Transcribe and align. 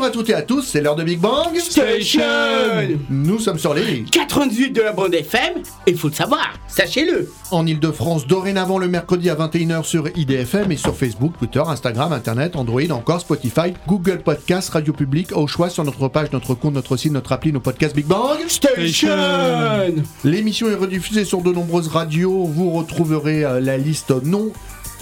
Bonjour 0.00 0.12
à 0.12 0.16
toutes 0.16 0.30
et 0.30 0.34
à 0.34 0.40
tous, 0.40 0.62
c'est 0.62 0.80
l'heure 0.80 0.96
de 0.96 1.04
Big 1.04 1.20
Bang 1.20 1.54
Station 1.58 2.22
Nous 3.10 3.38
sommes 3.38 3.58
sur 3.58 3.74
les 3.74 3.84
lignes. 3.84 4.06
98 4.06 4.70
de 4.70 4.80
la 4.80 4.92
bande 4.92 5.12
FM, 5.12 5.62
il 5.86 5.94
faut 5.94 6.08
le 6.08 6.14
savoir, 6.14 6.54
sachez-le 6.68 7.30
En 7.50 7.66
Ile-de-France, 7.66 8.26
dorénavant 8.26 8.78
le 8.78 8.88
mercredi 8.88 9.28
à 9.28 9.34
21h 9.34 9.84
sur 9.84 10.08
IDFM 10.16 10.72
et 10.72 10.78
sur 10.78 10.96
Facebook, 10.96 11.34
Twitter, 11.38 11.60
Instagram, 11.66 12.14
Internet, 12.14 12.56
Android, 12.56 12.90
encore 12.92 13.20
Spotify, 13.20 13.74
Google 13.86 14.22
Podcast, 14.22 14.70
Radio 14.70 14.94
Public, 14.94 15.36
au 15.36 15.46
choix 15.46 15.68
sur 15.68 15.84
notre 15.84 16.08
page, 16.08 16.32
notre 16.32 16.54
compte, 16.54 16.72
notre 16.72 16.96
site, 16.96 17.12
notre 17.12 17.32
appli, 17.32 17.52
nos 17.52 17.60
podcasts 17.60 17.94
Big 17.94 18.06
Bang. 18.06 18.38
Station 18.48 19.10
L'émission 20.24 20.70
est 20.70 20.76
rediffusée 20.76 21.26
sur 21.26 21.42
de 21.42 21.52
nombreuses 21.52 21.88
radios. 21.88 22.44
Vous 22.44 22.70
retrouverez 22.70 23.44
euh, 23.44 23.60
la 23.60 23.76
liste 23.76 24.14
non 24.24 24.50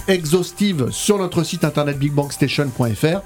exhaustive 0.08 0.90
sur 0.90 1.18
notre 1.18 1.44
site 1.44 1.64
internet 1.64 1.98
bigbangstation.fr. 1.98 3.20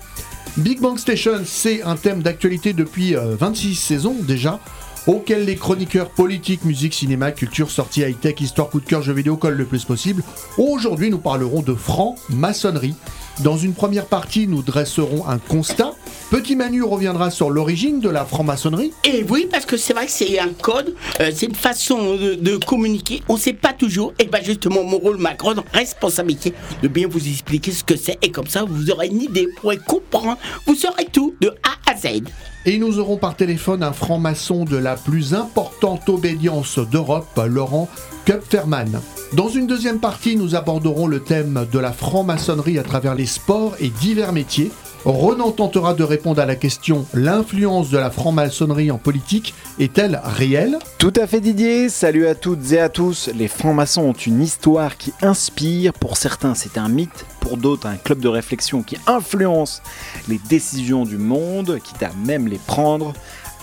Big 0.58 0.80
Bang 0.80 0.98
Station, 0.98 1.40
c'est 1.46 1.82
un 1.82 1.96
thème 1.96 2.22
d'actualité 2.22 2.74
depuis 2.74 3.16
euh, 3.16 3.36
26 3.36 3.74
saisons 3.74 4.16
déjà, 4.20 4.60
auquel 5.06 5.46
les 5.46 5.56
chroniqueurs 5.56 6.10
politiques, 6.10 6.64
musique, 6.64 6.92
cinéma, 6.92 7.32
culture, 7.32 7.70
sorties 7.70 8.02
high-tech, 8.02 8.40
histoire, 8.40 8.68
coup 8.68 8.80
de 8.80 8.84
cœur, 8.84 9.00
jeux 9.02 9.14
vidéo 9.14 9.36
collent 9.36 9.56
le 9.56 9.64
plus 9.64 9.84
possible. 9.84 10.22
Aujourd'hui, 10.58 11.10
nous 11.10 11.18
parlerons 11.18 11.62
de 11.62 11.74
franc-maçonnerie. 11.74 12.94
Dans 13.40 13.56
une 13.56 13.72
première 13.72 14.06
partie, 14.06 14.46
nous 14.46 14.62
dresserons 14.62 15.26
un 15.26 15.38
constat. 15.38 15.92
Petit 16.30 16.54
Manu 16.54 16.82
reviendra 16.82 17.30
sur 17.30 17.50
l'origine 17.50 17.98
de 17.98 18.08
la 18.08 18.24
franc-maçonnerie. 18.24 18.92
Et 19.04 19.24
oui, 19.28 19.48
parce 19.50 19.64
que 19.64 19.76
c'est 19.76 19.94
vrai 19.94 20.06
que 20.06 20.12
c'est 20.12 20.38
un 20.38 20.50
code, 20.50 20.94
euh, 21.20 21.30
c'est 21.34 21.46
une 21.46 21.54
façon 21.54 22.16
de, 22.16 22.34
de 22.34 22.56
communiquer, 22.56 23.22
on 23.28 23.36
sait 23.36 23.52
pas 23.52 23.72
toujours, 23.72 24.12
et 24.18 24.26
bien 24.26 24.42
justement 24.42 24.84
mon 24.84 24.98
rôle, 24.98 25.16
ma 25.16 25.34
grande 25.34 25.62
responsabilité, 25.72 26.52
de 26.82 26.88
bien 26.88 27.08
vous 27.08 27.26
expliquer 27.26 27.72
ce 27.72 27.84
que 27.84 27.96
c'est, 27.96 28.18
et 28.22 28.30
comme 28.30 28.46
ça 28.46 28.64
vous 28.64 28.90
aurez 28.90 29.08
une 29.08 29.22
idée, 29.22 29.46
vous 29.46 29.60
pourrez 29.60 29.78
comprendre, 29.78 30.38
vous 30.66 30.74
saurez 30.74 31.06
tout 31.06 31.34
de 31.40 31.48
A 31.48 31.90
à 31.90 31.96
Z. 31.96 32.22
Et 32.64 32.78
nous 32.78 32.98
aurons 32.98 33.16
par 33.16 33.34
téléphone 33.34 33.82
un 33.82 33.92
franc-maçon 33.92 34.64
de 34.64 34.76
la 34.76 34.94
plus 34.94 35.34
importante 35.34 36.08
obédience 36.08 36.78
d'Europe, 36.78 37.40
Laurent 37.46 37.88
Kupferman. 38.24 39.00
Dans 39.34 39.48
une 39.48 39.66
deuxième 39.66 39.98
partie, 39.98 40.36
nous 40.36 40.54
aborderons 40.56 41.06
le 41.06 41.18
thème 41.18 41.66
de 41.72 41.78
la 41.78 41.92
franc-maçonnerie 41.92 42.78
à 42.78 42.82
travers 42.82 43.14
les 43.14 43.24
sports 43.24 43.74
et 43.80 43.88
divers 43.88 44.34
métiers. 44.34 44.70
Renan 45.06 45.52
tentera 45.52 45.94
de 45.94 46.04
répondre 46.04 46.40
à 46.40 46.44
la 46.44 46.54
question 46.54 47.06
l'influence 47.14 47.88
de 47.88 47.96
la 47.96 48.10
franc-maçonnerie 48.10 48.90
en 48.90 48.98
politique 48.98 49.54
est-elle 49.78 50.20
réelle? 50.22 50.78
Tout 50.98 51.14
à 51.16 51.26
fait 51.26 51.40
Didier, 51.40 51.88
salut 51.88 52.26
à 52.26 52.34
toutes 52.34 52.72
et 52.72 52.78
à 52.78 52.90
tous. 52.90 53.30
Les 53.34 53.48
francs-maçons 53.48 54.02
ont 54.02 54.12
une 54.12 54.42
histoire 54.42 54.98
qui 54.98 55.14
inspire, 55.22 55.94
pour 55.94 56.18
certains 56.18 56.54
c'est 56.54 56.76
un 56.76 56.90
mythe, 56.90 57.24
pour 57.40 57.56
d'autres 57.56 57.86
un 57.86 57.96
club 57.96 58.20
de 58.20 58.28
réflexion 58.28 58.82
qui 58.82 58.98
influence 59.06 59.82
les 60.28 60.38
décisions 60.50 61.04
du 61.04 61.16
monde, 61.16 61.78
quitte 61.82 62.02
à 62.02 62.10
même 62.26 62.48
les 62.48 62.60
prendre. 62.66 63.14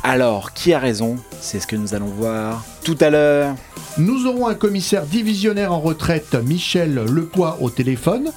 Alors, 0.03 0.53
qui 0.53 0.73
a 0.73 0.79
raison? 0.79 1.17
C'est 1.41 1.59
ce 1.59 1.67
que 1.67 1.75
nous 1.75 1.93
allons 1.93 2.07
voir 2.07 2.63
tout 2.83 2.97
à 3.01 3.09
l'heure. 3.09 3.55
Nous 3.97 4.25
aurons 4.25 4.47
un 4.47 4.55
commissaire 4.55 5.05
divisionnaire 5.05 5.73
en 5.73 5.79
retraite, 5.79 6.35
Michel 6.43 6.95
Lepoix, 6.95 7.57
au 7.61 7.69
téléphone. 7.69 8.31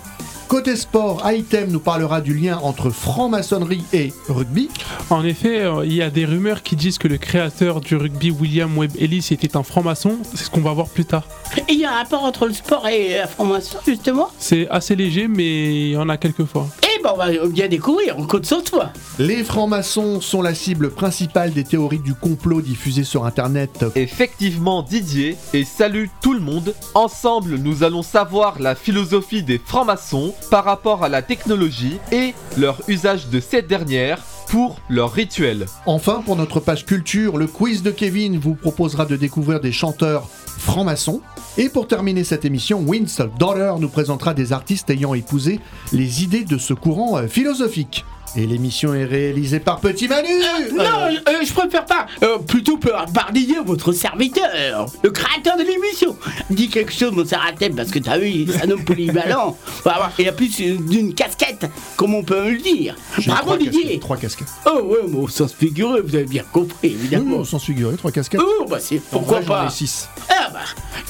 Côté 0.49 0.77
sport, 0.77 1.23
Item 1.31 1.71
nous 1.71 1.81
parlera 1.81 2.21
du 2.21 2.35
lien 2.35 2.59
entre 2.59 2.91
franc-maçonnerie 2.91 3.85
et 3.95 4.13
rugby. 4.29 4.69
En 5.09 5.25
effet, 5.25 5.61
euh, 5.61 5.87
il 5.87 5.95
y 5.95 6.03
a 6.03 6.11
des 6.11 6.27
rumeurs 6.27 6.63
qui 6.63 6.77
disent 6.77 6.99
que 6.99 7.09
le 7.09 7.17
créateur 7.17 7.81
du 7.81 7.97
rugby, 7.97 8.31
William 8.31 8.77
Webb 8.77 8.93
Ellis, 8.99 9.29
était 9.31 9.57
un 9.57 9.63
franc-maçon. 9.63 10.19
C'est 10.35 10.45
ce 10.45 10.51
qu'on 10.51 10.61
va 10.61 10.73
voir 10.73 10.89
plus 10.89 11.07
tard. 11.07 11.27
Et 11.57 11.73
il 11.73 11.79
y 11.79 11.87
a 11.87 11.93
un 11.93 11.99
rapport 11.99 12.25
entre 12.25 12.47
le 12.47 12.53
sport 12.53 12.87
et 12.87 13.15
la 13.17 13.29
formation, 13.29 13.79
justement? 13.87 14.29
C'est 14.39 14.69
assez 14.69 14.95
léger, 14.95 15.27
mais 15.27 15.75
il 15.75 15.91
y 15.93 15.97
en 15.97 16.11
a 16.11 16.19
quelques 16.19 16.45
fois. 16.45 16.69
Ben 17.03 17.11
on 17.15 17.17
va 17.17 17.47
bien 17.49 17.69
découvrir, 17.69 18.17
on 18.19 18.27
compte 18.27 18.47
sur 18.47 18.63
toi 18.63 18.91
Les 19.19 19.43
francs-maçons 19.43 20.21
sont 20.21 20.41
la 20.41 20.55
cible 20.55 20.91
principale 20.91 21.53
des 21.53 21.65
théories 21.65 21.99
du 21.99 22.15
complot 22.15 22.61
diffusées 22.61 23.05
sur 23.05 23.25
Internet. 23.25 23.85
Effectivement 23.97 24.83
Didier, 24.83 25.37
et 25.53 25.65
salut 25.65 26.11
tout 26.21 26.33
le 26.33 26.41
monde. 26.41 26.75
Ensemble, 26.95 27.57
nous 27.57 27.83
allons 27.83 28.03
savoir 28.03 28.61
la 28.61 28.75
philosophie 28.75 29.43
des 29.43 29.59
francs-maçons 29.59 30.35
par 30.51 30.65
rapport 30.65 31.03
à 31.03 31.09
la 31.09 31.23
technologie 31.23 31.99
et 32.13 32.35
leur 32.57 32.81
usage 32.89 33.29
de 33.29 33.41
cette 33.41 33.67
dernière 33.67 34.19
pour 34.53 34.77
leurs 34.91 35.15
rituels. 35.15 35.65
Enfin, 35.87 36.21
pour 36.27 36.37
notre 36.37 36.61
page 36.61 36.85
culture, 36.85 37.39
le 37.39 37.47
quiz 37.47 37.83
de 37.83 37.91
Kevin 37.91 38.39
vous 38.39 38.55
proposera 38.55 39.07
de 39.07 39.17
découvrir 39.17 39.61
des 39.61 39.73
chanteurs 39.73 40.29
francs-maçons. 40.29 41.23
Et 41.57 41.71
pour 41.71 41.89
terminer 41.89 42.23
cette 42.23 42.45
émission, 42.45 42.81
Winston 42.81 43.31
Dollar 43.39 43.79
nous 43.79 43.89
présentera 43.89 44.35
des 44.35 44.53
artistes 44.53 44.91
ayant 44.91 45.15
épousé 45.15 45.59
les 45.95 46.23
idées 46.23 46.45
de 46.45 46.59
ce 46.59 46.75
courant 46.75 47.17
euh, 47.17 47.29
philosophique. 47.29 48.05
Et 48.35 48.47
l'émission 48.47 48.95
est 48.95 49.05
réalisée 49.05 49.61
par 49.61 49.79
Petit 49.81 50.09
Manu 50.09 50.29
Non, 50.75 50.85
euh, 50.85 51.45
je 51.47 51.53
préfère 51.53 51.85
pas. 51.85 52.07
Euh, 52.23 52.39
plutôt 52.39 52.79
par 52.79 53.07
Didier, 53.31 53.59
votre 53.65 53.93
serviteur, 53.93 54.87
le 55.03 55.11
créateur 55.11 55.59
de 55.59 55.63
l'émission. 55.65 56.17
Dis 56.49 56.69
quelque 56.71 56.93
chose, 56.93 57.13
mon 57.13 57.27
Saratem, 57.27 57.75
parce 57.75 57.91
que 57.91 57.99
t'as 57.99 58.17
vu, 58.17 58.47
c'est 58.51 58.65
un 58.65 58.71
homme 58.71 58.85
polyvalent. 58.85 59.59
Il 60.19 60.29
a 60.29 60.33
plus 60.33 60.49
d'une 60.57 61.15
casquette, 61.15 61.67
comme 61.97 62.15
on 62.15 62.23
peut 62.23 62.51
le 62.51 62.59
dire. 62.59 62.97
Bravo 63.27 63.43
trois 63.43 63.59
Didier. 63.59 63.83
casquettes, 63.83 64.01
Trois 64.01 64.17
casquettes. 64.17 64.49
Oh 64.67 64.81
ouais, 64.81 64.99
mais 65.09 65.19
au 65.19 65.29
sens 65.29 65.53
figuré, 65.53 66.01
vous 66.01 66.15
avez 66.15 66.25
bien 66.25 66.45
compris, 66.51 66.89
évidemment. 66.89 67.39
oui, 67.41 67.47
sans 67.47 67.59
se 67.59 67.67
figurer, 67.67 67.97
trois 67.97 68.13
casquettes. 68.13 68.41
Oh, 68.43 68.65
bah 68.67 68.79
c'est 68.81 69.03
pourquoi 69.11 69.41
vrai, 69.41 69.65
pas. 69.65 69.69
six. 69.71 70.09
Ah 70.31 70.49
bah, 70.53 70.61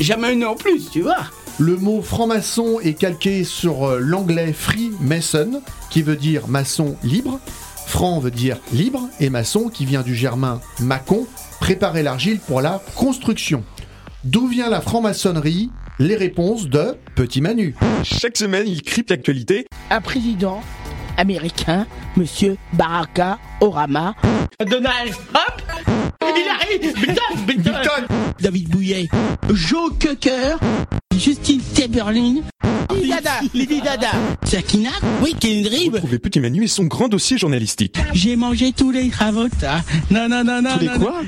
jamais 0.01 0.33
une 0.33 0.45
en 0.45 0.57
plus, 0.57 0.91
tu 0.91 1.03
vois. 1.03 1.19
Le 1.59 1.77
mot 1.77 2.01
franc-maçon 2.01 2.81
est 2.81 2.95
calqué 2.95 3.45
sur 3.45 3.85
euh, 3.85 3.99
l'anglais 4.01 4.53
free 4.53 4.91
mason, 5.01 5.63
qui 5.91 6.03
veut 6.03 6.17
dire 6.17 6.49
maçon 6.49 6.97
libre. 7.03 7.39
Franc 7.87 8.21
veut 8.21 8.31
dire 8.31 8.57
libre, 8.73 9.09
et 9.21 9.29
maçon, 9.29 9.69
qui 9.69 9.85
vient 9.85 10.03
du 10.03 10.15
germain 10.15 10.61
macon, 10.81 11.27
préparer 11.61 12.03
l'argile 12.03 12.39
pour 12.41 12.63
la 12.63 12.83
construction. 12.97 13.65
D'où 14.25 14.49
vient 14.49 14.71
la 14.71 14.81
franc-maçonnerie? 14.81 15.71
Les 15.99 16.17
réponses 16.17 16.69
de 16.69 16.97
Petit 17.15 17.43
Manu. 17.43 17.75
Chaque 18.03 18.39
semaine, 18.39 18.67
il 18.67 18.83
crypte 18.83 19.11
l'actualité. 19.11 19.67
Un 19.91 20.01
président 20.01 20.63
américain, 21.19 21.87
monsieur 22.17 22.57
Baraka 22.73 23.39
Orama. 23.61 24.15
Donald 24.67 25.13
Trump? 25.33 25.63
Il 26.23 26.49
arrive. 26.49 28.22
David 28.43 28.69
Bouillet. 28.71 29.09
Joe 29.53 29.93
Cocker 30.01 30.59
Justine 31.17 31.61
Timberlake 31.75 32.43
Lady 32.91 33.09
Dada 33.09 33.31
Lady 33.55 33.81
Dada 33.81 34.11
Sakina. 34.45 34.91
Oui, 35.23 35.37
Kendrick 35.39 35.93
Retrouvez 35.93 36.19
Petit 36.19 36.41
Manu 36.41 36.65
et 36.65 36.67
son 36.67 36.85
grand 36.85 37.09
dossier 37.09 37.39
journalistique. 37.39 37.97
J'ai 38.13 38.35
mangé 38.35 38.73
tous 38.73 38.91
les 38.91 39.11
ravotas. 39.11 39.83
Non, 40.11 40.29
non, 40.29 40.43
non, 40.43 40.61
non. 40.61 40.73
Tous 40.75 40.81
les 40.81 40.89
non, 40.89 40.99
quoi? 40.99 41.23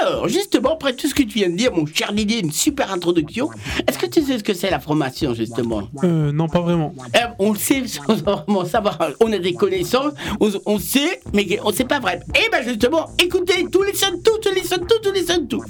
Alors, 0.00 0.28
justement, 0.28 0.72
après 0.74 0.94
tout 0.94 1.06
ce 1.08 1.14
que 1.14 1.22
tu 1.22 1.38
viens 1.38 1.50
de 1.50 1.56
dire, 1.56 1.72
mon 1.74 1.84
cher 1.86 2.12
Didier, 2.12 2.40
une 2.40 2.52
super 2.52 2.92
introduction. 2.92 3.50
Est-ce 3.86 3.98
que 3.98 4.06
tu 4.06 4.22
sais 4.22 4.38
ce 4.38 4.42
que 4.44 4.54
c'est 4.54 4.70
la 4.70 4.80
formation, 4.80 5.34
justement? 5.34 5.82
Euh, 6.04 6.32
non, 6.32 6.48
pas 6.48 6.60
vraiment. 6.60 6.94
Eh, 7.14 7.18
On 7.38 7.52
le 7.52 7.58
sait 7.58 7.82
sans 7.86 8.14
vraiment 8.14 8.64
savoir. 8.64 8.98
On 9.20 9.32
a 9.32 9.38
des 9.38 9.52
connaissances, 9.54 10.12
on, 10.40 10.50
on 10.66 10.78
sait, 10.78 11.20
mais 11.34 11.58
on 11.64 11.72
sait 11.72 11.84
pas 11.84 12.00
vraiment. 12.00 12.22
Et 12.34 12.48
ben 12.50 12.62
justement, 12.66 13.10
écoutez, 13.18 13.66
tous 13.70 13.82
les 13.82 13.94
sons, 13.94 14.18
tout, 14.24 14.38
tous 14.42 14.54
les 14.54 14.64
sons, 14.64 14.78
tout, 14.78 14.98
tous 15.02 15.12
les 15.12 15.24
sons, 15.24 15.46
tout. 15.48 15.62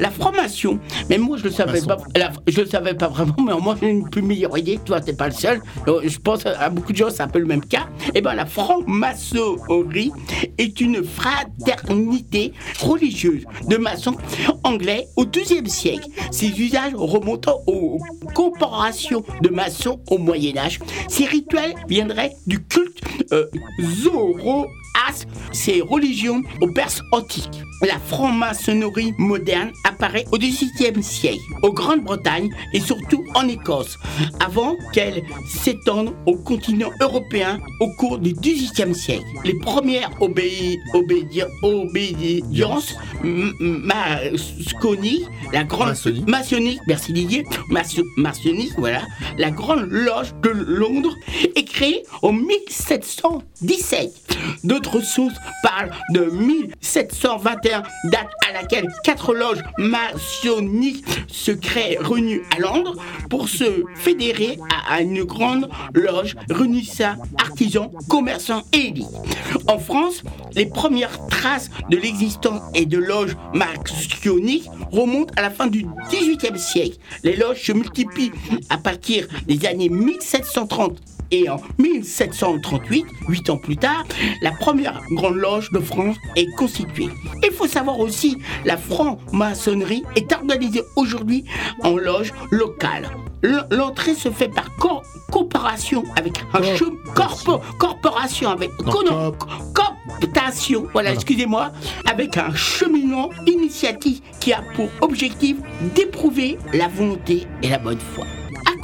La 0.00 0.10
formation, 0.10 0.78
mais 1.08 1.18
moi 1.18 1.36
je 1.38 1.44
le 1.44 1.50
savais 1.50 1.80
pas, 1.82 1.96
la- 2.16 2.32
je 2.46 2.60
le 2.60 2.66
savais 2.66 2.94
pas 2.94 3.08
vraiment, 3.08 3.34
mais 3.38 3.52
moi 3.60 3.76
j'ai 3.80 3.88
une 3.88 4.08
plus 4.08 4.22
meilleure 4.22 4.56
idée. 4.58 4.78
Toi, 4.84 5.00
t'es 5.00 5.12
pas 5.12 5.26
le 5.28 5.34
seul. 5.34 5.60
Euh, 5.88 6.00
Je 6.04 6.18
pense 6.18 6.44
à 6.46 6.68
beaucoup 6.70 6.92
de 6.92 6.96
gens, 6.96 7.08
c'est 7.10 7.22
un 7.22 7.28
peu 7.28 7.38
le 7.38 7.46
même 7.46 7.64
cas. 7.64 7.86
Et 8.14 8.20
ben 8.20 8.34
la 8.34 8.46
franc-maçonnerie 8.46 10.12
est 10.58 10.80
une 10.80 11.04
fraternité 11.04 12.52
religieuse 12.80 13.44
de 13.68 13.75
maçons 13.78 14.16
anglais 14.64 15.08
au 15.16 15.24
XIIe 15.24 15.68
siècle. 15.68 16.08
Ces 16.30 16.48
usages 16.60 16.94
remontant 16.94 17.60
aux 17.66 17.98
corporations 18.34 19.24
de 19.42 19.48
maçons 19.48 20.00
au 20.10 20.18
Moyen 20.18 20.56
Âge. 20.56 20.80
Ces 21.08 21.24
rituels 21.24 21.74
viendraient 21.88 22.32
du 22.46 22.62
culte 22.64 23.00
euh, 23.32 23.46
zoroastrien 23.80 24.66
retrace 24.96 25.26
ses 25.52 25.80
religions 25.80 26.42
aux 26.60 26.68
Perses 26.68 27.02
antiques. 27.12 27.62
La 27.82 27.98
franc-maçonnerie 27.98 29.12
moderne 29.18 29.70
apparaît 29.84 30.24
au 30.32 30.38
XVIIIe 30.38 31.02
siècle, 31.02 31.38
au 31.62 31.72
Grande-Bretagne 31.72 32.48
et 32.72 32.80
surtout 32.80 33.22
en 33.34 33.46
Écosse, 33.48 33.98
avant 34.40 34.76
qu'elle 34.94 35.22
s'étende 35.46 36.14
au 36.24 36.36
continent 36.36 36.90
européen 37.02 37.58
au 37.80 37.88
cours 37.98 38.18
du 38.18 38.32
XVIIIe 38.32 38.94
siècle. 38.94 39.24
Les 39.44 39.58
premières 39.58 40.10
obédiences 40.20 41.44
m- 43.22 43.52
m- 43.60 43.82
masconiques, 43.84 45.26
la 45.52 45.64
grande 45.64 45.94
Maçonnique. 46.26 46.80
merci 46.86 47.12
Didier, 47.12 47.44
maçon- 47.70 48.04
maçonnique, 48.16 48.72
voilà, 48.78 49.02
la 49.36 49.50
grande 49.50 49.86
loge 49.90 50.32
de 50.42 50.48
Londres 50.50 51.14
est 51.54 51.64
créée 51.64 52.02
en 52.22 52.32
1717. 52.32 54.38
D'autres 54.64 54.85
sources 55.00 55.36
parlent 55.62 55.90
de 56.10 56.24
1721, 56.24 57.82
date 58.04 58.30
à 58.48 58.52
laquelle 58.52 58.88
quatre 59.04 59.34
loges 59.34 59.62
maçonniques 59.78 61.04
se 61.28 61.52
créent 61.52 61.98
réunies 62.00 62.40
à 62.54 62.60
Londres 62.60 62.94
pour 63.28 63.48
se 63.48 63.84
fédérer 63.94 64.58
à, 64.88 64.94
à 64.94 65.00
une 65.00 65.24
grande 65.24 65.68
loge 65.94 66.36
réunissant 66.50 67.14
artisans, 67.38 67.90
commerçants 68.08 68.62
et 68.72 68.88
élites. 68.88 69.06
En 69.68 69.78
France, 69.78 70.22
les 70.54 70.66
premières 70.66 71.26
traces 71.28 71.70
de 71.90 71.96
l'existence 71.96 72.62
et 72.74 72.86
de 72.86 72.98
loges 72.98 73.36
maçonniques 73.54 74.70
remontent 74.90 75.32
à 75.36 75.42
la 75.42 75.50
fin 75.50 75.66
du 75.66 75.86
XVIIIe 76.10 76.58
siècle. 76.58 76.98
Les 77.22 77.36
loges 77.36 77.62
se 77.62 77.72
multiplient 77.72 78.32
à 78.70 78.78
partir 78.78 79.26
des 79.46 79.64
années 79.66 79.88
1730 79.88 81.15
et 81.30 81.48
en 81.48 81.60
1738, 81.78 83.04
huit 83.28 83.50
ans 83.50 83.56
plus 83.56 83.76
tard, 83.76 84.04
la 84.42 84.52
première 84.52 85.00
grande 85.12 85.36
loge 85.36 85.70
de 85.72 85.78
France 85.80 86.16
est 86.36 86.46
constituée. 86.56 87.08
Il 87.44 87.52
faut 87.52 87.66
savoir 87.66 87.98
aussi, 87.98 88.38
la 88.64 88.76
franc-maçonnerie 88.76 90.02
est 90.16 90.32
organisée 90.32 90.82
aujourd'hui 90.96 91.44
en 91.82 91.96
loge 91.96 92.32
locale. 92.50 93.08
L'entrée 93.70 94.14
se 94.14 94.30
fait 94.30 94.48
par 94.48 94.74
co- 94.76 95.02
coopération 95.30 96.02
avec 96.16 96.38
un 96.54 96.62
chemin 96.76 96.96
corpo- 97.14 97.60
corporation 97.78 98.48
avec 98.50 98.70
Non, 99.10 99.32
cooptation, 99.74 100.86
voilà, 100.92 101.12
excusez-moi, 101.12 101.70
avec 102.10 102.36
un 102.38 102.54
cheminement 102.54 103.30
initiatique 103.46 104.22
qui 104.40 104.52
a 104.52 104.62
pour 104.74 104.88
objectif 105.00 105.56
d'éprouver 105.94 106.58
la 106.72 106.88
volonté 106.88 107.46
et 107.62 107.68
la 107.68 107.78
bonne 107.78 107.98
foi. 108.14 108.24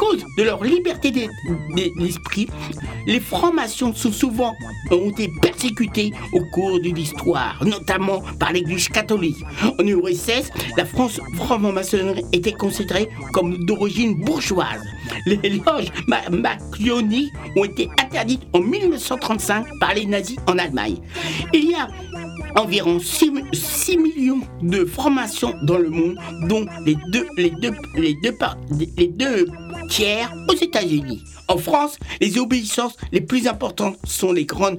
Cause 0.03 0.25
de 0.37 0.43
leur 0.43 0.65
liberté 0.65 1.13
d'e- 1.13 1.29
d'e- 1.77 1.93
d'esprit, 1.97 2.49
les 3.07 3.21
francs-maçons 3.21 3.95
sont 3.95 4.11
souvent 4.11 4.53
ont 4.91 5.11
été 5.11 5.31
persécutés 5.41 6.13
au 6.33 6.41
cours 6.53 6.81
de 6.81 6.89
l'histoire, 6.89 7.63
notamment 7.65 8.21
par 8.41 8.53
l'Église 8.53 8.89
catholique. 8.89 9.37
En 9.79 9.87
URSS, 9.87 10.51
la 10.77 10.87
France 10.87 11.21
franc-maçonnerie 11.37 12.25
était 12.33 12.51
considérée 12.53 13.09
comme 13.33 13.65
d'origine 13.65 14.17
bourgeoise. 14.25 14.83
Les 15.25 15.37
loges 15.65 15.93
ma- 16.09 16.29
maçonniques 16.31 17.33
ont 17.57 17.65
été 17.65 17.89
interdites 18.03 18.43
en 18.55 18.59
1935 18.59 19.67
par 19.79 19.95
les 19.95 20.07
nazis 20.07 20.37
en 20.49 20.59
Allemagne. 20.59 20.97
Il 21.55 21.71
y 21.71 21.75
a 21.75 21.87
environ 22.57 22.99
6, 23.01 23.97
millions 23.97 24.41
de 24.63 24.85
francs-maçons 24.85 25.55
dans 25.63 25.79
le 25.79 25.91
monde, 25.91 26.17
dont 26.49 26.67
les 26.85 26.97
deux, 27.11 27.27
les 27.37 27.51
deux, 27.51 27.73
les 27.97 28.15
deux, 28.23 28.37
les 28.97 29.09
deux 29.09 29.47
tiers 29.89 30.33
aux 30.49 30.55
États-Unis. 30.55 31.23
En 31.49 31.59
France, 31.59 31.99
les 32.21 32.39
obéissances 32.39 32.97
les 33.11 33.21
plus 33.21 33.47
importantes 33.47 33.97
sont 34.05 34.33
les 34.33 34.45
grandes, 34.45 34.79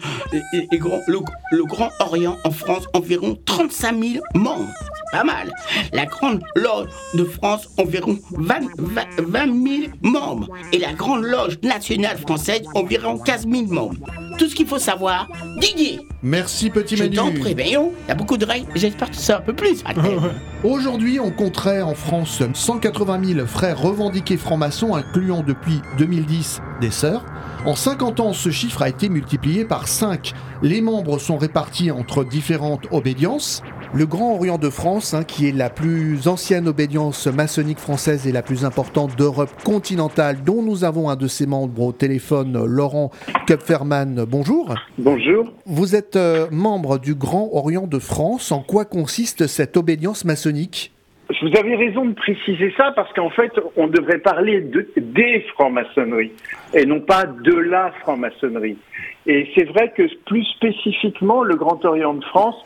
grands- 0.74 1.02
le, 1.08 1.20
Grand 1.66 1.90
Orient 2.00 2.38
en 2.46 2.52
France, 2.52 2.86
environ 2.94 3.38
35 3.46 4.02
000 4.04 4.24
membres. 4.34 4.70
C'est 4.80 5.18
pas 5.18 5.24
mal. 5.24 5.54
La 5.92 6.06
Grande 6.06 6.42
Loge 6.56 6.88
de 7.14 7.24
France, 7.26 7.70
environ 7.78 8.18
20, 8.32 8.60
20 8.78 9.06
20 9.20 9.46
000 9.46 9.92
membres. 10.02 10.48
Et 10.72 10.80
la 10.80 10.94
Grande 10.94 11.24
Loge 11.24 11.60
nationale 11.62 12.18
française, 12.18 12.62
environ 12.76 13.18
15 13.20 13.48
000 13.48 13.66
membres. 13.68 13.96
Tout 14.38 14.48
ce 14.50 14.56
qu'il 14.56 14.68
faut 14.68 14.80
savoir, 14.80 15.28
Didier, 15.58 16.00
Merci 16.24 16.70
petit 16.70 16.96
je 16.98 17.04
Manu. 17.04 17.16
t'en 17.16 17.32
prie, 17.32 17.54
voyons, 17.54 17.92
il 18.06 18.10
y 18.10 18.12
a 18.12 18.16
beaucoup 18.16 18.38
de 18.38 18.46
règles, 18.46 18.68
j'espère 18.76 19.10
que 19.10 19.16
tu 19.16 19.22
sais 19.22 19.34
un 19.34 19.42
peu 19.42 19.54
plus. 19.54 19.84
Aujourd'hui, 20.64 21.20
on 21.20 21.32
compterait 21.32 21.82
en 21.82 21.94
France 21.94 22.42
180 22.54 23.34
000 23.36 23.46
frères 23.46 23.80
revendiqués 23.80 24.38
francs-maçons, 24.38 24.96
incluant 24.96 25.44
depuis 25.44 25.82
2010 25.98 26.62
des 26.82 26.92
sœurs. 26.92 27.26
En 27.66 27.76
50 27.76 28.20
ans, 28.20 28.34
ce 28.34 28.50
chiffre 28.50 28.82
a 28.82 28.90
été 28.90 29.08
multiplié 29.08 29.64
par 29.64 29.88
5. 29.88 30.34
Les 30.62 30.82
membres 30.82 31.18
sont 31.18 31.38
répartis 31.38 31.92
entre 31.92 32.26
différentes 32.26 32.88
obédiences. 32.92 33.64
Le 33.94 34.06
Grand 34.06 34.34
Orient 34.34 34.58
de 34.58 34.70
France, 34.70 35.14
hein, 35.14 35.24
qui 35.24 35.48
est 35.48 35.54
la 35.54 35.70
plus 35.70 36.28
ancienne 36.28 36.68
obédience 36.68 37.26
maçonnique 37.28 37.80
française 37.80 38.28
et 38.28 38.34
la 38.34 38.42
plus 38.42 38.66
importante 38.66 39.16
d'Europe 39.16 39.52
continentale, 39.64 40.44
dont 40.44 40.62
nous 40.62 40.84
avons 40.84 41.10
un 41.10 41.16
de 41.16 41.28
ses 41.28 41.46
membres 41.46 41.84
au 41.84 41.92
téléphone, 41.94 42.66
Laurent 42.66 43.12
Kupferman. 43.48 44.26
Bonjour. 44.28 44.76
Bonjour. 44.98 45.54
Vous 45.66 45.96
êtes 45.96 46.18
euh, 46.18 46.48
membre 46.52 47.00
du 47.00 47.16
Grand 47.16 47.48
Orient 47.54 47.88
de 47.88 48.00
France. 48.00 48.52
En 48.52 48.62
quoi 48.62 48.84
consiste 48.84 49.48
cette 49.48 49.78
obédience 49.78 50.26
maçonnique? 50.26 50.93
Vous 51.42 51.58
avez 51.58 51.76
raison 51.76 52.06
de 52.06 52.14
préciser 52.14 52.74
ça 52.78 52.92
parce 52.96 53.12
qu'en 53.14 53.30
fait, 53.30 53.52
on 53.78 53.88
devrait 53.88 54.20
parler 54.20 54.62
de, 54.62 54.88
des 54.98 55.42
francs-maçonneries 55.54 56.32
et 56.74 56.86
non 56.86 57.00
pas 57.00 57.26
de 57.26 57.56
la 57.56 57.92
franc-maçonnerie. 58.02 58.78
Et 59.26 59.48
c'est 59.56 59.64
vrai 59.64 59.92
que 59.96 60.04
plus 60.26 60.44
spécifiquement, 60.44 61.44
le 61.44 61.56
Grand 61.56 61.84
Orient 61.86 62.14
de 62.14 62.24
France 62.26 62.58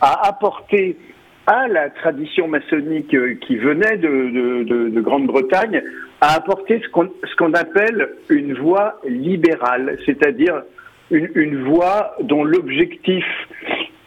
a 0.00 0.26
apporté 0.28 0.96
à 1.46 1.68
la 1.68 1.90
tradition 1.90 2.48
maçonnique 2.48 3.12
euh, 3.14 3.34
qui 3.34 3.56
venait 3.56 3.98
de, 3.98 4.08
de- 4.08 4.62
de- 4.64 4.88
de 4.88 5.00
Grande-Bretagne, 5.00 5.82
a 6.20 6.34
apporté 6.36 6.80
ce 6.80 7.36
qu'on 7.36 7.52
appelle 7.52 8.08
une 8.30 8.54
voie 8.54 8.98
libérale, 9.06 9.98
c'est-à-dire 10.06 10.62
une, 11.10 11.28
une 11.34 11.62
voie 11.64 12.14
dont 12.22 12.44
l'objectif 12.44 13.26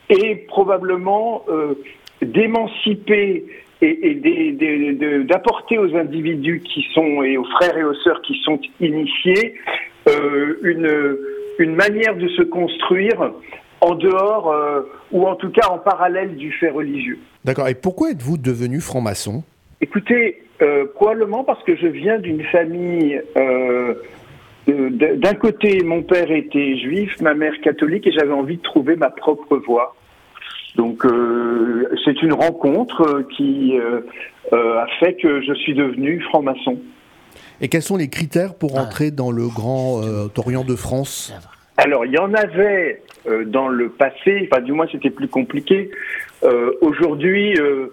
est 0.10 0.48
probablement 0.48 1.44
euh, 1.50 1.76
d'émanciper 2.24 3.46
et, 3.82 5.24
d'apporter 5.26 5.78
aux 5.78 5.96
individus 5.96 6.62
qui 6.62 6.86
sont 6.94 7.24
et 7.24 7.38
aux 7.38 7.46
frères 7.46 7.78
et 7.78 7.84
aux 7.84 7.94
sœurs 7.96 8.22
qui 8.22 8.40
sont 8.44 8.60
initiés 8.80 9.56
euh, 10.08 10.58
une, 10.64 11.18
une 11.60 11.76
manière 11.76 12.16
de 12.16 12.28
se 12.30 12.42
construire 12.42 13.34
en 13.82 13.96
dehors 13.96 14.52
euh, 14.52 14.82
ou 15.12 15.28
en 15.28 15.36
tout 15.36 15.52
cas 15.52 15.68
en 15.70 15.78
parallèle 15.78 16.36
du 16.36 16.52
fait 16.52 16.70
religieux. 16.70 17.20
D'accord. 17.46 17.68
Et 17.68 17.76
pourquoi 17.76 18.12
êtes-vous 18.12 18.38
devenu 18.38 18.80
franc-maçon? 18.80 19.44
Écoutez, 19.80 20.42
euh, 20.62 20.86
probablement 20.96 21.44
parce 21.44 21.64
que 21.64 21.76
je 21.76 21.88
viens 21.88 22.18
d'une 22.18 22.44
famille. 22.44 23.22
D'un 24.68 25.34
côté, 25.36 25.82
mon 25.84 26.02
père 26.02 26.30
était 26.30 26.76
juif, 26.78 27.22
ma 27.22 27.34
mère 27.34 27.54
catholique, 27.62 28.06
et 28.06 28.12
j'avais 28.12 28.34
envie 28.34 28.58
de 28.58 28.62
trouver 28.62 28.98
ma 28.98 29.10
propre 29.10 29.56
voie. 29.58 29.96
Donc, 30.78 31.06
euh, 31.06 31.90
c'est 32.06 32.22
une 32.22 32.34
rencontre 32.34 33.02
euh, 33.02 33.28
qui 33.36 33.78
euh, 33.78 34.02
euh, 34.54 34.80
a 34.80 34.88
fait 35.00 35.16
que 35.16 35.42
je 35.42 35.54
suis 35.54 35.74
devenu 35.74 36.22
franc-maçon. 36.22 36.80
Et 37.60 37.68
quels 37.68 37.82
sont 37.82 37.98
les 37.98 38.10
critères 38.10 38.54
pour 38.56 38.74
Ah. 38.78 38.82
entrer 38.84 39.12
dans 39.12 39.32
le 39.32 39.48
Grand 39.48 40.02
euh, 40.04 40.28
Orient 40.38 40.64
de 40.64 40.76
France? 40.76 41.34
Alors, 41.78 42.06
il 42.06 42.12
y 42.14 42.20
en 42.20 42.34
avait 42.34 43.02
euh, 43.28 43.44
dans 43.46 43.68
le 43.68 43.90
passé, 43.90 44.48
enfin, 44.52 44.62
du 44.62 44.72
moins, 44.72 44.88
c'était 44.92 45.10
plus 45.10 45.28
compliqué. 45.28 45.90
Euh, 46.44 46.72
Aujourd'hui, 46.82 47.56
euh, 47.60 47.88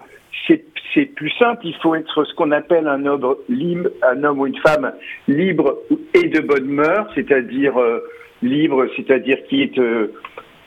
c'est 0.47 1.05
plus 1.07 1.31
simple. 1.31 1.61
Il 1.65 1.75
faut 1.81 1.93
être 1.95 2.23
ce 2.23 2.33
qu'on 2.35 2.51
appelle 2.51 2.87
un 2.87 3.05
homme 3.05 3.35
libre, 3.49 3.89
un 4.01 4.23
homme 4.23 4.39
ou 4.39 4.47
une 4.47 4.57
femme 4.59 4.93
libre 5.27 5.77
et 6.13 6.29
de 6.29 6.39
bonne 6.39 6.67
mœurs, 6.67 7.09
c'est-à-dire 7.15 7.77
euh, 7.77 7.99
libre, 8.41 8.85
c'est-à-dire 8.95 9.37
qui 9.49 9.61
est 9.63 9.77
euh, 9.77 10.13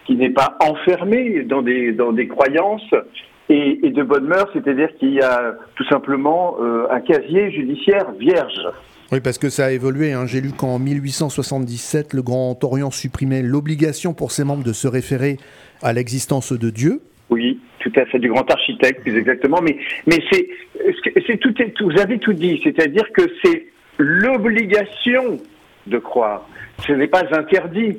qui 0.08 0.16
n'est 0.16 0.30
pas 0.30 0.56
enfermé 0.60 1.44
dans 1.44 1.60
des 1.62 1.92
dans 1.92 2.12
des 2.12 2.26
croyances. 2.26 2.90
Et, 3.50 3.78
et 3.86 3.90
de 3.90 4.02
bonne 4.02 4.26
mœurs, 4.26 4.50
c'est-à-dire 4.52 4.90
qu'il 4.98 5.14
y 5.14 5.22
a 5.22 5.54
tout 5.76 5.84
simplement 5.84 6.56
euh, 6.60 6.86
un 6.90 7.00
casier 7.00 7.50
judiciaire 7.50 8.10
vierge. 8.18 8.60
Oui, 9.10 9.20
parce 9.20 9.38
que 9.38 9.48
ça 9.48 9.64
a 9.66 9.70
évolué. 9.70 10.12
hein. 10.12 10.26
J'ai 10.26 10.42
lu 10.42 10.50
qu'en 10.50 10.78
1877, 10.78 12.12
le 12.12 12.20
Grand 12.20 12.62
Orient 12.62 12.90
supprimait 12.90 13.40
l'obligation 13.40 14.12
pour 14.12 14.32
ses 14.32 14.44
membres 14.44 14.64
de 14.64 14.74
se 14.74 14.86
référer 14.86 15.38
à 15.82 15.94
l'existence 15.94 16.52
de 16.52 16.68
Dieu. 16.68 17.00
Oui, 17.30 17.58
tout 17.78 17.92
à 17.96 18.04
fait, 18.04 18.18
du 18.18 18.28
grand 18.28 18.50
architecte, 18.50 19.00
plus 19.00 19.16
exactement. 19.16 19.60
Mais, 19.62 19.78
mais 20.06 20.18
c'est, 20.30 20.46
c'est 21.26 21.38
tout, 21.38 21.54
est- 21.62 21.70
tout- 21.70 21.88
vous 21.90 21.98
avez 21.98 22.18
tout 22.18 22.34
dit. 22.34 22.60
C'est-à-dire 22.62 23.10
que 23.14 23.22
c'est 23.42 23.64
l'obligation 23.96 25.38
de 25.86 25.98
croire. 25.98 26.46
Ce 26.86 26.92
n'est 26.92 27.08
pas 27.08 27.22
interdit. 27.32 27.96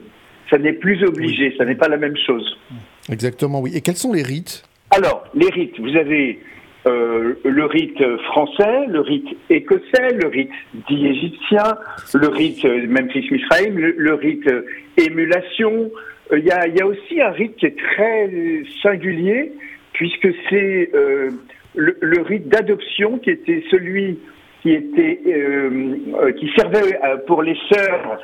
Ça 0.50 0.58
n'est 0.58 0.74
plus 0.74 1.03
obligé. 1.03 1.53
Ça 1.58 1.65
n'est 1.65 1.75
pas 1.75 1.88
la 1.88 1.98
même 1.98 2.18
chose. 2.18 2.58
Exactement, 3.12 3.62
oui. 3.62 3.72
Et 3.75 3.82
quels 3.82 3.96
sont 3.98 4.13
les 4.13 4.24
rites? 4.24 4.63
Alors, 4.91 5.24
les 5.36 5.50
rites, 5.50 5.79
vous 5.79 5.96
avez 5.96 6.39
euh, 6.88 7.34
le 7.44 7.65
rite 7.65 8.01
français, 8.32 8.88
le 8.88 9.01
rite 9.01 9.27
écossais, 9.50 10.13
le 10.22 10.27
rite 10.27 10.51
dit 10.88 11.06
égyptien, 11.08 11.75
le 12.13 12.27
rite 12.27 12.63
euh, 12.65 12.88
Memphis 12.88 13.27
Mithraïm, 13.29 13.77
le, 13.77 13.94
le 13.98 14.13
rite 14.13 14.48
euh, 14.48 14.65
émulation. 14.98 15.91
Il 16.32 16.46
y, 16.46 16.51
a, 16.51 16.68
il 16.68 16.75
y 16.75 16.82
a 16.82 16.88
aussi 16.88 17.20
un 17.22 17.32
rite 17.32 17.56
qui 17.58 17.65
est 17.65 17.77
très 17.77 18.29
singulier, 18.84 19.51
puisque 19.94 20.29
c'est 20.50 20.91
le, 21.75 21.98
le 22.00 22.22
rite 22.22 22.48
d'adoption 22.50 23.18
qui 23.18 23.32
était 23.32 23.63
celui 23.72 24.20
qui 24.62 24.74
était 24.74 25.20
qui 26.38 26.51
servait 26.56 27.00
pour 27.25 27.41
les 27.41 27.58
sœurs 27.74 28.20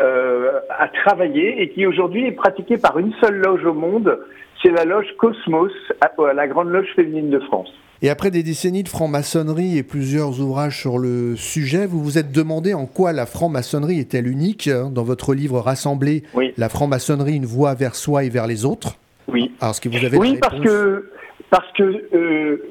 euh, 0.00 0.60
à 0.70 0.88
travailler 0.88 1.62
et 1.62 1.70
qui 1.70 1.86
aujourd'hui 1.86 2.26
est 2.26 2.32
pratiqué 2.32 2.76
par 2.78 2.98
une 2.98 3.12
seule 3.20 3.36
loge 3.36 3.64
au 3.64 3.74
monde, 3.74 4.18
c'est 4.62 4.70
la 4.70 4.84
loge 4.84 5.06
Cosmos, 5.18 5.72
à- 6.00 6.10
à 6.28 6.32
la 6.32 6.46
grande 6.48 6.68
loge 6.70 6.88
féminine 6.96 7.30
de 7.30 7.38
France. 7.40 7.68
Et 8.00 8.10
après 8.10 8.30
des 8.30 8.44
décennies 8.44 8.84
de 8.84 8.88
franc-maçonnerie 8.88 9.76
et 9.76 9.82
plusieurs 9.82 10.40
ouvrages 10.40 10.78
sur 10.80 10.98
le 10.98 11.34
sujet, 11.34 11.84
vous 11.86 12.00
vous 12.02 12.16
êtes 12.16 12.30
demandé 12.30 12.72
en 12.72 12.86
quoi 12.86 13.12
la 13.12 13.26
franc-maçonnerie 13.26 13.98
est-elle 13.98 14.28
unique 14.28 14.68
hein, 14.68 14.88
dans 14.92 15.02
votre 15.02 15.34
livre 15.34 15.58
rassemblé 15.58 16.22
Oui. 16.34 16.52
La 16.56 16.68
franc-maçonnerie, 16.68 17.34
une 17.34 17.44
voie 17.46 17.74
vers 17.74 17.96
soi 17.96 18.22
et 18.22 18.28
vers 18.28 18.46
les 18.46 18.64
autres? 18.64 18.98
Oui. 19.26 19.50
Alors, 19.60 19.74
ce 19.74 19.80
que 19.80 19.88
vous 19.88 20.04
avez 20.04 20.16
Oui, 20.16 20.38
parce 20.40 20.54
réponse 20.54 20.68
que 20.70 21.10
parce 21.50 21.72
que 21.76 22.04
euh, 22.14 22.62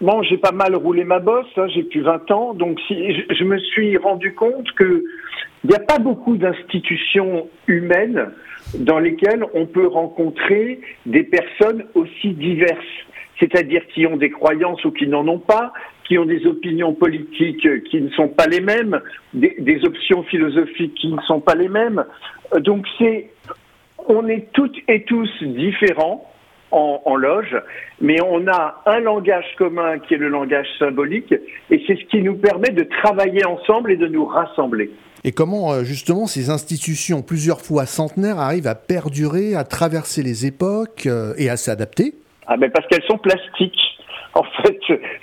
bon, 0.00 0.22
j'ai 0.22 0.38
pas 0.38 0.52
mal 0.52 0.74
roulé 0.74 1.04
ma 1.04 1.18
bosse, 1.18 1.46
hein, 1.56 1.66
j'ai 1.68 1.82
plus 1.82 2.02
20 2.02 2.30
ans, 2.30 2.54
donc 2.54 2.78
si, 2.86 3.14
je, 3.30 3.44
me 3.44 3.58
suis 3.58 3.96
rendu 3.96 4.34
compte 4.34 4.70
que 4.72 5.04
il 5.64 5.70
n'y 5.70 5.76
a 5.76 5.80
pas 5.80 5.98
beaucoup 5.98 6.36
d'institutions 6.36 7.48
humaines 7.66 8.30
dans 8.78 8.98
lesquelles 8.98 9.44
on 9.54 9.66
peut 9.66 9.86
rencontrer 9.86 10.80
des 11.06 11.24
personnes 11.24 11.84
aussi 11.94 12.30
diverses, 12.30 12.78
c'est-à-dire 13.40 13.82
qui 13.94 14.06
ont 14.06 14.16
des 14.16 14.30
croyances 14.30 14.84
ou 14.84 14.92
qui 14.92 15.06
n'en 15.06 15.26
ont 15.26 15.38
pas, 15.38 15.72
qui 16.04 16.18
ont 16.18 16.24
des 16.24 16.46
opinions 16.46 16.94
politiques 16.94 17.66
qui 17.84 18.00
ne 18.00 18.10
sont 18.10 18.28
pas 18.28 18.46
les 18.46 18.60
mêmes, 18.60 19.00
des, 19.34 19.56
des 19.58 19.84
options 19.84 20.22
philosophiques 20.24 20.94
qui 20.94 21.08
ne 21.08 21.20
sont 21.22 21.40
pas 21.40 21.54
les 21.54 21.68
mêmes. 21.68 22.04
Donc 22.58 22.86
c'est 22.98 23.30
on 24.08 24.28
est 24.28 24.52
toutes 24.52 24.76
et 24.88 25.02
tous 25.02 25.28
différents 25.42 26.30
en, 26.70 27.02
en 27.04 27.16
loge, 27.16 27.56
mais 28.00 28.20
on 28.22 28.46
a 28.48 28.82
un 28.86 29.00
langage 29.00 29.46
commun 29.56 29.98
qui 29.98 30.14
est 30.14 30.18
le 30.18 30.28
langage 30.28 30.66
symbolique, 30.78 31.32
et 31.70 31.82
c'est 31.86 31.96
ce 31.96 32.04
qui 32.06 32.22
nous 32.22 32.36
permet 32.36 32.70
de 32.70 32.82
travailler 33.02 33.44
ensemble 33.44 33.92
et 33.92 33.96
de 33.96 34.06
nous 34.06 34.26
rassembler. 34.26 34.90
Et 35.24 35.32
comment, 35.32 35.72
euh, 35.72 35.82
justement, 35.82 36.26
ces 36.26 36.50
institutions, 36.50 37.22
plusieurs 37.22 37.60
fois 37.60 37.86
centenaires, 37.86 38.38
arrivent 38.38 38.68
à 38.68 38.74
perdurer, 38.74 39.54
à 39.56 39.64
traverser 39.64 40.22
les 40.22 40.46
époques 40.46 41.06
euh, 41.06 41.34
et 41.36 41.50
à 41.50 41.56
s'adapter? 41.56 42.14
Ah 42.46 42.56
ben 42.56 42.70
parce 42.70 42.86
qu'elles 42.86 43.06
sont 43.08 43.18
plastiques. 43.18 43.80
En 44.34 44.44
fait, 44.62 44.78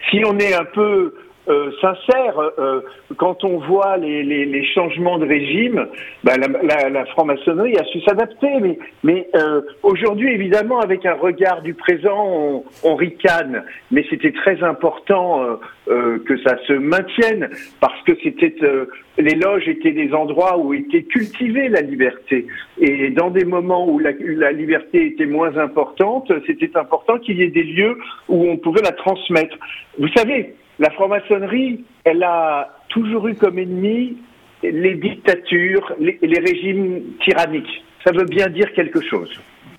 si 0.09 0.21
on 0.25 0.37
est 0.39 0.53
un 0.53 0.65
peu 0.65 1.13
euh, 1.47 1.71
sincère, 1.81 2.39
euh, 2.39 2.81
quand 3.17 3.43
on 3.43 3.57
voit 3.57 3.97
les, 3.97 4.23
les, 4.23 4.45
les 4.45 4.65
changements 4.65 5.17
de 5.19 5.25
régime, 5.25 5.87
ben 6.23 6.37
la, 6.39 6.47
la, 6.61 6.89
la 6.89 7.05
franc-maçonnerie 7.07 7.77
a 7.77 7.83
su 7.85 7.99
s'adapter. 8.01 8.59
Mais, 8.61 8.79
mais 9.03 9.27
euh, 9.35 9.61
aujourd'hui, 9.83 10.31
évidemment, 10.31 10.79
avec 10.79 11.05
un 11.05 11.15
regard 11.15 11.61
du 11.61 11.73
présent, 11.73 12.25
on, 12.25 12.63
on 12.83 12.95
ricane. 12.95 13.63
Mais 13.91 14.05
c'était 14.09 14.31
très 14.31 14.63
important 14.63 15.43
euh, 15.43 15.55
euh, 15.89 16.19
que 16.25 16.37
ça 16.43 16.57
se 16.67 16.73
maintienne 16.73 17.49
parce 17.79 18.01
que 18.03 18.13
c'était 18.23 18.55
euh, 18.63 18.85
les 19.17 19.35
loges 19.35 19.67
étaient 19.67 19.91
des 19.91 20.13
endroits 20.13 20.57
où 20.57 20.73
était 20.73 21.03
cultivée 21.03 21.69
la 21.69 21.81
liberté. 21.81 22.47
Et 22.79 23.09
dans 23.09 23.29
des 23.29 23.45
moments 23.45 23.87
où 23.87 23.99
la, 23.99 24.11
la 24.19 24.51
liberté 24.51 25.05
était 25.07 25.25
moins 25.25 25.55
importante, 25.57 26.31
c'était 26.47 26.75
important 26.77 27.19
qu'il 27.19 27.37
y 27.37 27.43
ait 27.43 27.47
des 27.49 27.63
lieux 27.63 27.97
où 28.29 28.47
on 28.49 28.57
pouvait 28.57 28.81
la 28.81 28.91
transmettre. 28.93 29.55
Vous 29.99 30.07
savez, 30.15 30.55
la 30.79 30.89
franc-maçonnerie, 30.91 31.83
elle 32.03 32.23
a 32.23 32.77
toujours 32.89 33.27
eu 33.27 33.35
comme 33.35 33.59
ennemi 33.59 34.17
les 34.63 34.95
dictatures, 34.95 35.93
les, 35.99 36.17
les 36.21 36.39
régimes 36.39 37.01
tyranniques. 37.23 37.83
Ça 38.05 38.11
veut 38.11 38.25
bien 38.25 38.47
dire 38.47 38.71
quelque 38.73 39.01
chose. 39.01 39.29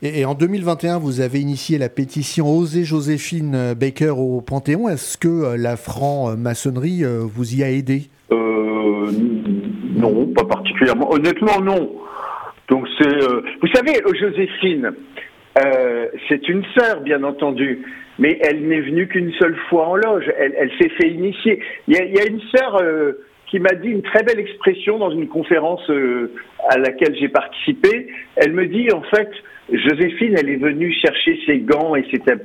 Et, 0.03 0.21
et 0.21 0.25
en 0.25 0.35
2021, 0.35 0.99
vous 0.99 1.21
avez 1.21 1.41
initié 1.41 1.79
la 1.79 1.89
pétition 1.89 2.47
Oser 2.47 2.85
Joséphine 2.85 3.75
Baker 3.75 4.15
au 4.17 4.41
Panthéon. 4.41 4.89
Est-ce 4.89 5.17
que 5.17 5.29
euh, 5.29 5.57
la 5.57 5.77
franc-maçonnerie 5.77 7.05
euh, 7.05 7.21
vous 7.21 7.55
y 7.55 7.63
a 7.63 7.71
aidé? 7.71 8.03
Euh, 8.31 9.11
non, 9.97 10.27
pas 10.35 10.45
particulièrement. 10.45 11.13
Honnêtement, 11.13 11.61
non. 11.61 11.93
Donc 12.69 12.87
c'est, 12.99 13.07
euh, 13.07 13.43
vous 13.61 13.69
savez, 13.69 13.93
Joséphine, 14.19 14.93
euh, 15.65 16.07
c'est 16.29 16.49
une 16.49 16.65
sœur, 16.77 17.01
bien 17.03 17.23
entendu, 17.23 17.85
mais 18.19 18.39
elle 18.43 18.67
n'est 18.67 18.81
venue 18.81 19.07
qu'une 19.09 19.33
seule 19.35 19.57
fois 19.69 19.89
en 19.89 19.97
loge. 19.97 20.31
Elle, 20.39 20.71
s'est 20.81 20.91
fait 21.01 21.09
initier. 21.09 21.61
Il 21.89 21.95
y 21.95 21.99
a, 21.99 22.27
une 22.27 22.41
sœur 22.55 22.81
euh, 22.83 23.25
qui 23.51 23.59
m'a 23.59 23.75
dit 23.75 23.89
une 23.89 24.03
très 24.03 24.23
belle 24.23 24.39
expression 24.39 24.99
dans 24.99 25.11
une 25.11 25.29
conférence 25.29 25.89
euh, 25.91 26.33
à 26.69 26.79
laquelle 26.79 27.17
j'ai 27.19 27.29
participé. 27.29 28.09
Elle 28.37 28.53
me 28.53 28.67
dit 28.67 28.89
en 28.93 29.03
fait. 29.03 29.31
Joséphine, 29.73 30.35
elle 30.37 30.51
est 30.51 30.57
venue 30.57 30.93
chercher 30.93 31.41
ses 31.47 31.61
gants 31.61 31.97
et 31.97 32.05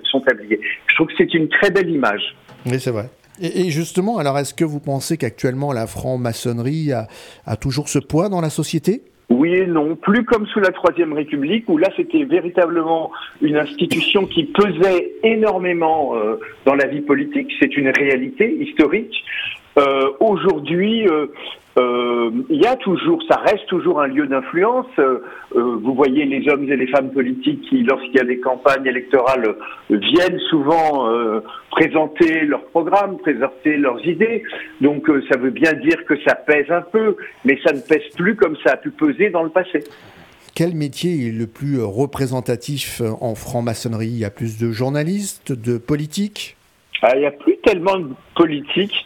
son 0.09 0.21
tablier. 0.21 0.57
Je 0.87 0.95
trouve 0.95 1.07
que 1.07 1.13
c'est 1.17 1.33
une 1.33 1.49
très 1.49 1.69
belle 1.69 1.89
image. 1.89 2.33
Oui, 2.65 2.79
c'est 2.79 2.91
vrai. 2.91 3.09
Et, 3.41 3.71
justement, 3.71 4.19
alors 4.19 4.37
est-ce 4.39 4.53
que 4.53 4.63
vous 4.63 4.79
pensez 4.79 5.17
qu'actuellement 5.17 5.73
la 5.73 5.85
franc-maçonnerie 5.85 6.93
a 6.93 7.55
toujours 7.57 7.89
ce 7.89 7.99
poids 7.99 8.29
dans 8.29 8.39
la 8.39 8.49
société? 8.49 9.03
Oui 9.29 9.53
et 9.53 9.67
non, 9.67 9.95
plus 9.95 10.25
comme 10.25 10.47
sous 10.47 10.59
la 10.59 10.71
Troisième 10.71 11.13
République, 11.13 11.69
où 11.69 11.77
là 11.77 11.89
c'était 11.95 12.23
véritablement 12.23 13.11
une 13.41 13.57
institution 13.57 14.25
qui 14.25 14.45
pesait 14.45 15.11
énormément 15.23 16.15
euh, 16.15 16.39
dans 16.65 16.73
la 16.73 16.87
vie 16.87 17.01
politique, 17.01 17.51
c'est 17.59 17.77
une 17.77 17.89
réalité 17.89 18.51
historique. 18.59 19.23
Euh, 19.77 20.11
Aujourd'hui, 20.19 21.07
euh, 21.07 21.27
euh, 21.77 22.31
il 22.49 22.61
y 22.61 22.65
a 22.65 22.75
toujours, 22.75 23.21
ça 23.29 23.37
reste 23.37 23.65
toujours 23.67 24.01
un 24.01 24.07
lieu 24.07 24.27
d'influence. 24.27 24.87
Euh, 24.97 25.23
euh, 25.55 25.77
vous 25.81 25.93
voyez 25.93 26.25
les 26.25 26.49
hommes 26.49 26.69
et 26.69 26.75
les 26.75 26.87
femmes 26.87 27.11
politiques 27.11 27.61
qui, 27.69 27.83
lorsqu'il 27.83 28.15
y 28.15 28.19
a 28.19 28.23
des 28.23 28.39
campagnes 28.39 28.85
électorales, 28.85 29.55
viennent 29.89 30.39
souvent 30.49 31.09
euh, 31.09 31.41
présenter 31.71 32.41
leurs 32.41 32.65
programmes, 32.65 33.17
présenter 33.19 33.77
leurs 33.77 34.05
idées. 34.05 34.43
Donc 34.81 35.09
ça 35.29 35.37
veut 35.37 35.51
bien 35.51 35.73
dire 35.73 36.03
que 36.05 36.19
ça 36.23 36.35
pèse 36.35 36.69
un 36.69 36.81
peu, 36.81 37.15
mais 37.45 37.59
ça 37.63 37.71
ne 37.71 37.79
pèse 37.79 38.07
plus 38.17 38.35
comme 38.35 38.57
ça 38.63 38.73
a 38.73 38.77
pu 38.77 38.91
peser 38.91 39.29
dans 39.29 39.43
le 39.43 39.49
passé. 39.49 39.83
Quel 40.55 40.73
métier 40.73 41.27
est 41.27 41.31
le 41.31 41.47
plus 41.47 41.81
représentatif 41.81 43.01
en 43.21 43.35
franc-maçonnerie? 43.35 44.07
Il 44.07 44.17
y 44.17 44.25
a 44.25 44.29
plus 44.31 44.59
de 44.59 44.71
journalistes, 44.71 45.53
de 45.53 45.77
politiques? 45.77 46.57
Ah, 47.01 47.15
Il 47.15 47.21
n'y 47.21 47.27
a 47.27 47.31
plus 47.31 47.55
tellement 47.63 47.97
de 47.97 48.09
politique. 48.35 49.05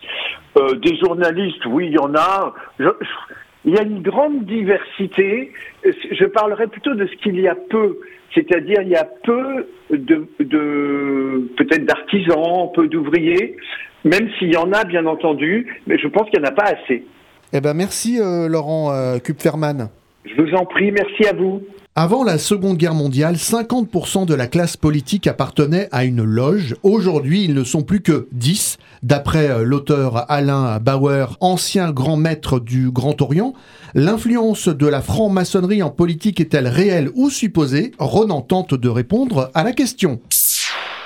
Euh, 0.58 0.76
des 0.76 0.96
journalistes, 0.98 1.66
oui, 1.66 1.88
il 1.88 1.94
y 1.94 1.98
en 2.00 2.14
a. 2.16 2.54
Je- 2.80 2.86
je- 2.86 3.34
il 3.66 3.74
y 3.74 3.78
a 3.80 3.84
une 3.84 4.02
grande 4.02 4.46
diversité. 4.46 5.52
Je 5.84 6.26
parlerai 6.26 6.68
plutôt 6.68 6.94
de 6.96 7.08
ce 7.08 7.16
qu'il 7.24 7.40
y 7.40 7.48
a 7.48 7.56
peu. 7.56 7.98
C'est-à-dire, 8.36 8.82
il 8.82 8.90
y 8.90 8.96
a 8.96 9.06
peu 9.24 9.68
de, 9.90 10.28
de 10.40 11.50
peut-être 11.58 11.86
d'artisans, 11.86 12.70
peu 12.76 12.88
d'ouvriers, 12.88 13.56
même 14.04 14.28
s'il 14.38 14.52
y 14.54 14.58
en 14.58 14.72
a, 14.74 14.84
bien 14.84 15.06
entendu, 15.06 15.82
mais 15.88 15.98
je 15.98 16.08
pense 16.08 16.30
qu'il 16.30 16.40
n'y 16.42 16.46
en 16.46 16.50
a 16.50 16.54
pas 16.54 16.66
assez. 16.66 17.06
Eh 17.54 17.62
ben 17.62 17.74
merci 17.74 18.20
euh, 18.20 18.48
Laurent 18.50 18.92
euh, 18.92 19.20
Kupferman. 19.20 19.90
Je 20.26 20.42
vous 20.42 20.54
en 20.56 20.66
prie, 20.66 20.92
merci 20.92 21.26
à 21.28 21.34
vous. 21.34 21.62
Avant 21.96 22.24
la 22.24 22.40
Seconde 22.40 22.78
Guerre 22.78 22.96
mondiale, 22.96 23.36
50% 23.36 24.26
de 24.26 24.34
la 24.34 24.48
classe 24.48 24.78
politique 24.78 25.28
appartenait 25.28 25.90
à 25.92 26.06
une 26.06 26.24
loge. 26.24 26.76
Aujourd'hui, 26.82 27.44
ils 27.44 27.54
ne 27.54 27.64
sont 27.64 27.84
plus 27.84 28.02
que 28.02 28.28
10. 28.32 28.80
D'après 29.04 29.52
euh, 29.52 29.64
l'auteur 29.64 30.26
Alain 30.32 30.80
Bauer, 30.80 31.38
ancien 31.40 31.92
grand 31.92 32.18
maître 32.18 32.60
du 32.60 32.90
Grand 32.90 33.22
Orient, 33.22 33.54
l'influence 33.94 34.70
de 34.70 34.88
la 34.88 35.04
franc-maçonnerie 35.04 35.84
en 35.84 35.92
politique 35.92 36.40
est-elle 36.42 36.68
réelle 36.68 37.12
ou 37.14 37.30
supposée? 37.30 37.92
Ronan 38.00 38.42
tente 38.42 38.74
de 38.74 38.90
répondre 38.90 39.52
à 39.54 39.64
la 39.64 39.72
question. 39.72 40.20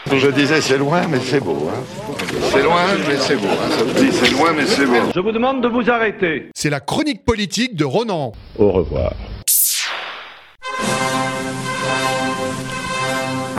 Je 0.10 0.30
disais 0.30 0.62
c'est 0.62 0.78
loin 0.78 1.02
mais 1.12 1.20
c'est 1.20 1.42
beau. 1.42 1.68
Hein. 1.70 2.16
C'est 2.50 2.64
loin 2.64 2.86
mais 3.06 3.18
c'est 3.18 3.36
beau. 3.36 3.48
Hein. 3.48 3.72
Ça 3.78 3.84
me 3.84 3.94
dit 3.94 4.18
c'est 4.18 4.32
loin 4.32 4.54
mais 4.56 4.66
c'est 4.66 4.86
beau. 4.86 5.12
Je 5.14 5.20
vous 5.20 5.34
demande 5.34 5.62
de 5.62 5.68
vous 5.68 5.90
arrêter. 5.90 6.50
C'est 6.56 6.70
la 6.70 6.80
chronique 6.80 7.26
politique 7.26 7.76
de 7.76 7.84
Ronan. 7.84 8.32
Au 8.58 8.72
revoir. 8.72 9.12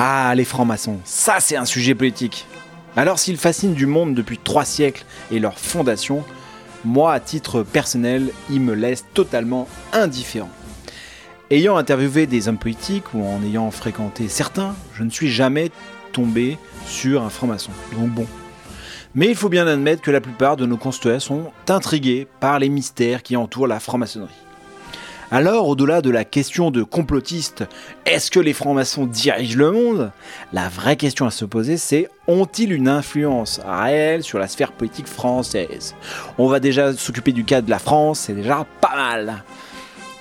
Ah, 0.01 0.33
les 0.37 0.45
francs-maçons, 0.45 1.01
ça 1.03 1.41
c'est 1.41 1.57
un 1.57 1.65
sujet 1.65 1.97
politique. 1.97 2.47
Alors 2.97 3.19
s'ils 3.19 3.37
fascinent 3.37 3.75
du 3.75 3.87
monde 3.87 4.15
depuis 4.15 4.39
trois 4.39 4.65
siècles 4.65 5.05
et 5.33 5.41
leur 5.41 5.59
fondation, 5.59 6.23
moi 6.85 7.13
à 7.13 7.19
titre 7.19 7.65
personnel, 7.65 8.31
ils 8.49 8.61
me 8.61 8.75
laissent 8.75 9.07
totalement 9.13 9.67
indifférent. 9.93 10.51
Ayant 11.51 11.77
interviewé 11.77 12.29
des 12.29 12.47
hommes 12.47 12.59
politiques 12.59 13.13
ou 13.13 13.27
en 13.27 13.43
ayant 13.43 13.73
fréquenté 13.73 14.29
certains, 14.29 14.77
je 14.95 15.03
ne 15.03 15.11
suis 15.11 15.33
jamais 15.33 15.73
tombé 16.13 16.59
sur 16.87 17.25
un 17.25 17.31
franc-maçon. 17.31 17.73
Donc 17.99 18.11
bon. 18.11 18.27
Mais 19.17 19.27
il 19.27 19.35
faut 19.35 19.49
bien 19.49 19.67
admettre 19.67 20.03
que 20.03 20.13
la 20.13 20.21
plupart 20.21 20.57
de 20.57 20.65
nos 20.65 20.77
concitoyens 20.77 21.19
sont 21.19 21.51
intrigués 21.69 22.29
par 22.39 22.61
les 22.61 22.69
mystères 22.69 23.25
qui 23.25 23.37
entourent 23.37 23.67
la 23.67 23.81
franc-maçonnerie. 23.81 24.31
Alors, 25.31 25.69
au-delà 25.69 26.01
de 26.01 26.09
la 26.09 26.25
question 26.25 26.71
de 26.71 26.83
complotiste, 26.83 27.67
est-ce 28.07 28.31
que 28.31 28.41
les 28.41 28.55
francs-maçons 28.55 29.05
dirigent 29.05 29.59
le 29.59 29.71
monde? 29.71 30.11
La 30.55 30.71
vraie 30.71 30.97
question 30.97 31.27
à 31.27 31.31
se 31.31 31.45
poser, 31.45 31.77
c'est 31.77 32.09
ont-ils 32.29 32.73
une 32.73 32.89
influence 32.89 33.61
réelle 33.63 34.23
sur 34.23 34.39
la 34.39 34.49
sphère 34.49 34.73
politique 34.73 35.07
française? 35.07 35.95
On 36.39 36.49
va 36.49 36.61
déjà 36.61 36.95
s'occuper 36.95 37.33
du 37.33 37.45
cas 37.45 37.61
de 37.61 37.69
la 37.69 37.79
France, 37.79 38.21
c'est 38.21 38.33
déjà 38.33 38.65
pas 38.81 38.97
mal. 38.97 39.45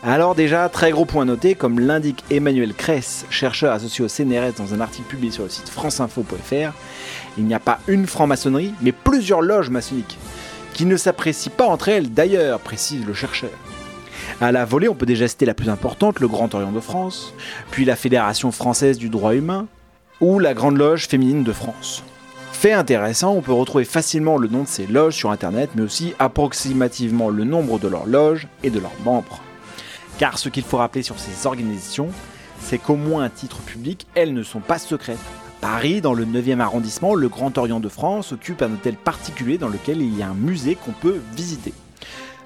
Alors 0.04 0.36
déjà, 0.36 0.68
très 0.68 0.92
gros 0.92 1.06
point 1.06 1.24
noté, 1.24 1.56
comme 1.56 1.80
l'indique 1.80 2.26
Emmanuel 2.30 2.74
Kress, 2.74 3.26
chercheur 3.30 3.72
associé 3.72 4.04
au 4.04 4.10
CNRS 4.10 4.58
dans 4.58 4.74
un 4.74 4.82
article 4.82 5.08
publié 5.08 5.32
sur 5.32 5.44
le 5.44 5.50
site 5.50 5.70
franceinfo.fr, 5.70 6.74
il 7.38 7.46
n'y 7.46 7.54
a 7.54 7.62
pas 7.62 7.80
une 7.88 8.08
franc-maçonnerie, 8.08 8.74
mais 8.82 8.92
plusieurs 8.92 9.42
loges 9.42 9.70
maçonniques, 9.70 10.18
qui 10.74 10.86
ne 10.86 10.98
s'apprécient 10.98 11.54
pas 11.56 11.66
entre 11.66 11.88
elles 11.88 12.12
d'ailleurs, 12.14 12.60
précise 12.60 13.06
le 13.06 13.14
chercheur. 13.14 13.52
À 14.40 14.52
la 14.52 14.66
volée, 14.66 14.88
on 14.88 14.94
peut 14.94 15.08
déjà 15.08 15.28
citer 15.28 15.48
la 15.48 15.56
plus 15.56 15.68
importante, 15.68 16.20
le 16.20 16.28
Grand 16.28 16.54
Orient 16.54 16.72
de 16.72 16.80
France, 16.80 17.34
puis 17.72 17.86
la 17.86 17.96
Fédération 17.96 18.52
française 18.52 19.00
du 19.00 19.10
droit 19.10 19.34
humain, 19.34 19.66
ou 20.22 20.38
la 20.38 20.54
Grande 20.54 20.78
Loge 20.78 21.08
féminine 21.08 21.44
de 21.44 21.52
France. 21.52 22.04
Fait 22.52 22.74
intéressant, 22.74 23.34
on 23.34 23.42
peut 23.42 23.52
retrouver 23.52 23.84
facilement 23.84 24.38
le 24.38 24.48
nom 24.48 24.62
de 24.62 24.68
ces 24.68 24.86
loges 24.86 25.16
sur 25.16 25.32
internet, 25.32 25.72
mais 25.74 25.82
aussi 25.82 26.14
approximativement 26.20 27.30
le 27.30 27.46
nombre 27.46 27.80
de 27.80 27.88
leurs 27.88 28.06
loges 28.06 28.48
et 28.62 28.70
de 28.70 28.80
leurs 28.80 29.00
membres. 29.04 29.42
Car 30.20 30.38
ce 30.38 30.50
qu'il 30.50 30.64
faut 30.64 30.78
rappeler 30.78 31.02
sur 31.02 31.18
ces 31.20 31.48
organisations, 31.48 32.10
c'est 32.62 32.78
qu'au 32.78 32.96
moins 32.96 33.24
à 33.24 33.30
titre 33.30 33.58
public, 33.62 34.06
elles 34.14 34.36
ne 34.36 34.44
sont 34.44 34.60
pas 34.60 34.78
secrètes. 34.78 35.18
Paris, 35.62 36.00
dans 36.00 36.14
le 36.14 36.26
9e 36.26 36.60
arrondissement, 36.60 37.16
le 37.16 37.28
Grand 37.28 37.58
Orient 37.58 37.80
de 37.80 37.90
France 37.90 38.34
occupe 38.34 38.62
un 38.62 38.72
hôtel 38.72 38.98
particulier 38.98 39.58
dans 39.58 39.70
lequel 39.70 40.00
il 40.00 40.16
y 40.16 40.22
a 40.22 40.30
un 40.30 40.36
musée 40.36 40.76
qu'on 40.76 40.92
peut 40.92 41.20
visiter. 41.36 41.74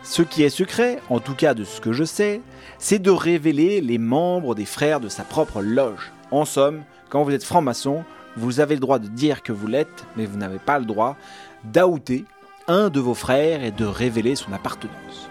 Ce 0.03 0.23
qui 0.23 0.43
est 0.43 0.49
secret, 0.49 0.99
en 1.09 1.19
tout 1.19 1.35
cas 1.35 1.53
de 1.53 1.63
ce 1.63 1.79
que 1.79 1.93
je 1.93 2.03
sais, 2.03 2.41
c'est 2.79 2.99
de 2.99 3.11
révéler 3.11 3.81
les 3.81 3.99
membres 3.99 4.55
des 4.55 4.65
frères 4.65 4.99
de 4.99 5.09
sa 5.09 5.23
propre 5.23 5.61
loge. 5.61 6.11
En 6.31 6.43
somme, 6.43 6.81
quand 7.09 7.23
vous 7.23 7.31
êtes 7.31 7.43
franc-maçon, 7.43 8.03
vous 8.35 8.59
avez 8.59 8.75
le 8.75 8.81
droit 8.81 8.97
de 8.97 9.07
dire 9.07 9.43
que 9.43 9.51
vous 9.51 9.67
l'êtes, 9.67 10.05
mais 10.17 10.25
vous 10.25 10.37
n'avez 10.37 10.57
pas 10.57 10.79
le 10.79 10.85
droit 10.85 11.17
d'outer 11.63 12.25
un 12.67 12.89
de 12.89 12.99
vos 12.99 13.13
frères 13.13 13.63
et 13.63 13.71
de 13.71 13.85
révéler 13.85 14.35
son 14.35 14.53
appartenance. 14.53 15.29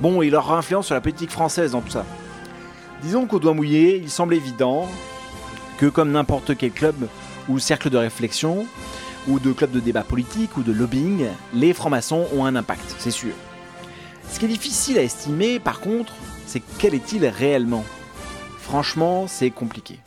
Bon, 0.00 0.22
et 0.22 0.30
leur 0.30 0.50
influence 0.52 0.86
sur 0.86 0.94
la 0.94 1.00
politique 1.02 1.30
française 1.30 1.72
dans 1.72 1.82
tout 1.82 1.90
ça? 1.90 2.06
Disons 3.02 3.26
qu'au 3.26 3.38
doigt 3.38 3.54
mouillé, 3.54 3.96
il 3.96 4.10
semble 4.10 4.34
évident 4.34 4.88
que 5.76 5.86
comme 5.86 6.12
n'importe 6.12 6.56
quel 6.56 6.70
club 6.70 7.06
ou 7.48 7.58
cercle 7.58 7.90
de 7.90 7.98
réflexion, 7.98 8.66
ou 9.28 9.38
de 9.38 9.52
club 9.52 9.72
de 9.72 9.80
débat 9.80 10.02
politique 10.02 10.56
ou 10.56 10.62
de 10.62 10.72
lobbying, 10.72 11.26
les 11.52 11.74
francs-maçons 11.74 12.26
ont 12.34 12.46
un 12.46 12.56
impact, 12.56 12.94
c'est 12.98 13.10
sûr. 13.10 13.34
Ce 14.30 14.38
qui 14.38 14.44
est 14.44 14.48
difficile 14.48 14.98
à 14.98 15.02
estimer, 15.02 15.58
par 15.58 15.80
contre, 15.80 16.12
c'est 16.46 16.62
quel 16.78 16.94
est-il 16.94 17.26
réellement? 17.26 17.84
Franchement, 18.60 19.26
c'est 19.26 19.50
compliqué. 19.50 19.98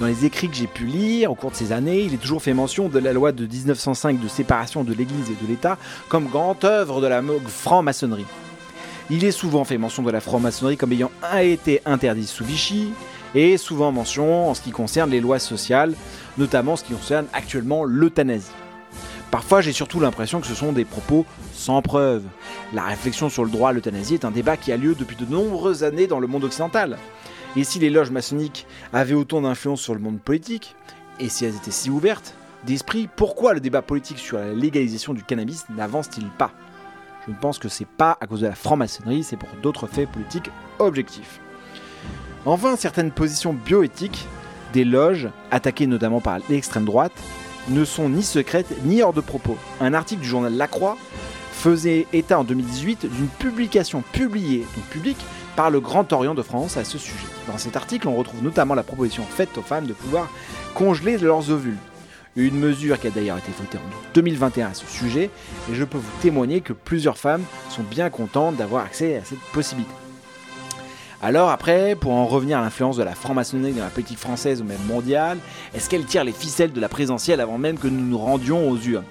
Dans 0.00 0.06
les 0.06 0.24
écrits 0.24 0.48
que 0.48 0.56
j'ai 0.56 0.66
pu 0.66 0.86
lire 0.86 1.30
au 1.30 1.34
cours 1.34 1.50
de 1.50 1.56
ces 1.56 1.72
années, 1.72 2.00
il 2.00 2.14
est 2.14 2.18
toujours 2.18 2.42
fait 2.42 2.54
mention 2.54 2.88
de 2.88 2.98
la 2.98 3.12
loi 3.12 3.32
de 3.32 3.46
1905 3.46 4.18
de 4.18 4.28
séparation 4.28 4.82
de 4.82 4.92
l'Église 4.92 5.30
et 5.30 5.44
de 5.44 5.48
l'État 5.48 5.78
comme 6.08 6.26
grande 6.26 6.64
œuvre 6.64 7.00
de 7.00 7.06
la 7.06 7.22
franc-maçonnerie. 7.46 8.26
Il 9.10 9.24
est 9.24 9.30
souvent 9.30 9.64
fait 9.64 9.78
mention 9.78 10.02
de 10.02 10.10
la 10.10 10.20
franc-maçonnerie 10.20 10.76
comme 10.76 10.92
ayant 10.92 11.10
été 11.40 11.82
interdite 11.84 12.28
sous 12.28 12.44
Vichy, 12.44 12.92
et 13.34 13.56
souvent 13.56 13.92
mention 13.92 14.50
en 14.50 14.54
ce 14.54 14.62
qui 14.62 14.70
concerne 14.70 15.10
les 15.10 15.20
lois 15.20 15.38
sociales, 15.38 15.94
notamment 16.38 16.72
en 16.72 16.76
ce 16.76 16.84
qui 16.84 16.92
concerne 16.92 17.26
actuellement 17.32 17.84
l'euthanasie. 17.84 18.50
Parfois, 19.30 19.60
j'ai 19.60 19.72
surtout 19.72 20.00
l'impression 20.00 20.40
que 20.40 20.46
ce 20.46 20.54
sont 20.54 20.72
des 20.72 20.84
propos 20.84 21.24
sans 21.52 21.82
preuve. 21.82 22.24
La 22.72 22.82
réflexion 22.82 23.28
sur 23.28 23.44
le 23.44 23.50
droit 23.50 23.70
à 23.70 23.72
l'euthanasie 23.72 24.14
est 24.14 24.24
un 24.24 24.32
débat 24.32 24.56
qui 24.56 24.72
a 24.72 24.76
lieu 24.76 24.96
depuis 24.96 25.16
de 25.16 25.24
nombreuses 25.24 25.84
années 25.84 26.08
dans 26.08 26.18
le 26.18 26.26
monde 26.26 26.44
occidental. 26.44 26.98
Et 27.56 27.62
si 27.62 27.78
les 27.78 27.90
loges 27.90 28.10
maçonniques 28.10 28.66
avaient 28.92 29.14
autant 29.14 29.40
d'influence 29.40 29.80
sur 29.80 29.94
le 29.94 30.00
monde 30.00 30.20
politique, 30.20 30.74
et 31.20 31.28
si 31.28 31.44
elles 31.44 31.54
étaient 31.54 31.70
si 31.70 31.90
ouvertes 31.90 32.34
d'esprit, 32.66 33.08
pourquoi 33.14 33.54
le 33.54 33.60
débat 33.60 33.82
politique 33.82 34.18
sur 34.18 34.38
la 34.38 34.52
légalisation 34.52 35.14
du 35.14 35.22
cannabis 35.22 35.64
n'avance-t-il 35.70 36.26
pas? 36.30 36.50
Je 37.26 37.32
ne 37.32 37.36
pense 37.36 37.58
que 37.58 37.68
c'est 37.68 37.86
pas 37.86 38.18
à 38.20 38.26
cause 38.26 38.40
de 38.40 38.46
la 38.46 38.54
franc-maçonnerie, 38.54 39.22
c'est 39.22 39.36
pour 39.36 39.48
d'autres 39.62 39.86
faits 39.86 40.08
politiques 40.08 40.50
objectifs. 40.78 41.40
Enfin, 42.46 42.74
certaines 42.76 43.12
positions 43.12 43.52
bioéthiques 43.52 44.26
des 44.72 44.84
loges, 44.84 45.28
attaquées 45.50 45.86
notamment 45.86 46.20
par 46.20 46.38
l'extrême 46.48 46.84
droite, 46.84 47.12
ne 47.68 47.84
sont 47.84 48.08
ni 48.08 48.22
secrètes 48.22 48.74
ni 48.84 49.02
hors 49.02 49.12
de 49.12 49.20
propos. 49.20 49.56
Un 49.80 49.94
article 49.94 50.22
du 50.22 50.28
journal 50.28 50.54
La 50.54 50.68
Croix 50.68 50.96
faisait 51.52 52.06
état 52.12 52.38
en 52.38 52.44
2018 52.44 53.06
d'une 53.06 53.28
publication 53.28 54.02
publiée, 54.12 54.66
donc 54.74 54.84
publique, 54.86 55.18
par 55.56 55.70
le 55.70 55.80
Grand 55.80 56.10
Orient 56.12 56.34
de 56.34 56.42
France 56.42 56.76
à 56.76 56.84
ce 56.84 56.96
sujet. 56.96 57.26
Dans 57.46 57.58
cet 57.58 57.76
article, 57.76 58.08
on 58.08 58.16
retrouve 58.16 58.42
notamment 58.42 58.74
la 58.74 58.82
proposition 58.82 59.24
faite 59.24 59.58
aux 59.58 59.62
femmes 59.62 59.86
de 59.86 59.92
pouvoir 59.92 60.28
congeler 60.74 61.18
leurs 61.18 61.50
ovules. 61.50 61.76
Une 62.36 62.58
mesure 62.58 62.98
qui 62.98 63.08
a 63.08 63.10
d'ailleurs 63.10 63.38
été 63.38 63.50
votée 63.58 63.76
en 63.76 64.14
2021 64.14 64.68
à 64.68 64.74
ce 64.74 64.86
sujet, 64.86 65.30
et 65.70 65.74
je 65.74 65.84
peux 65.84 65.98
vous 65.98 66.20
témoigner 66.22 66.60
que 66.60 66.72
plusieurs 66.72 67.18
femmes 67.18 67.42
sont 67.68 67.82
bien 67.82 68.08
contentes 68.08 68.56
d'avoir 68.56 68.84
accès 68.84 69.16
à 69.16 69.24
cette 69.24 69.40
possibilité. 69.52 69.99
Alors 71.22 71.50
après, 71.50 71.96
pour 71.96 72.12
en 72.12 72.26
revenir 72.26 72.58
à 72.58 72.62
l'influence 72.62 72.96
de 72.96 73.02
la 73.02 73.14
franc-maçonnerie 73.14 73.74
dans 73.74 73.84
la 73.84 73.90
politique 73.90 74.18
française 74.18 74.62
ou 74.62 74.64
même 74.64 74.82
mondiale, 74.88 75.36
est-ce 75.74 75.90
qu'elle 75.90 76.06
tire 76.06 76.24
les 76.24 76.32
ficelles 76.32 76.72
de 76.72 76.80
la 76.80 76.88
présidentielle 76.88 77.42
avant 77.42 77.58
même 77.58 77.76
que 77.76 77.88
nous 77.88 78.06
nous 78.06 78.16
rendions 78.16 78.70
aux 78.70 78.78
urnes 78.78 79.04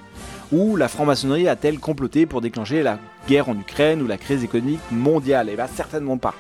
Ou 0.51 0.75
la 0.75 0.87
franc-maçonnerie 0.87 1.47
a-t-elle 1.47 1.77
comploté 1.77 2.25
pour 2.25 2.41
déclencher 2.41 2.81
la 2.81 2.97
guerre 3.27 3.47
en 3.47 3.59
Ukraine 3.59 4.01
ou 4.01 4.07
la 4.07 4.17
crise 4.17 4.43
économique 4.43 4.79
mondiale? 4.89 5.49
Eh 5.51 5.55
bien 5.55 5.67
certainement 5.67 6.17
pas. 6.17 6.33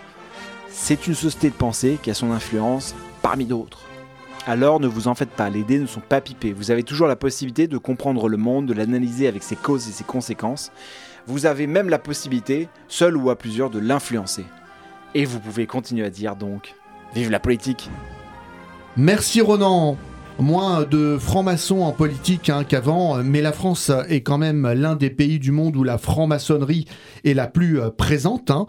C'est 0.71 1.05
une 1.05 1.13
société 1.13 1.51
de 1.51 1.55
pensée 1.55 1.99
qui 2.01 2.09
a 2.09 2.15
son 2.15 2.31
influence 2.31 2.95
parmi 3.21 3.45
d'autres. 3.45 3.81
Alors 4.47 4.79
ne 4.79 4.87
vous 4.87 5.07
en 5.07 5.13
faites 5.13 5.29
pas, 5.29 5.51
les 5.51 5.63
dés 5.63 5.77
ne 5.77 5.85
sont 5.85 6.01
pas 6.01 6.19
pipés. 6.19 6.51
Vous 6.51 6.71
avez 6.71 6.81
toujours 6.81 7.05
la 7.05 7.15
possibilité 7.15 7.67
de 7.67 7.77
comprendre 7.77 8.27
le 8.27 8.37
monde, 8.37 8.65
de 8.65 8.73
l'analyser 8.73 9.27
avec 9.27 9.43
ses 9.43 9.55
causes 9.55 9.87
et 9.87 9.91
ses 9.91 10.03
conséquences. 10.03 10.71
Vous 11.27 11.45
avez 11.45 11.67
même 11.67 11.89
la 11.89 11.99
possibilité, 11.99 12.69
seul 12.87 13.15
ou 13.15 13.29
à 13.29 13.37
plusieurs, 13.37 13.69
de 13.69 13.77
l'influencer. 13.77 14.45
Et 15.15 15.25
vous 15.25 15.39
pouvez 15.39 15.65
continuer 15.65 16.05
à 16.05 16.09
dire 16.09 16.35
donc 16.35 16.75
Vive 17.15 17.31
la 17.31 17.39
politique 17.39 17.89
Merci 18.95 19.41
Ronan 19.41 19.97
Moins 20.39 20.83
de 20.83 21.17
francs-maçons 21.19 21.81
en 21.81 21.91
politique 21.91 22.49
hein, 22.49 22.63
qu'avant, 22.63 23.21
mais 23.23 23.41
la 23.41 23.51
France 23.51 23.91
est 24.07 24.21
quand 24.21 24.37
même 24.37 24.71
l'un 24.71 24.95
des 24.95 25.09
pays 25.09 25.37
du 25.37 25.51
monde 25.51 25.75
où 25.75 25.83
la 25.83 25.97
franc-maçonnerie 25.97 26.85
est 27.25 27.33
la 27.33 27.47
plus 27.47 27.81
euh, 27.81 27.89
présente. 27.89 28.49
Hein. 28.49 28.65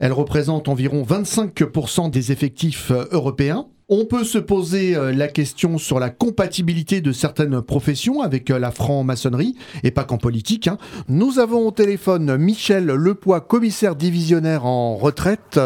Elle 0.00 0.12
représente 0.12 0.68
environ 0.68 1.04
25% 1.04 2.10
des 2.10 2.32
effectifs 2.32 2.90
euh, 2.90 3.04
européens. 3.12 3.68
On 3.96 4.06
peut 4.06 4.24
se 4.24 4.38
poser 4.38 4.96
euh, 4.96 5.12
la 5.12 5.28
question 5.28 5.78
sur 5.78 6.00
la 6.00 6.10
compatibilité 6.10 7.00
de 7.00 7.12
certaines 7.12 7.62
professions 7.62 8.22
avec 8.22 8.50
euh, 8.50 8.58
la 8.58 8.72
franc-maçonnerie, 8.72 9.54
et 9.84 9.92
pas 9.92 10.02
qu'en 10.02 10.18
politique. 10.18 10.66
Hein. 10.66 10.78
Nous 11.08 11.38
avons 11.38 11.68
au 11.68 11.70
téléphone 11.70 12.36
Michel 12.36 12.86
Lepoix, 12.86 13.40
commissaire 13.40 13.94
divisionnaire 13.94 14.66
en 14.66 14.96
retraite. 14.96 15.60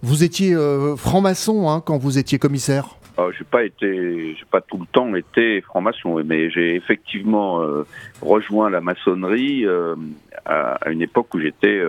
Vous 0.00 0.24
étiez 0.24 0.56
franc-maçon 0.96 1.68
hein, 1.68 1.82
quand 1.84 1.98
vous 1.98 2.16
étiez 2.16 2.38
commissaire? 2.38 2.96
Ah, 3.18 3.26
j'ai 3.36 3.44
pas 3.44 3.64
été, 3.64 4.34
j'ai 4.34 4.46
pas 4.50 4.62
tout 4.62 4.78
le 4.78 4.86
temps 4.86 5.14
été 5.14 5.60
franc-maçon, 5.60 6.22
mais 6.24 6.48
j'ai 6.48 6.76
effectivement 6.76 7.60
rejoint 8.22 8.70
la 8.70 8.80
maçonnerie 8.80 9.66
à, 10.46 10.78
une 10.90 11.02
époque 11.02 11.34
où 11.34 11.38
j'étais 11.38 11.82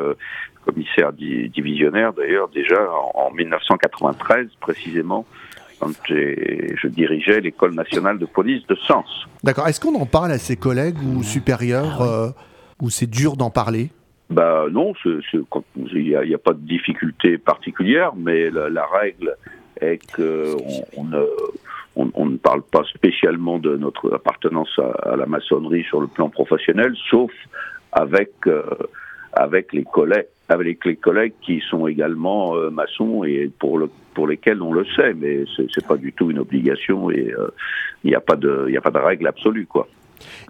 commissaire 0.65 1.13
divisionnaire, 1.13 2.11
d'ailleurs 2.11 2.49
déjà 2.49 2.85
en 3.13 3.31
1993 3.31 4.47
précisément 4.59 5.25
quand 5.79 5.91
je 6.07 6.87
dirigeais 6.87 7.41
l'école 7.41 7.73
nationale 7.73 8.17
de 8.17 8.25
police 8.25 8.65
de 8.67 8.75
Sens. 8.75 9.27
D'accord. 9.43 9.67
Est-ce 9.67 9.79
qu'on 9.79 9.95
en 9.95 10.05
parle 10.05 10.31
à 10.31 10.37
ses 10.37 10.55
collègues 10.55 10.97
ou 11.01 11.23
supérieurs 11.23 11.97
ah 12.01 12.03
euh, 12.03 12.29
ou 12.81 12.89
c'est 12.89 13.09
dur 13.09 13.37
d'en 13.37 13.49
parler? 13.49 13.89
Bah 14.29 14.65
non, 14.71 14.93
il 15.05 16.03
n'y 16.03 16.33
a, 16.33 16.37
pas 16.39 16.53
de 16.53 16.65
difficulté 16.65 17.37
particulière, 17.37 18.13
mais 18.15 18.49
la, 18.49 18.85
règle 18.87 19.35
est 19.79 19.99
qu'on 20.15 20.55
on, 21.95 22.11
on, 22.13 22.25
ne 22.25 22.37
parle 22.37 22.63
pas 22.63 22.83
spécialement 22.85 23.59
de 23.59 23.77
notre 23.77 24.11
appartenance 24.15 24.79
à, 25.03 25.15
la 25.15 25.27
maçonnerie 25.27 25.83
sur 25.83 26.01
le 26.01 26.07
plan 26.07 26.29
professionnel, 26.29 26.95
sauf 27.09 27.31
avec 27.91 28.31
euh, 28.47 28.63
avec 29.35 29.73
les 29.73 29.83
collègues 29.83 30.27
avec 30.49 30.85
les 30.85 30.95
collègues 30.95 31.33
qui 31.41 31.61
sont 31.69 31.87
également 31.87 32.55
euh, 32.55 32.69
maçons 32.69 33.23
et 33.23 33.49
pour 33.59 33.77
le 33.77 33.89
pour 34.13 34.27
lesquels 34.27 34.61
on 34.61 34.71
le 34.71 34.85
sait, 34.95 35.13
mais 35.13 35.43
c'est 35.57 35.85
pas 35.85 35.97
du 35.97 36.13
tout 36.13 36.31
une 36.31 36.39
obligation 36.39 37.11
et 37.11 37.33
euh, 37.37 37.49
il 38.03 38.11
n'y 38.11 38.15
a 38.15 38.21
pas 38.21 38.37
de 38.37 38.67
il 38.69 38.77
a 38.77 38.81
pas 38.81 38.91
de 38.91 38.97
règle 38.97 39.27
absolue 39.27 39.65
quoi. 39.65 39.87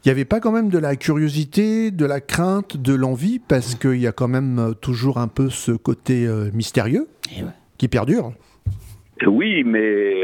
Il 0.03 0.07
n'y 0.07 0.11
avait 0.11 0.25
pas 0.25 0.39
quand 0.39 0.51
même 0.51 0.69
de 0.69 0.77
la 0.77 0.95
curiosité, 0.95 1.89
de 1.89 2.05
la 2.05 2.21
crainte, 2.21 2.77
de 2.77 2.93
l'envie, 2.93 3.39
parce 3.39 3.73
qu'il 3.73 3.99
y 3.99 4.05
a 4.05 4.11
quand 4.11 4.27
même 4.27 4.59
euh, 4.59 4.73
toujours 4.73 5.17
un 5.17 5.27
peu 5.27 5.49
ce 5.49 5.71
côté 5.71 6.27
mystérieux 6.53 7.07
eh 7.31 7.41
qui 7.79 7.87
perdure. 7.87 8.31
Oui, 9.25 9.63
mais 9.63 10.21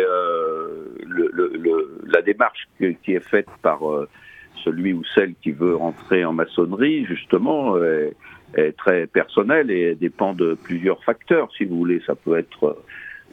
le, 1.08 1.32
le, 1.34 2.00
la 2.06 2.22
démarche 2.22 2.68
qui 2.78 3.14
est 3.14 3.28
faite 3.28 3.48
par 3.64 3.80
celui 4.64 4.94
ou 4.94 5.02
celle 5.16 5.34
qui 5.42 5.52
veut 5.52 5.76
rentrer 5.76 6.24
en 6.24 6.34
maçonnerie, 6.34 7.06
justement, 7.06 7.76
est 8.56 8.78
très 8.78 9.08
personnelle 9.08 9.72
et 9.72 9.96
dépend 9.96 10.34
de 10.34 10.54
plusieurs 10.54 11.04
facteurs, 11.04 11.50
si 11.58 11.66
vous 11.66 11.78
voulez. 11.78 12.02
Ça 12.06 12.16
peut 12.16 12.38
être 12.38 12.78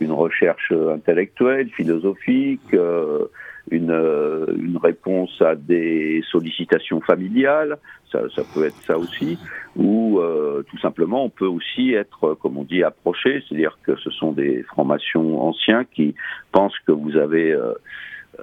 une 0.00 0.12
recherche 0.12 0.72
intellectuelle, 0.72 1.68
philosophique, 1.70 2.74
euh, 2.74 3.26
une, 3.70 3.90
euh, 3.90 4.46
une 4.57 4.78
réponse 4.78 5.42
à 5.42 5.54
des 5.54 6.22
sollicitations 6.31 7.00
familiales, 7.00 7.78
ça, 8.11 8.20
ça 8.35 8.42
peut 8.54 8.64
être 8.64 8.81
ça 8.87 8.96
aussi, 8.96 9.38
ou 9.76 10.20
euh, 10.20 10.62
tout 10.70 10.78
simplement 10.78 11.24
on 11.24 11.31
peut 11.31 11.46
aussi 11.46 11.92
être, 11.92 12.35
comme 12.35 12.57
on 12.57 12.64
dit, 12.64 12.83
approché, 12.83 13.42
c'est-à-dire 13.46 13.78
que 13.83 13.96
ce 13.96 14.11
sont 14.11 14.33
des 14.33 14.62
francs-maçons 14.62 15.37
anciens 15.38 15.85
qui 15.85 16.14
pensent 16.52 16.78
que 16.87 16.92
vous 16.92 17.16
avez 17.16 17.57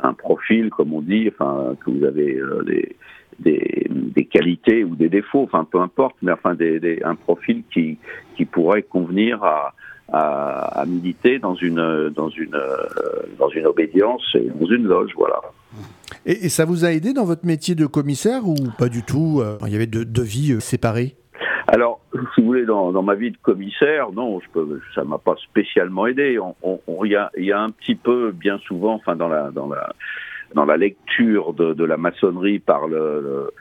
un 0.03 0.13
profil, 0.13 0.69
comme 0.69 0.93
on 0.93 1.01
dit, 1.01 1.29
enfin 1.33 1.75
que 1.83 1.89
vous 1.89 2.03
avez 2.03 2.39
des, 2.65 2.95
des, 3.39 3.87
des, 3.89 4.25
qualités 4.25 4.83
ou 4.83 4.95
des 4.95 5.09
défauts, 5.09 5.43
enfin 5.43 5.67
peu 5.69 5.79
importe, 5.79 6.15
mais 6.21 6.31
enfin 6.31 6.55
des, 6.55 6.79
des, 6.79 7.01
un 7.03 7.15
profil 7.15 7.63
qui, 7.71 7.97
qui 8.35 8.45
pourrait 8.45 8.83
convenir 8.83 9.43
à, 9.43 9.73
à, 10.11 10.81
à, 10.81 10.85
militer 10.85 11.39
dans 11.39 11.55
une 11.55 12.09
dans 12.09 12.29
une 12.29 12.57
dans 13.39 13.49
une 13.49 13.65
obédience 13.65 14.23
et 14.35 14.47
dans 14.59 14.67
une 14.67 14.83
loge, 14.83 15.11
voilà. 15.15 15.41
Et, 16.25 16.45
et, 16.45 16.49
ça 16.49 16.65
vous 16.65 16.85
a 16.85 16.91
aidé 16.91 17.13
dans 17.13 17.25
votre 17.25 17.45
métier 17.45 17.75
de 17.75 17.85
commissaire 17.85 18.47
ou 18.47 18.55
pas 18.77 18.89
du 18.89 19.03
tout 19.03 19.41
Il 19.65 19.71
y 19.71 19.75
avait 19.75 19.87
deux, 19.87 20.05
deux 20.05 20.23
vies 20.23 20.61
séparées? 20.61 21.15
Alors, 21.67 21.99
si 22.33 22.41
vous 22.41 22.47
voulez, 22.47 22.65
dans, 22.65 22.91
dans, 22.91 23.01
ma 23.01 23.15
vie 23.15 23.31
de 23.31 23.37
commissaire, 23.37 24.11
non, 24.11 24.39
je 24.39 24.45
peux, 24.53 24.81
ça 24.93 25.03
m'a 25.03 25.17
pas 25.17 25.35
spécialement 25.37 26.05
aidé. 26.05 26.37
On, 26.39 26.55
on, 26.61 26.79
on, 26.85 27.05
y, 27.05 27.15
a, 27.15 27.31
il 27.37 27.45
y 27.45 27.51
a 27.51 27.59
un 27.59 27.71
petit 27.71 27.95
peu, 27.95 28.31
bien 28.31 28.59
souvent, 28.59 28.93
enfin 28.93 29.15
dans 29.15 29.27
la 29.27 29.49
dans 29.49 29.67
la 29.67 29.91
dans 30.55 30.65
la 30.65 30.77
lecture 30.77 31.53
de, 31.53 31.73
de 31.73 31.83
la 31.83 31.97
maçonnerie 31.97 32.59
par 32.59 32.87
le, 32.87 33.51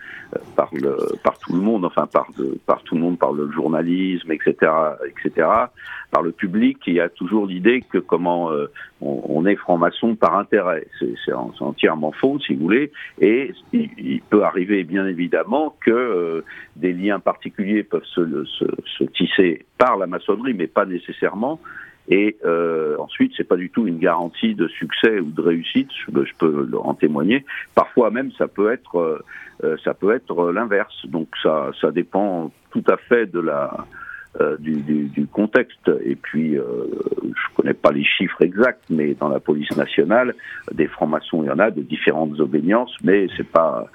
par 0.56 0.70
le 0.72 0.96
par 1.22 1.38
tout 1.38 1.52
le 1.52 1.60
monde, 1.60 1.84
enfin 1.84 2.06
par 2.06 2.28
de, 2.38 2.56
par 2.66 2.82
tout 2.84 2.94
le 2.94 3.00
monde, 3.00 3.18
par 3.18 3.32
le 3.32 3.50
journalisme, 3.50 4.30
etc., 4.32 4.72
etc., 5.06 5.48
par 6.10 6.22
le 6.22 6.30
public, 6.30 6.78
il 6.86 6.94
y 6.94 7.00
a 7.00 7.08
toujours 7.08 7.46
l'idée 7.46 7.82
que 7.82 7.98
comment 7.98 8.52
euh, 8.52 8.70
on, 9.00 9.22
on, 9.28 9.46
est 9.46 9.56
franc-maçon 9.56 10.14
par 10.14 10.38
intérêt. 10.38 10.86
C'est 11.00 11.32
entièrement 11.32 12.12
faux, 12.12 12.38
si 12.38 12.54
vous 12.54 12.62
voulez, 12.62 12.92
et 13.20 13.52
il, 13.72 13.90
il 13.98 14.20
peut 14.22 14.44
arriver 14.44 14.84
bien 14.84 15.06
évidemment 15.08 15.74
que 15.80 15.90
euh, 15.90 16.44
des 16.76 16.92
liens 16.92 17.18
particuliers 17.18 17.82
peuvent 17.82 18.04
se, 18.04 18.44
se, 18.44 18.64
se 18.98 19.04
tisser 19.04 19.66
par 19.76 19.96
la 19.96 20.06
maçonnerie, 20.06 20.54
mais 20.54 20.68
pas 20.68 20.86
nécessairement. 20.86 21.58
Et 22.08 22.36
euh, 22.44 22.96
ensuite, 22.98 23.32
c'est 23.36 23.48
pas 23.48 23.56
du 23.56 23.70
tout 23.70 23.86
une 23.86 23.98
garantie 23.98 24.54
de 24.54 24.68
succès 24.68 25.20
ou 25.20 25.30
de 25.30 25.40
réussite. 25.40 25.88
Je, 26.06 26.10
peux 26.38 26.68
en 26.82 26.94
témoigner. 26.94 27.44
Parfois 27.74 28.10
même, 28.10 28.30
ça 28.32 28.46
peut 28.46 28.72
être, 28.72 29.22
euh, 29.62 29.76
ça 29.84 29.94
peut 29.94 30.14
être 30.14 30.50
l'inverse. 30.50 31.06
Donc 31.06 31.28
ça, 31.42 31.70
ça 31.80 31.90
dépend 31.90 32.52
tout 32.70 32.84
à 32.88 32.96
fait 32.96 33.26
de 33.26 33.40
la 33.40 33.86
euh, 34.40 34.56
du, 34.58 34.82
du, 34.82 35.04
du, 35.04 35.28
contexte. 35.28 35.88
Et 36.04 36.16
puis, 36.16 36.58
euh, 36.58 36.64
je 37.22 37.54
connais 37.54 37.72
pas 37.72 37.92
les 37.92 38.02
chiffres 38.02 38.42
exacts, 38.42 38.82
mais 38.90 39.14
dans 39.14 39.28
la 39.28 39.38
police 39.38 39.70
nationale, 39.76 40.34
des 40.72 40.88
francs-maçons, 40.88 41.44
il 41.44 41.46
y 41.46 41.50
en 41.50 41.60
a 41.60 41.70
de 41.70 41.82
différentes 41.82 42.40
obédiences, 42.40 42.92
mais 43.04 43.28
c'est 43.36 43.46
pas 43.46 43.86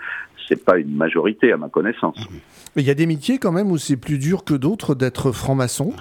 c'est 0.47 0.63
pas 0.63 0.77
une 0.77 0.95
majorité 0.95 1.51
à 1.51 1.57
ma 1.57 1.67
connaissance. 1.67 2.25
Il 2.77 2.83
y 2.83 2.89
a 2.89 2.93
des 2.93 3.05
métiers 3.05 3.37
quand 3.37 3.51
même 3.51 3.69
où 3.69 3.77
c'est 3.77 3.97
plus 3.97 4.17
dur 4.17 4.45
que 4.45 4.53
d'autres 4.53 4.95
d'être 4.95 5.33
franc-maçon. 5.33 5.91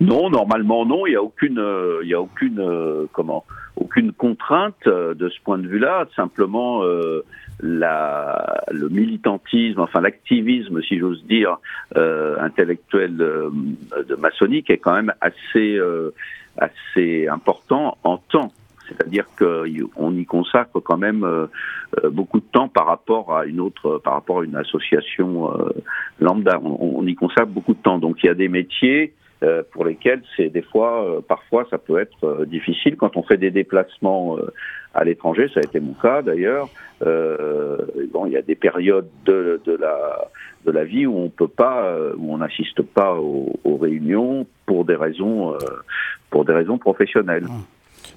Non, 0.00 0.30
normalement 0.30 0.84
non. 0.84 1.06
Il 1.06 1.10
n'y 1.10 1.16
a 1.16 1.22
aucune, 1.22 1.58
euh, 1.58 2.00
il 2.02 2.08
y 2.08 2.14
a 2.14 2.20
aucune, 2.20 2.60
euh, 2.60 3.06
comment, 3.12 3.44
aucune 3.76 4.12
contrainte 4.12 4.86
euh, 4.86 5.14
de 5.14 5.28
ce 5.28 5.40
point 5.42 5.58
de 5.58 5.66
vue-là. 5.66 6.06
Simplement, 6.14 6.82
la, 7.60 8.64
le 8.70 8.88
militantisme, 8.88 9.80
enfin 9.80 10.00
l'activisme, 10.00 10.82
si 10.82 10.98
j'ose 10.98 11.24
dire, 11.24 11.56
intellectuel 11.94 13.16
de, 13.16 13.50
maçonnique 14.18 14.70
est 14.70 14.78
quand 14.78 14.94
même 14.94 15.12
assez, 15.20 15.78
assez 16.58 17.28
important 17.28 17.96
en 18.04 18.18
temps. 18.18 18.52
C'est-à-dire 18.88 19.24
qu'on 19.36 20.12
y 20.14 20.24
consacre 20.26 20.80
quand 20.80 20.98
même 20.98 21.26
beaucoup 22.10 22.40
de 22.40 22.46
temps 22.52 22.68
par 22.68 22.86
rapport 22.86 23.36
à 23.36 23.46
une 23.46 23.60
autre, 23.60 24.00
par 24.04 24.12
rapport 24.14 24.40
à 24.40 24.44
une 24.44 24.56
association 24.56 25.50
lambda. 26.20 26.60
On, 26.62 27.06
y 27.06 27.14
consacre 27.14 27.48
beaucoup 27.48 27.74
de 27.74 27.82
temps. 27.82 27.98
Donc 27.98 28.22
il 28.22 28.26
y 28.26 28.30
a 28.30 28.34
des 28.34 28.48
métiers 28.48 29.14
euh, 29.42 29.62
pour 29.70 29.84
lesquels 29.84 30.22
c'est 30.34 30.48
des 30.48 30.62
fois, 30.62 31.04
euh, 31.04 31.20
parfois, 31.20 31.66
ça 31.68 31.76
peut 31.76 31.98
être 31.98 32.24
euh, 32.24 32.46
difficile 32.46 32.96
quand 32.96 33.18
on 33.18 33.22
fait 33.22 33.36
des 33.36 33.50
déplacements 33.50 34.38
à 34.94 35.04
l'étranger. 35.04 35.50
Ça 35.52 35.60
a 35.60 35.62
été 35.62 35.78
mon 35.78 35.92
cas 35.92 36.22
d'ailleurs. 36.22 36.70
bon, 37.00 38.24
il 38.24 38.32
y 38.32 38.36
a 38.36 38.42
des 38.42 38.54
périodes 38.54 39.08
de, 39.26 39.60
de, 39.66 39.76
la 39.76 40.28
de 40.64 40.70
la 40.70 40.84
vie 40.84 41.06
où 41.06 41.18
on 41.18 41.28
peut 41.28 41.48
pas, 41.48 41.94
où 42.16 42.32
on 42.32 42.38
n'assiste 42.38 42.80
pas 42.80 43.14
aux, 43.14 43.52
aux, 43.64 43.76
réunions 43.76 44.46
pour 44.64 44.86
des 44.86 44.96
raisons 44.96 45.54
pour 46.30 46.46
des 46.46 46.54
raisons 46.54 46.78
professionnelles. 46.78 47.46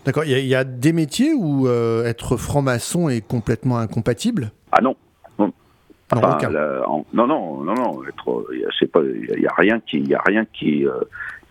D'accord. 0.05 0.23
Il 0.23 0.37
y, 0.37 0.47
y, 0.47 0.55
a 0.55 0.63
des 0.63 0.93
métiers 0.93 1.33
où 1.33 1.67
être 1.67 2.37
franc-maçon 2.37 3.09
est 3.09 3.27
complètement 3.27 3.77
incompatible? 3.77 4.51
Ah 4.71 4.79
non. 4.81 4.95
Non, 6.13 6.21
enfin, 6.23 6.49
la, 6.49 6.89
en, 6.89 7.05
non, 7.13 7.27
non, 7.27 7.63
non, 7.63 7.75
non, 7.75 8.01
il 8.51 9.41
y 9.41 9.47
a 9.47 9.53
rien 9.55 9.79
qui, 9.79 9.97
il 9.97 10.07
y 10.07 10.15
a 10.15 10.21
rien 10.25 10.45
qui, 10.45 10.85
euh, 10.87 10.93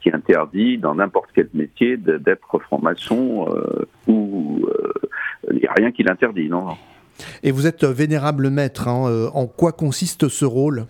qui 0.01 0.11
interdit 0.11 0.79
dans 0.79 0.95
n'importe 0.95 1.31
quel 1.35 1.49
métier 1.55 1.97
d'être 1.97 2.59
franc-maçon 2.59 3.49
euh, 3.51 3.87
ou 4.09 4.69
il 5.51 5.59
n'y 5.59 5.67
a 5.67 5.73
rien 5.77 5.93
qui 5.93 6.03
l'interdit, 6.03 6.49
non, 6.49 6.65
non. 6.65 6.77
Et 7.43 7.51
vous 7.51 7.67
êtes 7.67 7.85
vénérable 7.85 8.51
maître. 8.51 8.89
Hein, 8.89 9.29
en 9.35 9.47
quoi 9.47 9.73
consiste 9.73 10.29
ce 10.29 10.45
rôle? 10.45 10.87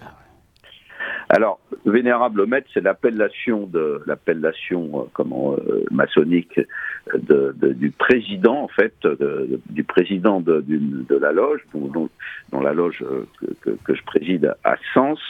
Alors, 1.31 1.61
vénérable 1.85 2.47
maître, 2.47 2.69
c'est 2.73 2.81
l'appellation 2.81 3.67
de 3.67 4.03
l'appellation 4.07 5.01
euh, 5.01 5.03
comment 5.13 5.55
euh, 5.55 5.85
maçonnique 5.91 6.59
de, 7.15 7.55
de, 7.57 7.73
du 7.75 7.91
président 7.91 8.63
en 8.63 8.69
fait, 8.69 8.95
de, 9.03 9.61
du 9.69 9.85
président 9.85 10.41
de, 10.41 10.65
la 11.21 11.33
loge, 11.33 11.61
dont, 11.75 12.09
dont, 12.51 12.61
la 12.61 12.73
loge 12.73 13.03
euh, 13.03 13.27
que, 13.41 13.47
que, 13.61 13.77
que, 13.85 13.95
je 13.95 14.03
préside 14.05 14.55
à 14.65 14.77
Sens, 14.95 15.21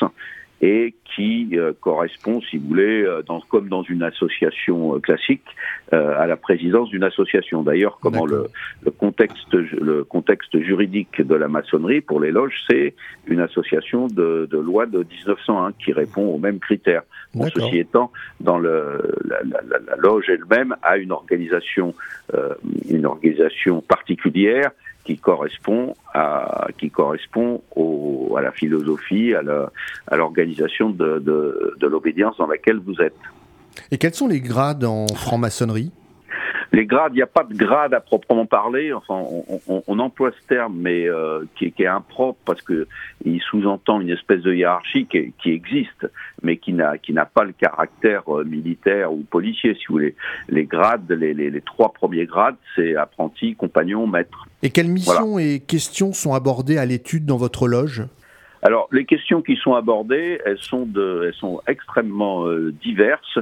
et 0.61 0.95
qui 1.15 1.51
euh, 1.55 1.73
correspond, 1.81 2.41
si 2.41 2.59
vous 2.59 2.69
voulez, 2.69 3.03
euh, 3.03 3.23
dans, 3.23 3.41
comme 3.41 3.69
dans 3.69 3.83
une 3.83 4.03
association 4.03 4.97
euh, 4.97 4.99
classique, 4.99 5.45
à 5.91 6.27
la 6.27 6.37
présidence 6.37 6.91
d'une 6.91 7.03
association. 7.03 7.63
D'ailleurs, 7.63 7.99
comment 8.03 8.27
le, 8.27 8.49
le, 8.85 8.91
contexte, 8.91 9.55
le 9.55 10.05
contexte 10.05 10.61
juridique 10.61 11.23
de 11.23 11.35
la 11.35 11.49
maçonnerie 11.49 12.03
pour 12.03 12.21
les 12.21 12.31
loges, 12.31 12.63
c'est 12.69 12.95
une 13.27 13.41
association 13.41 14.07
de, 14.07 14.47
de, 14.51 14.59
loi 14.59 14.85
de 14.85 14.99
1901 14.99 15.73
qui 15.83 15.95
répond 15.95 16.27
aux 16.27 16.37
mêmes 16.37 16.59
critères. 16.59 17.05
Bon, 17.35 17.49
ceci 17.55 17.79
étant, 17.79 18.13
dans 18.41 18.59
le, 18.59 19.01
la, 19.25 19.39
la, 19.45 19.79
la 19.79 19.97
loge 19.97 20.29
elle-même 20.29 20.77
a 20.83 20.99
une 20.99 21.11
organisation, 21.11 21.95
une 22.91 23.07
organisation 23.07 23.81
particulière 23.81 24.73
qui 25.09 25.17
correspond 25.17 25.95
à 26.13 26.69
qui 26.77 26.91
correspond 26.91 27.63
à 28.37 28.43
la 28.43 28.53
philosophie, 28.53 29.33
à 29.35 30.17
l'organisation 30.17 30.91
de, 30.91 31.19
de, 31.19 31.75
de 31.81 31.87
l'obédience 31.87 32.37
dans 32.37 32.47
laquelle 32.47 32.79
vous 32.79 33.01
êtes. 33.01 33.17
Et 33.91 33.97
quels 33.97 34.13
sont 34.13 34.29
les 34.29 34.43
grades 34.43 34.85
en 34.85 35.07
franc-maçonnerie? 35.09 35.93
Les 36.73 36.87
grades, 36.87 37.13
il 37.13 37.17
n'y 37.17 37.23
a 37.23 37.27
pas 37.27 37.45
de 37.45 37.55
grade 37.55 37.95
à 37.95 38.01
proprement 38.01 38.47
parler. 38.47 38.93
Enfin, 38.93 39.15
on, 39.15 39.61
on, 39.69 39.83
on 39.87 39.99
emploie 39.99 40.33
ce 40.33 40.47
terme, 40.47 40.75
mais 40.77 41.09
euh, 41.09 41.45
qui, 41.57 41.73
qui, 41.73 41.83
est 41.83 41.87
impropre 41.87 42.39
parce 42.45 42.63
que 42.63 42.87
il 43.25 43.41
sous-entend 43.41 44.01
une 44.01 44.11
espèce 44.11 44.43
de 44.43 44.53
hiérarchie 44.53 45.07
qui, 45.07 45.33
qui 45.43 45.51
existe, 45.51 46.07
mais 46.43 46.59
qui 46.59 46.73
n'a 46.73 46.99
qui 46.99 47.13
n'a 47.13 47.25
pas 47.25 47.45
le 47.45 47.53
caractère 47.53 48.23
euh, 48.29 48.45
militaire 48.45 49.13
ou 49.13 49.25
policier, 49.31 49.75
si 49.75 49.87
vous 49.89 49.95
voulez. 49.95 50.15
Les 50.49 50.65
grades, 50.65 51.11
les, 51.11 51.35
les, 51.35 51.51
les 51.51 51.61
trois 51.63 51.93
premiers 51.93 52.27
grades, 52.27 52.57
c'est 52.77 52.97
apprenti, 52.97 53.55
compagnon, 53.55 54.07
maître. 54.07 54.47
Et 54.63 54.71
quelles 54.71 54.89
missions 54.89 55.33
voilà. 55.33 55.47
et 55.47 55.61
questions 55.61 56.13
sont 56.13 56.35
abordées 56.35 56.79
à 56.79 56.85
l'étude 56.85 57.25
dans 57.25 57.37
votre 57.37 57.67
loge? 57.67 58.05
Alors, 58.63 58.89
les 58.91 59.05
questions 59.05 59.41
qui 59.41 59.57
sont 59.57 59.75
abordées, 59.75 60.41
elles 60.45 60.59
sont, 60.59 60.85
de, 60.85 61.25
elles 61.27 61.35
sont 61.35 61.61
extrêmement 61.67 62.47
euh, 62.47 62.73
diverses. 62.83 63.39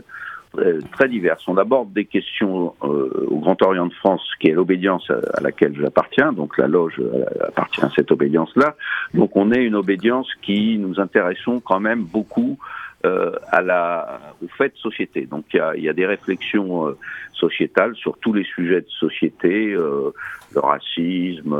Euh, 0.58 0.80
très 0.92 1.08
diverses. 1.08 1.46
On 1.48 1.56
aborde 1.58 1.92
des 1.92 2.04
questions 2.04 2.74
euh, 2.82 3.26
au 3.28 3.38
Grand 3.38 3.60
Orient 3.62 3.86
de 3.86 3.92
France, 3.94 4.22
qui 4.40 4.48
est 4.48 4.52
l'obédience 4.52 5.10
à, 5.10 5.40
laquelle 5.40 5.74
j'appartiens, 5.78 6.32
donc 6.32 6.56
la 6.56 6.66
loge 6.66 6.94
euh, 6.98 7.24
appartient 7.46 7.84
à 7.84 7.90
cette 7.94 8.10
obédience-là. 8.10 8.74
Donc 9.12 9.36
on 9.36 9.52
est 9.52 9.62
une 9.62 9.74
obédience 9.74 10.28
qui 10.42 10.78
nous 10.78 10.98
intéressons 11.00 11.60
quand 11.60 11.80
même 11.80 12.04
beaucoup 12.04 12.58
euh, 13.04 13.32
à 13.52 13.60
la, 13.60 14.20
au 14.42 14.48
fait 14.48 14.70
de 14.70 14.78
société. 14.78 15.26
Donc 15.26 15.44
il 15.52 15.58
y 15.58 15.60
a, 15.60 15.76
y 15.76 15.88
a, 15.88 15.92
des 15.92 16.06
réflexions 16.06 16.88
euh, 16.88 16.96
sociétales 17.34 17.94
sur 17.94 18.16
tous 18.18 18.32
les 18.32 18.42
sujets 18.42 18.80
de 18.80 18.88
société, 18.88 19.74
euh, 19.74 20.10
le 20.54 20.60
racisme, 20.60 21.56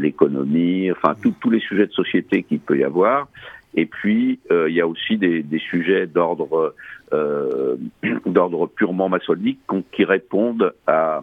l'économie, 0.00 0.90
enfin 0.90 1.14
tous 1.40 1.50
les 1.50 1.60
sujets 1.60 1.86
de 1.86 1.92
société 1.92 2.42
qu'il 2.42 2.60
peut 2.60 2.78
y 2.78 2.84
avoir. 2.84 3.28
Et 3.76 3.86
puis, 3.86 4.40
euh, 4.50 4.68
il 4.68 4.74
y 4.74 4.80
a 4.80 4.86
aussi 4.86 5.18
des, 5.18 5.42
des 5.42 5.58
sujets 5.58 6.06
d'ordre 6.06 6.74
euh, 7.12 7.76
d'ordre 8.26 8.66
purement 8.66 9.08
maçonnique 9.08 9.60
qui 9.92 10.04
répondent 10.04 10.72
à, 10.86 11.22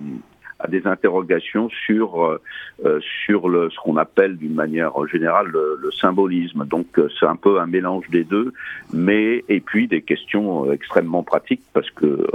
à 0.64 0.68
des 0.70 0.88
interrogations 0.88 1.70
sur 1.86 2.24
euh, 2.24 2.42
euh, 2.86 3.00
sur 3.26 3.50
le 3.50 3.70
ce 3.70 3.78
qu'on 3.84 3.98
appelle 3.98 4.38
d'une 4.38 4.54
manière 4.54 4.94
générale 5.12 5.48
le, 5.48 5.78
le 5.82 5.92
symbolisme. 5.92 6.66
Donc 6.66 6.88
euh, 6.98 7.10
c'est 7.20 7.26
un 7.26 7.36
peu 7.36 7.60
un 7.60 7.68
mélange 7.68 8.10
des 8.10 8.24
deux, 8.24 8.54
mais 8.94 9.44
et 9.50 9.60
puis 9.60 9.88
des 9.88 10.02
questions 10.02 10.72
extrêmement 10.72 11.24
pratiques 11.24 11.62
parce 11.74 11.92
que 11.92 12.28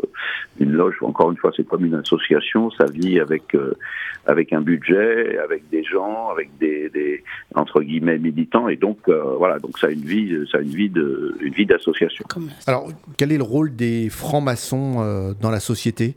une 0.61 0.73
loge, 0.73 0.97
encore 1.03 1.31
une 1.31 1.37
fois, 1.39 1.53
c'est 1.57 1.67
comme 1.67 1.85
une 1.85 1.95
association, 1.95 2.71
ça 2.73 2.87
vit 2.87 3.19
avec 3.19 3.57
avec 4.27 4.53
un 4.53 4.61
budget, 4.61 5.39
avec 5.39 5.69
des 5.71 5.85
gens, 5.85 6.29
avec 6.31 6.51
des, 6.59 6.91
des 6.91 7.25
entre 7.55 7.81
guillemets 7.81 8.19
militants, 8.19 8.69
et 8.69 8.77
donc 8.77 9.09
voilà, 9.09 9.59
donc 9.59 9.79
ça 9.79 9.87
a 9.87 9.91
une 9.91 10.01
vie, 10.01 10.37
ça 10.51 10.59
a 10.59 10.61
une 10.61 10.77
vie 10.81 10.91
de 10.91 11.37
une 11.41 11.55
vie 11.55 11.67
d'association. 11.67 12.25
Alors 12.67 12.89
quel 13.17 13.33
est 13.33 13.39
le 13.39 13.43
rôle 13.45 13.75
des 13.75 14.11
francs-maçons 14.11 15.35
dans 15.41 15.51
la 15.51 15.61
société? 15.61 16.15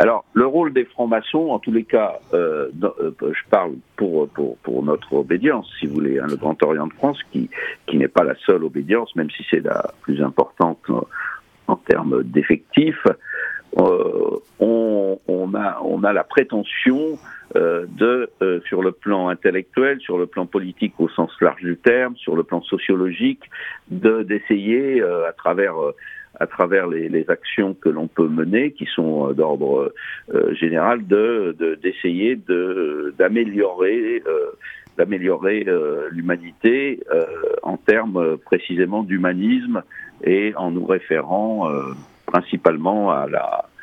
Alors, 0.00 0.24
le 0.32 0.46
rôle 0.46 0.72
des 0.72 0.86
francs-maçons, 0.86 1.50
en 1.50 1.58
tous 1.58 1.72
les 1.72 1.84
cas, 1.84 2.20
euh, 2.32 2.70
euh, 2.82 3.12
je 3.20 3.50
parle 3.50 3.72
pour, 3.96 4.30
pour, 4.30 4.56
pour, 4.56 4.82
notre 4.82 5.12
obédience, 5.12 5.70
si 5.78 5.84
vous 5.84 5.92
voulez, 5.92 6.18
hein, 6.18 6.26
le 6.26 6.36
Grand 6.36 6.56
Orient 6.62 6.86
de 6.86 6.94
France, 6.94 7.18
qui, 7.30 7.50
qui 7.86 7.98
n'est 7.98 8.08
pas 8.08 8.24
la 8.24 8.34
seule 8.46 8.64
obédience, 8.64 9.14
même 9.14 9.28
si 9.28 9.44
c'est 9.50 9.62
la 9.62 9.92
plus 10.00 10.22
importante 10.22 10.78
euh, 10.88 11.00
en 11.66 11.76
termes 11.76 12.22
d'effectifs. 12.22 13.06
Euh, 13.78 14.38
on, 14.58 15.18
on, 15.28 15.54
a, 15.54 15.78
on 15.84 16.02
a 16.02 16.14
la 16.14 16.24
prétention 16.24 17.18
euh, 17.56 17.84
de, 17.90 18.30
sur 18.68 18.82
le 18.82 18.92
plan 18.92 19.28
intellectuel, 19.28 20.00
sur 20.00 20.16
le 20.16 20.24
plan 20.24 20.46
politique 20.46 20.94
au 20.98 21.10
sens 21.10 21.30
large 21.42 21.60
du 21.60 21.76
terme, 21.76 22.16
sur 22.16 22.36
le 22.36 22.42
plan 22.42 22.62
sociologique, 22.62 23.50
de 23.90 24.22
d'essayer 24.22 25.02
à 25.02 25.32
travers 25.32 25.74
à 26.38 26.46
travers 26.46 26.86
les, 26.86 27.08
les 27.08 27.28
actions 27.28 27.74
que 27.74 27.88
l'on 27.88 28.06
peut 28.06 28.28
mener, 28.28 28.72
qui 28.72 28.86
sont 28.86 29.28
euh, 29.28 29.32
d'ordre 29.34 29.92
euh, 30.32 30.54
général, 30.54 31.06
de 31.06 31.56
d'essayer 31.82 32.36
de, 32.36 33.14
d'améliorer 33.18 34.22
euh, 34.26 34.50
d'améliorer 34.98 35.64
l'humanité 36.10 37.00
en 37.62 37.78
termes 37.78 38.36
précisément 38.36 39.02
d'humanisme 39.02 39.82
et 40.24 40.52
en 40.56 40.70
nous 40.72 40.84
référant 40.84 41.70
principalement 42.26 43.10
à 43.10 43.26
la 43.26 43.64
euh, 43.64 43.79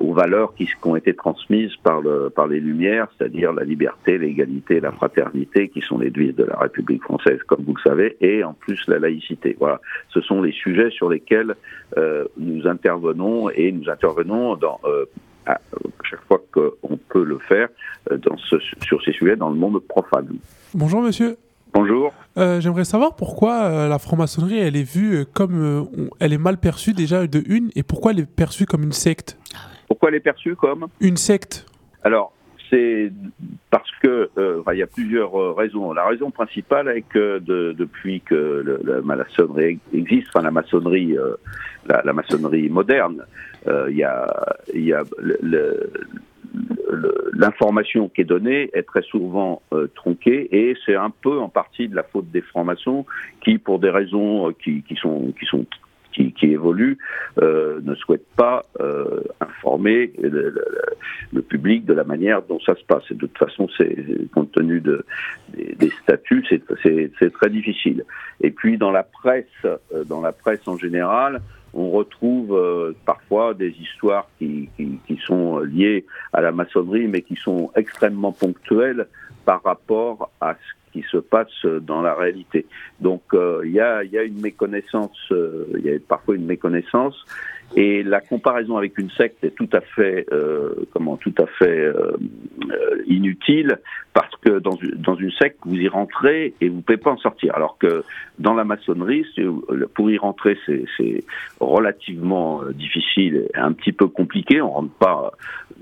aux 0.00 0.14
valeurs 0.14 0.54
qui, 0.54 0.66
qui, 0.66 0.74
ont 0.82 0.96
été 0.96 1.14
transmises 1.14 1.76
par, 1.76 2.00
le, 2.00 2.28
par 2.28 2.48
les 2.48 2.58
Lumières, 2.58 3.06
c'est-à-dire 3.16 3.52
la 3.52 3.62
liberté, 3.62 4.18
l'égalité, 4.18 4.80
la 4.80 4.90
fraternité, 4.90 5.68
qui 5.68 5.80
sont 5.80 5.98
les 5.98 6.10
devises 6.10 6.34
de 6.34 6.44
la 6.44 6.56
République 6.56 7.02
française, 7.02 7.38
comme 7.46 7.62
vous 7.64 7.74
le 7.74 7.82
savez, 7.82 8.16
et 8.20 8.42
en 8.42 8.52
plus 8.52 8.82
la 8.88 8.98
laïcité. 8.98 9.56
Voilà, 9.60 9.80
ce 10.08 10.20
sont 10.20 10.42
les 10.42 10.52
sujets 10.52 10.90
sur 10.90 11.08
lesquels 11.08 11.54
euh, 11.96 12.24
nous 12.36 12.66
intervenons 12.66 13.50
et 13.50 13.70
nous 13.72 13.88
intervenons 13.88 14.56
dans 14.56 14.80
euh, 14.84 15.04
à 15.46 15.58
chaque 16.04 16.24
fois 16.26 16.42
qu'on 16.52 16.98
peut 17.08 17.24
le 17.24 17.38
faire 17.38 17.68
euh, 18.10 18.16
dans 18.18 18.36
ce, 18.36 18.56
sur 18.82 19.02
ces 19.02 19.12
sujets 19.12 19.36
dans 19.36 19.50
le 19.50 19.56
monde 19.56 19.80
profane. 19.80 20.28
Bonjour 20.74 21.02
monsieur. 21.02 21.36
Bonjour. 21.72 22.12
Euh, 22.36 22.60
J'aimerais 22.60 22.84
savoir 22.84 23.14
pourquoi 23.14 23.62
euh, 23.62 23.88
la 23.88 23.98
franc-maçonnerie 23.98 24.58
elle 24.58 24.76
est 24.76 24.82
vue 24.82 25.18
euh, 25.18 25.24
comme 25.24 25.62
euh, 25.62 26.08
elle 26.18 26.32
est 26.32 26.38
mal 26.38 26.58
perçue 26.58 26.92
déjà 26.92 27.26
de 27.26 27.42
une 27.46 27.70
et 27.76 27.82
pourquoi 27.82 28.12
elle 28.12 28.20
est 28.20 28.30
perçue 28.30 28.66
comme 28.66 28.82
une 28.82 28.92
secte? 28.92 29.38
Pourquoi 29.86 30.08
elle 30.08 30.16
est 30.16 30.20
perçue 30.20 30.56
comme? 30.56 30.86
Une 31.00 31.16
secte. 31.16 31.66
Alors 32.02 32.32
c'est 32.70 33.12
parce 33.70 33.90
que 34.02 34.30
il 34.72 34.78
y 34.78 34.82
a 34.82 34.86
plusieurs 34.86 35.56
raisons. 35.56 35.92
La 35.92 36.06
raison 36.06 36.30
principale 36.30 36.88
est 36.88 37.02
que 37.02 37.38
de, 37.40 37.74
depuis 37.76 38.20
que 38.20 38.34
le, 38.34 38.80
la 38.84 39.00
maçonnerie 39.00 39.80
existe, 39.92 40.28
enfin 40.28 40.44
la 40.44 40.52
maçonnerie, 40.52 41.16
la, 41.86 42.02
la, 42.04 42.12
maçonnerie 42.12 42.68
moderne, 42.68 43.24
il 43.66 43.96
y 43.96 44.04
a, 44.04 44.56
y 44.72 44.92
a 44.92 45.02
le, 45.18 45.38
le 45.42 45.92
l'information 47.32 48.08
qui 48.08 48.22
est 48.22 48.24
donnée 48.24 48.70
est 48.72 48.82
très 48.82 49.02
souvent 49.02 49.62
euh, 49.72 49.86
tronquée 49.94 50.48
et 50.52 50.76
c'est 50.84 50.96
un 50.96 51.10
peu 51.10 51.38
en 51.38 51.48
partie 51.48 51.88
de 51.88 51.94
la 51.94 52.02
faute 52.02 52.30
des 52.30 52.40
francs-maçons 52.40 53.06
qui, 53.42 53.58
pour 53.58 53.78
des 53.78 53.90
raisons 53.90 54.48
euh, 54.48 54.52
qui, 54.52 54.82
qui, 54.82 54.96
sont 54.96 55.32
qui 55.38 55.46
sont 55.46 55.64
qui, 56.12 56.32
qui 56.32 56.46
évoluent, 56.46 56.98
euh, 57.40 57.80
ne 57.82 57.94
souhaitent 57.94 58.28
pas 58.36 58.64
euh, 58.80 59.22
informer 59.40 60.12
le, 60.20 60.28
le, 60.28 60.64
le, 61.32 61.42
public 61.42 61.84
de 61.86 61.92
la 61.92 62.04
manière 62.04 62.42
dont 62.42 62.60
ça 62.60 62.74
se 62.74 62.84
passe. 62.84 63.04
Et 63.10 63.14
de 63.14 63.20
toute 63.20 63.38
façon, 63.38 63.68
c'est 63.76 63.96
compte 64.34 64.52
tenu 64.52 64.80
de, 64.80 65.04
des, 65.54 65.74
des 65.78 65.90
statuts, 66.02 66.44
c'est 66.82 67.32
très 67.32 67.50
difficile. 67.50 68.04
Et 68.40 68.50
puis 68.50 68.78
dans 68.78 68.90
la 68.90 69.02
presse, 69.02 69.46
euh, 69.64 70.04
dans 70.04 70.20
la 70.20 70.32
presse 70.32 70.66
en 70.66 70.76
général, 70.76 71.40
on 71.74 71.90
retrouve 71.90 72.54
euh, 72.54 72.92
parfois 73.04 73.54
des 73.54 73.70
histoires 73.70 74.28
qui, 74.38 74.68
qui, 74.76 74.98
qui, 75.06 75.16
sont 75.24 75.60
liées 75.60 76.04
à 76.32 76.40
la 76.40 76.52
maçonnerie, 76.52 77.06
mais 77.06 77.22
qui 77.22 77.36
sont 77.36 77.70
extrêmement 77.76 78.32
ponctuelles 78.32 79.06
par 79.44 79.62
rapport 79.62 80.30
à 80.40 80.54
ce 80.54 80.92
qui 80.92 81.04
se 81.10 81.18
passe 81.18 81.64
dans 81.64 82.02
la 82.02 82.14
réalité. 82.14 82.66
Donc 83.00 83.22
euh, 83.34 83.62
il 83.64 83.72
y, 83.72 83.80
a, 83.80 84.02
y, 84.04 84.18
a, 84.18 84.22
une 84.22 84.40
méconnaissance, 84.40 85.16
euh, 85.30 85.66
il 85.78 85.84
y 85.84 85.94
a 85.94 85.98
parfois 86.06 86.34
une 86.34 86.46
méconnaissance, 86.46 87.24
et 87.76 88.02
la 88.02 88.20
comparaison 88.20 88.76
avec 88.76 88.98
une 88.98 89.10
secte 89.10 89.44
est 89.44 89.54
tout 89.54 89.68
à 89.72 89.80
fait, 89.80 90.26
euh, 90.32 90.74
comment, 90.92 91.16
tout 91.16 91.34
à 91.38 91.46
fait 91.46 91.68
euh, 91.68 92.16
inutile 93.06 93.78
parce 94.12 94.34
que 94.36 94.58
dans, 94.58 94.76
dans 94.96 95.14
une 95.14 95.30
secte 95.30 95.58
vous 95.64 95.76
y 95.76 95.86
rentrez 95.86 96.54
et 96.60 96.68
vous 96.68 96.80
pouvez 96.80 96.98
pas 96.98 97.12
en 97.12 97.16
sortir. 97.18 97.54
Alors 97.54 97.78
que 97.78 98.02
dans 98.40 98.54
la 98.54 98.64
maçonnerie, 98.64 99.24
pour 99.94 100.10
y 100.10 100.18
rentrer, 100.18 100.58
c'est 100.66 101.24
relativement 101.60 102.62
difficile, 102.74 103.46
et 103.54 103.58
un 103.58 103.72
petit 103.72 103.92
peu 103.92 104.08
compliqué. 104.08 104.60
On 104.60 104.70
rentre 104.70 104.94
pas 104.94 105.32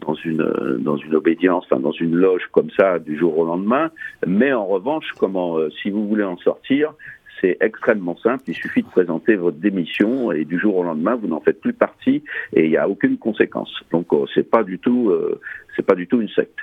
dans 0.01 0.15
une 0.15 0.79
dans 0.81 0.97
une 0.97 1.15
obédience, 1.15 1.65
enfin 1.71 1.81
dans 1.81 1.93
une 1.93 2.15
loge 2.15 2.43
comme 2.53 2.71
ça 2.79 2.99
du 2.99 3.17
jour 3.17 3.39
au 3.39 3.47
lendemain. 3.47 3.91
Mais 4.27 4.53
en 4.53 4.67
revanche, 4.67 5.07
comment, 5.19 5.57
si 5.81 5.91
vous 5.91 6.07
voulez 6.07 6.25
en 6.25 6.37
sortir, 6.37 6.93
c'est 7.41 7.57
extrêmement 7.61 8.17
simple. 8.19 8.45
Il 8.49 8.55
suffit 8.55 8.83
de 8.83 8.89
présenter 8.89 9.37
votre 9.37 9.59
démission 9.59 10.33
et 10.33 10.45
du 10.45 10.59
jour 10.59 10.77
au 10.77 10.83
lendemain, 10.83 11.15
vous 11.17 11.29
n'en 11.29 11.41
faites 11.41 11.61
plus 11.61 11.73
partie 11.73 12.23
et 12.53 12.65
il 12.65 12.71
n'y 12.71 12.77
a 12.77 12.89
aucune 12.89 13.19
conséquence. 13.19 13.73
Donc, 13.91 14.07
c'est 14.35 14.49
pas 14.49 14.63
du 14.63 14.79
tout, 14.79 15.11
euh, 15.11 15.41
c'est 15.79 15.87
pas 15.87 15.95
du 15.95 16.09
tout 16.09 16.21
une 16.21 16.29
secte. 16.29 16.59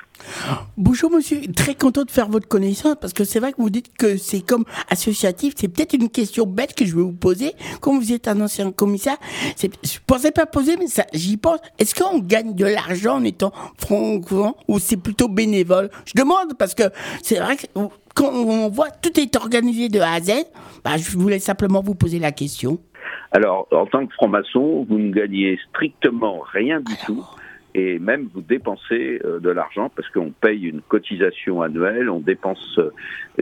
Bonjour 0.76 1.10
monsieur, 1.10 1.40
très 1.56 1.74
content 1.74 2.04
de 2.04 2.12
faire 2.12 2.28
votre 2.28 2.48
connaissance 2.50 2.96
parce 3.00 3.14
que 3.14 3.24
c'est 3.24 3.40
vrai 3.40 3.54
que 3.54 3.62
vous 3.62 3.70
dites 3.70 3.96
que 3.98 4.18
c'est 4.18 4.42
comme 4.42 4.66
associatif. 4.90 5.54
C'est 5.56 5.70
peut-être 5.70 5.94
une 5.94 6.10
question 6.10 6.46
bête 6.46 6.76
que 6.76 6.86
je 6.86 6.96
vais 6.96 7.02
vous 7.02 7.14
poser. 7.14 7.54
Comme 7.80 7.98
vous 7.98 8.12
êtes 8.12 8.28
un 8.28 8.42
ancien 8.42 8.72
commissaire, 8.72 9.16
je 9.58 9.98
pensais 10.06 10.32
pas 10.32 10.46
poser, 10.46 10.76
mais 10.76 10.88
j'y 11.14 11.38
pense. 11.38 11.60
Est-ce 11.80 11.96
qu'on 11.96 12.20
gagne 12.20 12.56
de 12.56 12.66
l'argent 12.66 13.16
en 13.16 13.24
étant 13.24 13.54
franc 13.78 14.20
ou 14.68 14.80
c'est 14.80 15.02
plutôt 15.02 15.30
bénévole? 15.30 15.90
Je 16.06 16.14
demande 16.20 16.58
parce 16.60 16.76
que 16.76 16.84
c'est 17.24 17.40
vrai 17.40 17.56
que 17.56 17.68
quand 18.14 18.32
on 18.34 18.68
voit 18.70 18.90
tout 18.90 19.18
est 19.18 19.36
organisé 19.38 19.88
de 19.88 20.02
A 20.02 20.14
à 20.16 20.20
Z, 20.20 20.32
bah, 20.84 20.98
je 20.98 21.18
voulais 21.18 21.40
simplement 21.40 21.82
vous 21.82 21.96
poser 21.96 22.20
la 22.20 22.34
question. 22.34 22.80
Alors, 23.32 23.68
en 23.72 23.86
tant 23.86 24.06
que 24.06 24.14
franc-maçon, 24.14 24.86
vous 24.90 24.98
ne 24.98 25.12
gagnez 25.12 25.58
strictement 25.70 26.42
rien 26.54 26.80
du 26.82 26.96
tout 27.06 27.26
et 27.76 28.00
même 28.00 28.30
vous 28.34 28.42
dépensez 28.42 29.20
euh, 29.26 29.40
de 29.40 29.50
l'argent 29.50 29.92
parce 29.94 30.08
qu'on 30.10 30.32
paye 30.32 30.64
une 30.64 30.82
cotisation 30.82 31.62
annuelle, 31.62 32.10
on 32.10 32.22
dépense, 32.22 32.80
euh, 32.80 32.92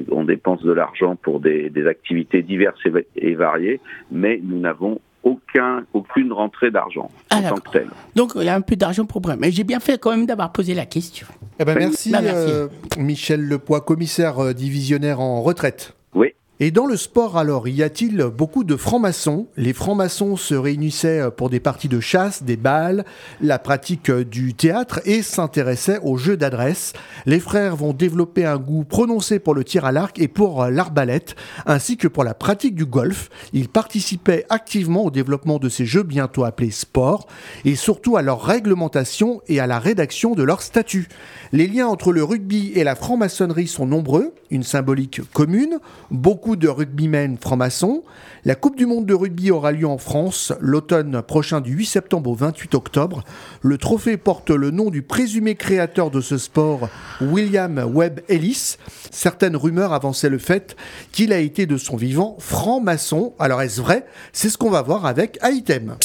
on 0.10 0.24
dépense 0.24 0.64
de 0.64 0.72
l'argent 0.72 1.16
pour 1.16 1.40
des, 1.40 1.70
des, 1.70 1.86
activités 1.86 2.42
diverses 2.42 2.80
et, 2.86 3.06
et 3.16 3.36
variées, 3.36 3.80
mais 4.12 4.40
nous 4.44 4.60
n'avons 4.60 5.00
aucun, 5.22 5.86
aucune 5.94 6.34
rentrée 6.34 6.72
d'argent 6.72 7.12
ah, 7.30 7.38
en 7.38 7.50
tant 7.50 7.56
que 7.58 7.70
tel. 7.70 7.88
Donc 8.16 8.32
il 8.36 8.44
y 8.44 8.50
a 8.50 8.56
un 8.56 8.62
peu 8.62 8.76
d'argent 8.76 9.06
pour 9.06 9.22
Mais 9.40 9.52
j'ai 9.52 9.64
bien 9.64 9.80
fait 9.80 10.00
quand 10.00 10.10
même 10.10 10.26
d'avoir 10.26 10.52
posé 10.52 10.74
la 10.74 10.88
question. 10.88 11.28
Eh 11.60 11.66
ben, 11.66 11.76
merci, 11.78 12.12
bah, 12.12 12.22
merci. 12.22 12.52
Euh, 12.52 12.68
Michel 12.98 13.48
Lepoix, 13.48 13.82
commissaire 13.82 14.40
euh, 14.40 14.54
divisionnaire 14.54 15.20
en 15.20 15.44
retraite. 15.44 15.96
Oui. 16.16 16.34
Et 16.66 16.72
dans 16.72 16.86
le 16.86 16.96
sport 16.96 17.38
alors, 17.38 17.68
y 17.68 17.84
a-t-il 17.84 18.24
beaucoup 18.24 18.64
de 18.64 18.78
francs-maçons? 18.78 19.48
Les 19.58 19.74
francs-maçons 19.74 20.38
se 20.38 20.56
réunissaient 20.56 21.30
pour 21.36 21.50
des 21.50 21.60
parties 21.60 21.90
de 21.90 22.00
chasse, 22.00 22.44
des 22.44 22.56
balles, 22.56 23.04
la 23.42 23.60
pratique 23.60 24.10
du 24.10 24.54
théâtre 24.54 25.02
et 25.04 25.24
s'intéressaient 25.24 26.00
aux 26.04 26.16
jeux 26.16 26.38
d'adresse. 26.38 26.94
Les 27.26 27.42
frères 27.42 27.76
vont 27.76 27.92
développer 27.92 28.46
un 28.46 28.56
goût 28.56 28.86
prononcé 28.86 29.40
pour 29.40 29.56
le 29.56 29.66
tir 29.66 29.84
à 29.84 29.92
l'arc 29.92 30.18
et 30.22 30.30
pour 30.30 30.68
l'arbalète, 30.68 31.36
ainsi 31.66 31.98
que 31.98 32.08
pour 32.08 32.24
la 32.24 32.34
pratique 32.34 32.76
du 32.76 32.86
golf. 32.86 33.30
Ils 33.52 33.68
participaient 33.68 34.46
activement 34.48 35.04
au 35.04 35.12
développement 35.12 35.60
de 35.60 35.68
ces 35.68 35.86
jeux 35.86 36.04
bientôt 36.04 36.46
appelés 36.46 36.72
sports 36.72 37.28
et 37.66 37.76
surtout 37.76 38.16
à 38.16 38.22
leur 38.22 38.42
réglementation 38.42 39.42
et 39.50 39.60
à 39.60 39.68
la 39.68 39.80
rédaction 39.80 40.34
de 40.34 40.44
leurs 40.44 40.62
statuts. 40.62 41.10
Les 41.52 41.68
liens 41.68 41.88
entre 41.88 42.14
le 42.14 42.24
rugby 42.24 42.72
et 42.74 42.86
la 42.86 42.96
franc-maçonnerie 42.96 43.68
sont 43.68 43.86
nombreux, 43.86 44.34
une 44.50 44.64
symbolique 44.64 45.20
commune, 45.34 45.80
beaucoup 46.10 46.53
de 46.56 46.68
rugbymen 46.68 47.38
francs-maçons. 47.38 48.04
La 48.46 48.56
Coupe 48.56 48.76
du 48.76 48.86
monde 48.86 49.06
de 49.06 49.14
rugby 49.14 49.52
aura 49.52 49.72
lieu 49.72 49.88
en 49.88 49.98
France 49.98 50.54
l'automne 50.60 51.22
prochain 51.22 51.62
du 51.62 51.72
8 51.74 51.86
septembre 51.86 52.30
au 52.30 52.36
28 52.36 52.76
octobre. 52.76 53.24
Le 53.62 53.78
trophée 53.78 54.18
porte 54.18 54.50
le 54.50 54.72
nom 54.72 54.90
du 54.90 55.02
présumé 55.02 55.56
créateur 55.56 56.12
de 56.12 56.22
ce 56.22 56.38
sport, 56.38 56.90
William 57.22 57.84
Webb 57.94 58.22
Ellis. 58.28 58.78
Certaines 59.12 59.56
rumeurs 59.56 59.94
avançaient 59.94 60.30
le 60.30 60.40
fait 60.40 60.76
qu'il 61.12 61.34
a 61.34 61.40
été 61.40 61.66
de 61.66 61.78
son 61.78 61.96
vivant 61.96 62.36
franc-maçon. 62.40 63.34
Alors 63.40 63.62
est-ce 63.62 63.82
vrai? 63.82 64.06
C'est 64.32 64.50
ce 64.50 64.58
qu'on 64.58 64.70
va 64.70 64.82
voir 64.82 65.06
avec 65.06 65.40
Item. 65.44 65.96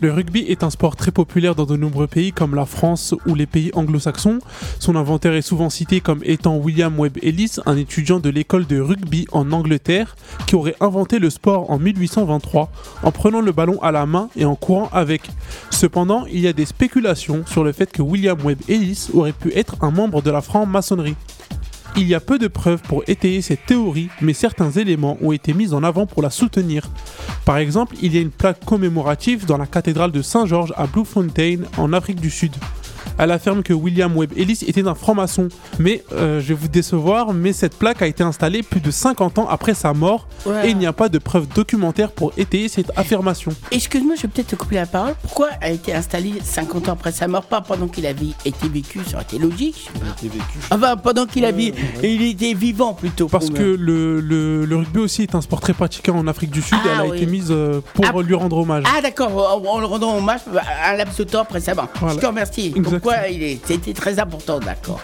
Le 0.00 0.10
rugby 0.10 0.40
est 0.48 0.64
un 0.64 0.70
sport 0.70 0.96
très 0.96 1.12
populaire 1.12 1.54
dans 1.54 1.66
de 1.66 1.76
nombreux 1.76 2.08
pays 2.08 2.32
comme 2.32 2.56
la 2.56 2.66
France 2.66 3.14
ou 3.26 3.36
les 3.36 3.46
pays 3.46 3.70
anglo-saxons. 3.74 4.40
Son 4.80 4.96
inventeur 4.96 5.34
est 5.34 5.42
souvent 5.42 5.70
cité 5.70 6.00
comme 6.00 6.18
étant 6.24 6.56
William 6.56 6.98
Webb 6.98 7.16
Ellis, 7.22 7.56
un 7.64 7.76
étudiant 7.76 8.18
de 8.18 8.28
l'école 8.28 8.66
de 8.66 8.80
rugby 8.80 9.26
en 9.30 9.52
Angleterre 9.52 10.16
qui 10.48 10.56
aurait 10.56 10.74
inventé 10.80 11.20
le 11.20 11.30
sport 11.30 11.70
en 11.70 11.78
1823 11.78 12.72
en 13.04 13.12
prenant 13.12 13.40
le 13.40 13.52
ballon 13.52 13.80
à 13.82 13.92
la 13.92 14.04
main 14.04 14.30
et 14.36 14.44
en 14.44 14.56
courant 14.56 14.88
avec. 14.92 15.30
Cependant, 15.70 16.26
il 16.26 16.40
y 16.40 16.48
a 16.48 16.52
des 16.52 16.66
spéculations 16.66 17.44
sur 17.46 17.62
le 17.62 17.70
fait 17.70 17.92
que 17.92 18.02
William 18.02 18.38
Webb 18.44 18.58
Ellis 18.68 19.10
aurait 19.14 19.32
pu 19.32 19.52
être 19.54 19.76
un 19.80 19.92
membre 19.92 20.22
de 20.22 20.30
la 20.32 20.42
franc-maçonnerie. 20.42 21.14
Il 21.96 22.08
y 22.08 22.14
a 22.14 22.20
peu 22.20 22.38
de 22.38 22.48
preuves 22.48 22.82
pour 22.82 23.04
étayer 23.06 23.40
cette 23.40 23.66
théorie, 23.66 24.08
mais 24.20 24.32
certains 24.32 24.72
éléments 24.72 25.16
ont 25.22 25.30
été 25.30 25.54
mis 25.54 25.72
en 25.72 25.84
avant 25.84 26.06
pour 26.06 26.22
la 26.22 26.30
soutenir. 26.30 26.88
Par 27.44 27.58
exemple, 27.58 27.94
il 28.02 28.14
y 28.14 28.18
a 28.18 28.20
une 28.20 28.30
plaque 28.30 28.64
commémorative 28.64 29.46
dans 29.46 29.58
la 29.58 29.66
cathédrale 29.66 30.10
de 30.10 30.20
Saint-Georges 30.20 30.74
à 30.76 30.88
Bloemfontein, 30.88 31.58
en 31.78 31.92
Afrique 31.92 32.20
du 32.20 32.30
Sud. 32.30 32.52
Elle 33.18 33.30
affirme 33.30 33.62
que 33.62 33.72
William 33.72 34.16
Webb 34.16 34.32
Ellis 34.36 34.60
était 34.66 34.86
un 34.86 34.94
franc-maçon. 34.94 35.48
Mais 35.78 36.02
euh, 36.12 36.40
je 36.40 36.48
vais 36.48 36.54
vous 36.54 36.68
décevoir, 36.68 37.32
mais 37.32 37.52
cette 37.52 37.76
plaque 37.78 38.02
a 38.02 38.06
été 38.06 38.22
installée 38.22 38.62
plus 38.62 38.80
de 38.80 38.90
50 38.90 39.38
ans 39.38 39.48
après 39.48 39.74
sa 39.74 39.92
mort 39.92 40.26
Ouais. 40.46 40.66
et 40.68 40.70
il 40.70 40.76
n'y 40.78 40.86
a 40.86 40.92
pas 40.92 41.08
de 41.08 41.18
preuves 41.18 41.46
documentaires 41.48 42.12
pour 42.12 42.32
étayer 42.36 42.68
cette 42.68 42.90
affirmation. 42.96 43.52
Excuse-moi, 43.70 44.14
je 44.16 44.22
vais 44.22 44.28
peut-être 44.28 44.48
te 44.48 44.56
couper 44.56 44.76
la 44.76 44.86
parole. 44.86 45.14
Pourquoi 45.22 45.48
elle 45.60 45.70
a 45.70 45.74
été 45.74 45.94
installée 45.94 46.34
50 46.42 46.88
ans 46.88 46.92
après 46.92 47.12
sa 47.12 47.28
mort? 47.28 47.44
Pas 47.44 47.60
pendant 47.62 47.88
qu'il 47.88 48.04
avait 48.06 48.26
été 48.44 48.68
vécu, 48.68 49.00
ça 49.06 49.14
aurait 49.16 49.22
été 49.24 49.38
logique. 49.38 49.88
Enfin, 50.70 50.96
pendant 50.96 51.26
qu'il 51.26 51.44
avait. 51.44 51.72
Il 52.02 52.22
était 52.22 52.52
vivant 52.54 52.92
plutôt. 52.94 53.28
Parce 53.28 53.50
que 53.50 53.62
le, 53.62 54.20
le- 54.20 54.64
le 54.64 54.76
rugby 54.76 54.98
aussi 55.00 55.22
est 55.22 55.34
un 55.34 55.40
sport 55.40 55.60
très 55.60 55.72
pratiqué 55.72 56.10
en 56.10 56.26
Afrique 56.26 56.50
du 56.50 56.62
Sud. 56.62 56.78
Ah, 56.84 56.88
elle 56.94 57.00
a 57.00 57.06
oui. 57.06 57.16
été 57.16 57.26
mise 57.26 57.48
euh, 57.50 57.80
pour 57.94 58.04
Ah. 58.06 58.22
lui 58.22 58.34
rendre 58.34 58.56
hommage. 58.58 58.84
Ah, 58.86 59.00
d'accord, 59.00 59.62
en, 59.66 59.78
le 59.80 59.86
rendant 59.86 60.16
hommage 60.16 60.40
à 60.56 60.90
un 60.92 60.96
laps 60.96 61.16
de 61.18 61.24
temps 61.24 61.40
après 61.42 61.60
sa 61.60 61.74
mort. 61.74 61.88
Voilà. 62.00 62.14
Je 62.14 62.20
te 62.20 62.26
remercie. 62.26 62.72
Exactement. 62.76 62.93
Pourquoi 63.00 63.28
il 63.28 63.42
est. 63.42 63.60
C'était 63.64 63.92
très 63.92 64.18
important, 64.18 64.58
d'accord. 64.60 65.00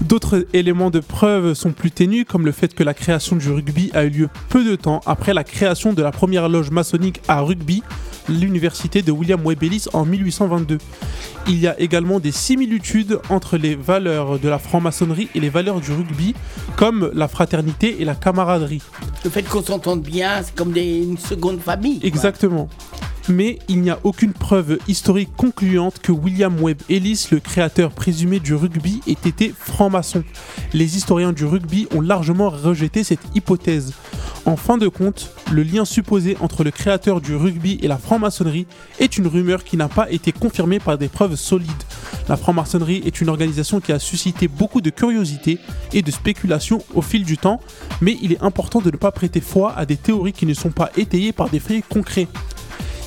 D'autres 0.00 0.46
éléments 0.52 0.90
de 0.90 1.00
preuve 1.00 1.54
sont 1.54 1.72
plus 1.72 1.90
ténus, 1.90 2.24
comme 2.28 2.44
le 2.44 2.52
fait 2.52 2.74
que 2.74 2.82
la 2.82 2.94
création 2.94 3.36
du 3.36 3.50
rugby 3.50 3.90
a 3.94 4.04
eu 4.04 4.10
lieu 4.10 4.28
peu 4.48 4.64
de 4.64 4.74
temps 4.76 5.00
après 5.06 5.32
la 5.32 5.44
création 5.44 5.92
de 5.92 6.02
la 6.02 6.10
première 6.10 6.48
loge 6.48 6.70
maçonnique 6.70 7.22
à 7.28 7.40
rugby, 7.40 7.82
l'université 8.28 9.02
de 9.02 9.12
William 9.12 9.40
Webb 9.46 9.62
Ellis 9.62 9.84
en 9.92 10.04
1822. 10.04 10.78
Il 11.46 11.58
y 11.60 11.66
a 11.68 11.78
également 11.78 12.18
des 12.20 12.32
similitudes 12.32 13.18
entre 13.30 13.56
les 13.56 13.76
valeurs 13.76 14.38
de 14.38 14.48
la 14.48 14.58
franc-maçonnerie 14.58 15.28
et 15.34 15.40
les 15.40 15.50
valeurs 15.50 15.80
du 15.80 15.92
rugby, 15.92 16.34
comme 16.76 17.10
la 17.14 17.28
fraternité 17.28 17.96
et 18.00 18.04
la 18.04 18.14
camaraderie. 18.14 18.82
Le 19.24 19.30
fait 19.30 19.42
qu'on 19.42 19.62
s'entende 19.62 20.02
bien, 20.02 20.42
c'est 20.42 20.54
comme 20.54 20.72
des- 20.72 20.98
une 21.02 21.18
seconde 21.18 21.60
famille. 21.60 22.00
quoi. 22.10 22.10
Mais 23.28 23.58
il 23.68 23.80
n'y 23.80 23.90
a 23.90 23.98
aucune 24.04 24.32
preuve 24.32 24.78
historique 24.86 25.34
concluante 25.36 25.98
que 25.98 26.12
William 26.12 26.54
Webb 26.60 26.82
Ellis, 26.90 27.28
le 27.30 27.40
créateur 27.40 27.90
présumé 27.90 28.38
du 28.38 28.54
rugby, 28.54 29.00
ait 29.06 29.12
été 29.12 29.54
franc-maçon. 29.56 30.24
Les 30.74 30.96
historiens 30.96 31.32
du 31.32 31.46
rugby 31.46 31.88
ont 31.94 32.02
largement 32.02 32.50
rejeté 32.50 33.02
cette 33.02 33.34
hypothèse. 33.34 33.94
En 34.46 34.56
fin 34.56 34.76
de 34.76 34.88
compte, 34.88 35.30
le 35.50 35.62
lien 35.62 35.86
supposé 35.86 36.36
entre 36.40 36.64
le 36.64 36.70
créateur 36.70 37.22
du 37.22 37.34
rugby 37.34 37.78
et 37.80 37.88
la 37.88 37.96
franc-maçonnerie 37.96 38.66
est 39.00 39.16
une 39.16 39.26
rumeur 39.26 39.64
qui 39.64 39.78
n'a 39.78 39.88
pas 39.88 40.10
été 40.10 40.32
confirmée 40.32 40.80
par 40.80 40.98
des 40.98 41.08
preuves 41.08 41.36
solides. 41.36 41.70
La 42.28 42.36
franc-maçonnerie 42.36 43.02
est 43.06 43.22
une 43.22 43.30
organisation 43.30 43.80
qui 43.80 43.92
a 43.92 43.98
suscité 43.98 44.48
beaucoup 44.48 44.82
de 44.82 44.90
curiosité 44.90 45.58
et 45.94 46.02
de 46.02 46.10
spéculation 46.10 46.82
au 46.94 47.00
fil 47.00 47.24
du 47.24 47.38
temps, 47.38 47.60
mais 48.02 48.18
il 48.20 48.32
est 48.32 48.42
important 48.42 48.80
de 48.80 48.90
ne 48.90 48.96
pas 48.98 49.12
prêter 49.12 49.40
foi 49.40 49.72
à 49.74 49.86
des 49.86 49.96
théories 49.96 50.34
qui 50.34 50.44
ne 50.44 50.54
sont 50.54 50.70
pas 50.70 50.90
étayées 50.98 51.32
par 51.32 51.48
des 51.48 51.60
faits 51.60 51.84
concrets. 51.88 52.28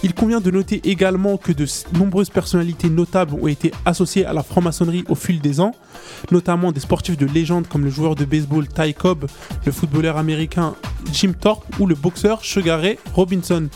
Il 0.03 0.13
convient 0.13 0.39
de 0.39 0.51
noter 0.51 0.79
également 0.89 1.37
que 1.37 1.51
de 1.51 1.65
nombreuses 1.97 2.29
personnalités 2.29 2.89
notables 2.89 3.33
ont 3.41 3.47
été 3.47 3.71
associées 3.85 4.25
à 4.25 4.33
la 4.33 4.43
franc-maçonnerie 4.43 5.03
au 5.09 5.15
fil 5.15 5.39
des 5.41 5.59
ans, 5.59 5.73
notamment 6.31 6.71
des 6.71 6.79
sportifs 6.79 7.17
de 7.17 7.25
légende 7.25 7.67
comme 7.67 7.83
le 7.83 7.89
joueur 7.89 8.13
de 8.15 8.23
baseball 8.23 8.67
Ty 8.67 8.93
Cobb, 8.93 9.25
le 9.65 9.71
footballeur 9.71 10.17
américain 10.17 10.75
Jim 11.11 11.33
Thorpe 11.39 11.65
ou 11.79 11.87
le 11.87 11.95
boxeur 11.95 12.43
Sugar 12.43 12.79
Ray 12.79 12.99
Robinson. 13.13 13.67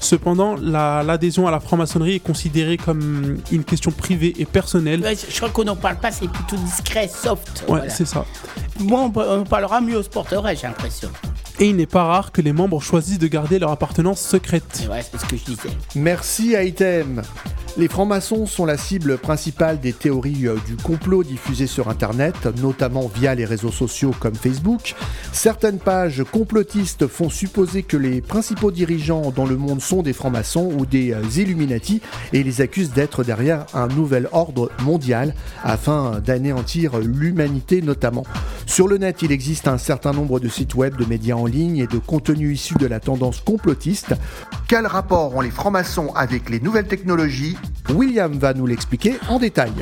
Cependant, 0.00 0.56
la- 0.60 1.02
l'adhésion 1.04 1.46
à 1.46 1.50
la 1.50 1.60
franc-maçonnerie 1.60 2.16
est 2.16 2.20
considérée 2.20 2.76
comme 2.76 3.36
une 3.52 3.64
question 3.64 3.90
privée 3.92 4.34
et 4.38 4.46
personnelle. 4.46 5.00
Ouais, 5.02 5.14
je 5.16 5.36
crois 5.36 5.50
qu'on 5.50 5.64
n'en 5.64 5.76
parle 5.76 5.96
pas, 5.96 6.10
c'est 6.10 6.28
plutôt 6.28 6.56
discret, 6.56 7.06
soft. 7.08 7.60
Ouais, 7.62 7.64
voilà. 7.68 7.90
c'est 7.90 8.06
ça. 8.06 8.24
Moi, 8.80 9.00
on, 9.14 9.20
on 9.20 9.44
parlera 9.44 9.80
mieux 9.80 9.98
au 9.98 10.02
sporterait, 10.02 10.56
j'ai 10.56 10.66
l'impression. 10.66 11.10
Et 11.60 11.68
il 11.68 11.76
n'est 11.76 11.84
pas 11.84 12.04
rare 12.04 12.32
que 12.32 12.40
les 12.40 12.54
membres 12.54 12.80
choisissent 12.80 13.18
de 13.18 13.26
garder 13.26 13.58
leur 13.58 13.70
appartenance 13.70 14.22
secrète. 14.22 14.88
Ouais, 14.90 15.02
c'est 15.02 15.20
ce 15.20 15.26
que 15.26 15.36
je 15.36 15.44
disais. 15.44 15.68
Merci 15.94 16.54
Item. 16.58 17.20
Les 17.76 17.86
francs-maçons 17.86 18.46
sont 18.46 18.64
la 18.64 18.76
cible 18.76 19.16
principale 19.16 19.78
des 19.78 19.92
théories 19.92 20.48
euh, 20.48 20.56
du 20.66 20.74
complot 20.74 21.22
diffusées 21.22 21.68
sur 21.68 21.88
Internet, 21.88 22.48
notamment 22.60 23.08
via 23.14 23.34
les 23.36 23.44
réseaux 23.44 23.70
sociaux 23.70 24.12
comme 24.18 24.34
Facebook. 24.34 24.96
Certaines 25.32 25.78
pages 25.78 26.24
complotistes 26.32 27.06
font 27.06 27.30
supposer 27.30 27.84
que 27.84 27.96
les 27.96 28.22
principaux 28.22 28.72
dirigeants 28.72 29.30
dans 29.30 29.46
le 29.46 29.56
monde 29.56 29.80
sont 29.80 30.02
des 30.02 30.12
francs-maçons 30.12 30.72
ou 30.76 30.84
des 30.84 31.12
euh, 31.12 31.22
Illuminati 31.36 32.00
et 32.32 32.42
les 32.42 32.60
accusent 32.60 32.92
d'être 32.92 33.22
derrière 33.22 33.66
un 33.72 33.86
nouvel 33.86 34.28
ordre 34.32 34.70
mondial 34.82 35.34
afin 35.62 36.20
d'anéantir 36.24 36.98
l'humanité 36.98 37.82
notamment. 37.82 38.24
Sur 38.66 38.88
le 38.88 38.98
net, 38.98 39.22
il 39.22 39.30
existe 39.30 39.68
un 39.68 39.78
certain 39.78 40.12
nombre 40.12 40.40
de 40.40 40.48
sites 40.48 40.74
web, 40.74 40.96
de 40.96 41.04
médias 41.04 41.36
en 41.36 41.46
ligne 41.50 41.78
et 41.78 41.86
de 41.86 41.98
contenus 41.98 42.60
issus 42.60 42.74
de 42.74 42.86
la 42.86 43.00
tendance 43.00 43.40
complotiste. 43.40 44.14
Quel 44.68 44.86
rapport 44.86 45.36
ont 45.36 45.40
les 45.40 45.50
francs-maçons 45.50 46.12
avec 46.14 46.48
les 46.48 46.60
nouvelles 46.60 46.88
technologies? 46.88 47.56
William 47.90 48.32
va 48.38 48.54
nous 48.54 48.66
l'expliquer 48.66 49.16
en 49.28 49.38
détail. 49.38 49.72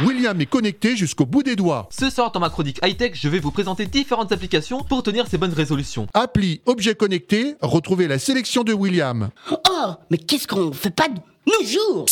William 0.00 0.40
est 0.40 0.46
connecté 0.46 0.96
jusqu'au 0.96 1.24
bout 1.24 1.42
des 1.44 1.54
doigts. 1.54 1.88
Ce 1.90 2.10
soir 2.10 2.32
dans 2.32 2.40
ma 2.40 2.50
chronique 2.50 2.80
high-tech, 2.82 3.12
je 3.14 3.28
vais 3.28 3.38
vous 3.38 3.52
présenter 3.52 3.86
différentes 3.86 4.32
applications 4.32 4.82
pour 4.82 5.02
tenir 5.04 5.26
ces 5.28 5.38
bonnes 5.38 5.52
résolutions. 5.52 6.08
Appli 6.14 6.62
objet 6.66 6.94
connecté, 6.94 7.54
retrouvez 7.60 8.08
la 8.08 8.18
sélection 8.18 8.64
de 8.64 8.72
William. 8.72 9.28
Oh, 9.52 9.92
mais 10.10 10.18
qu'est-ce 10.18 10.48
qu'on 10.48 10.72
fait 10.72 10.90
pas 10.90 11.08
de 11.08 11.20
nos 11.46 11.66
jours? 11.66 12.06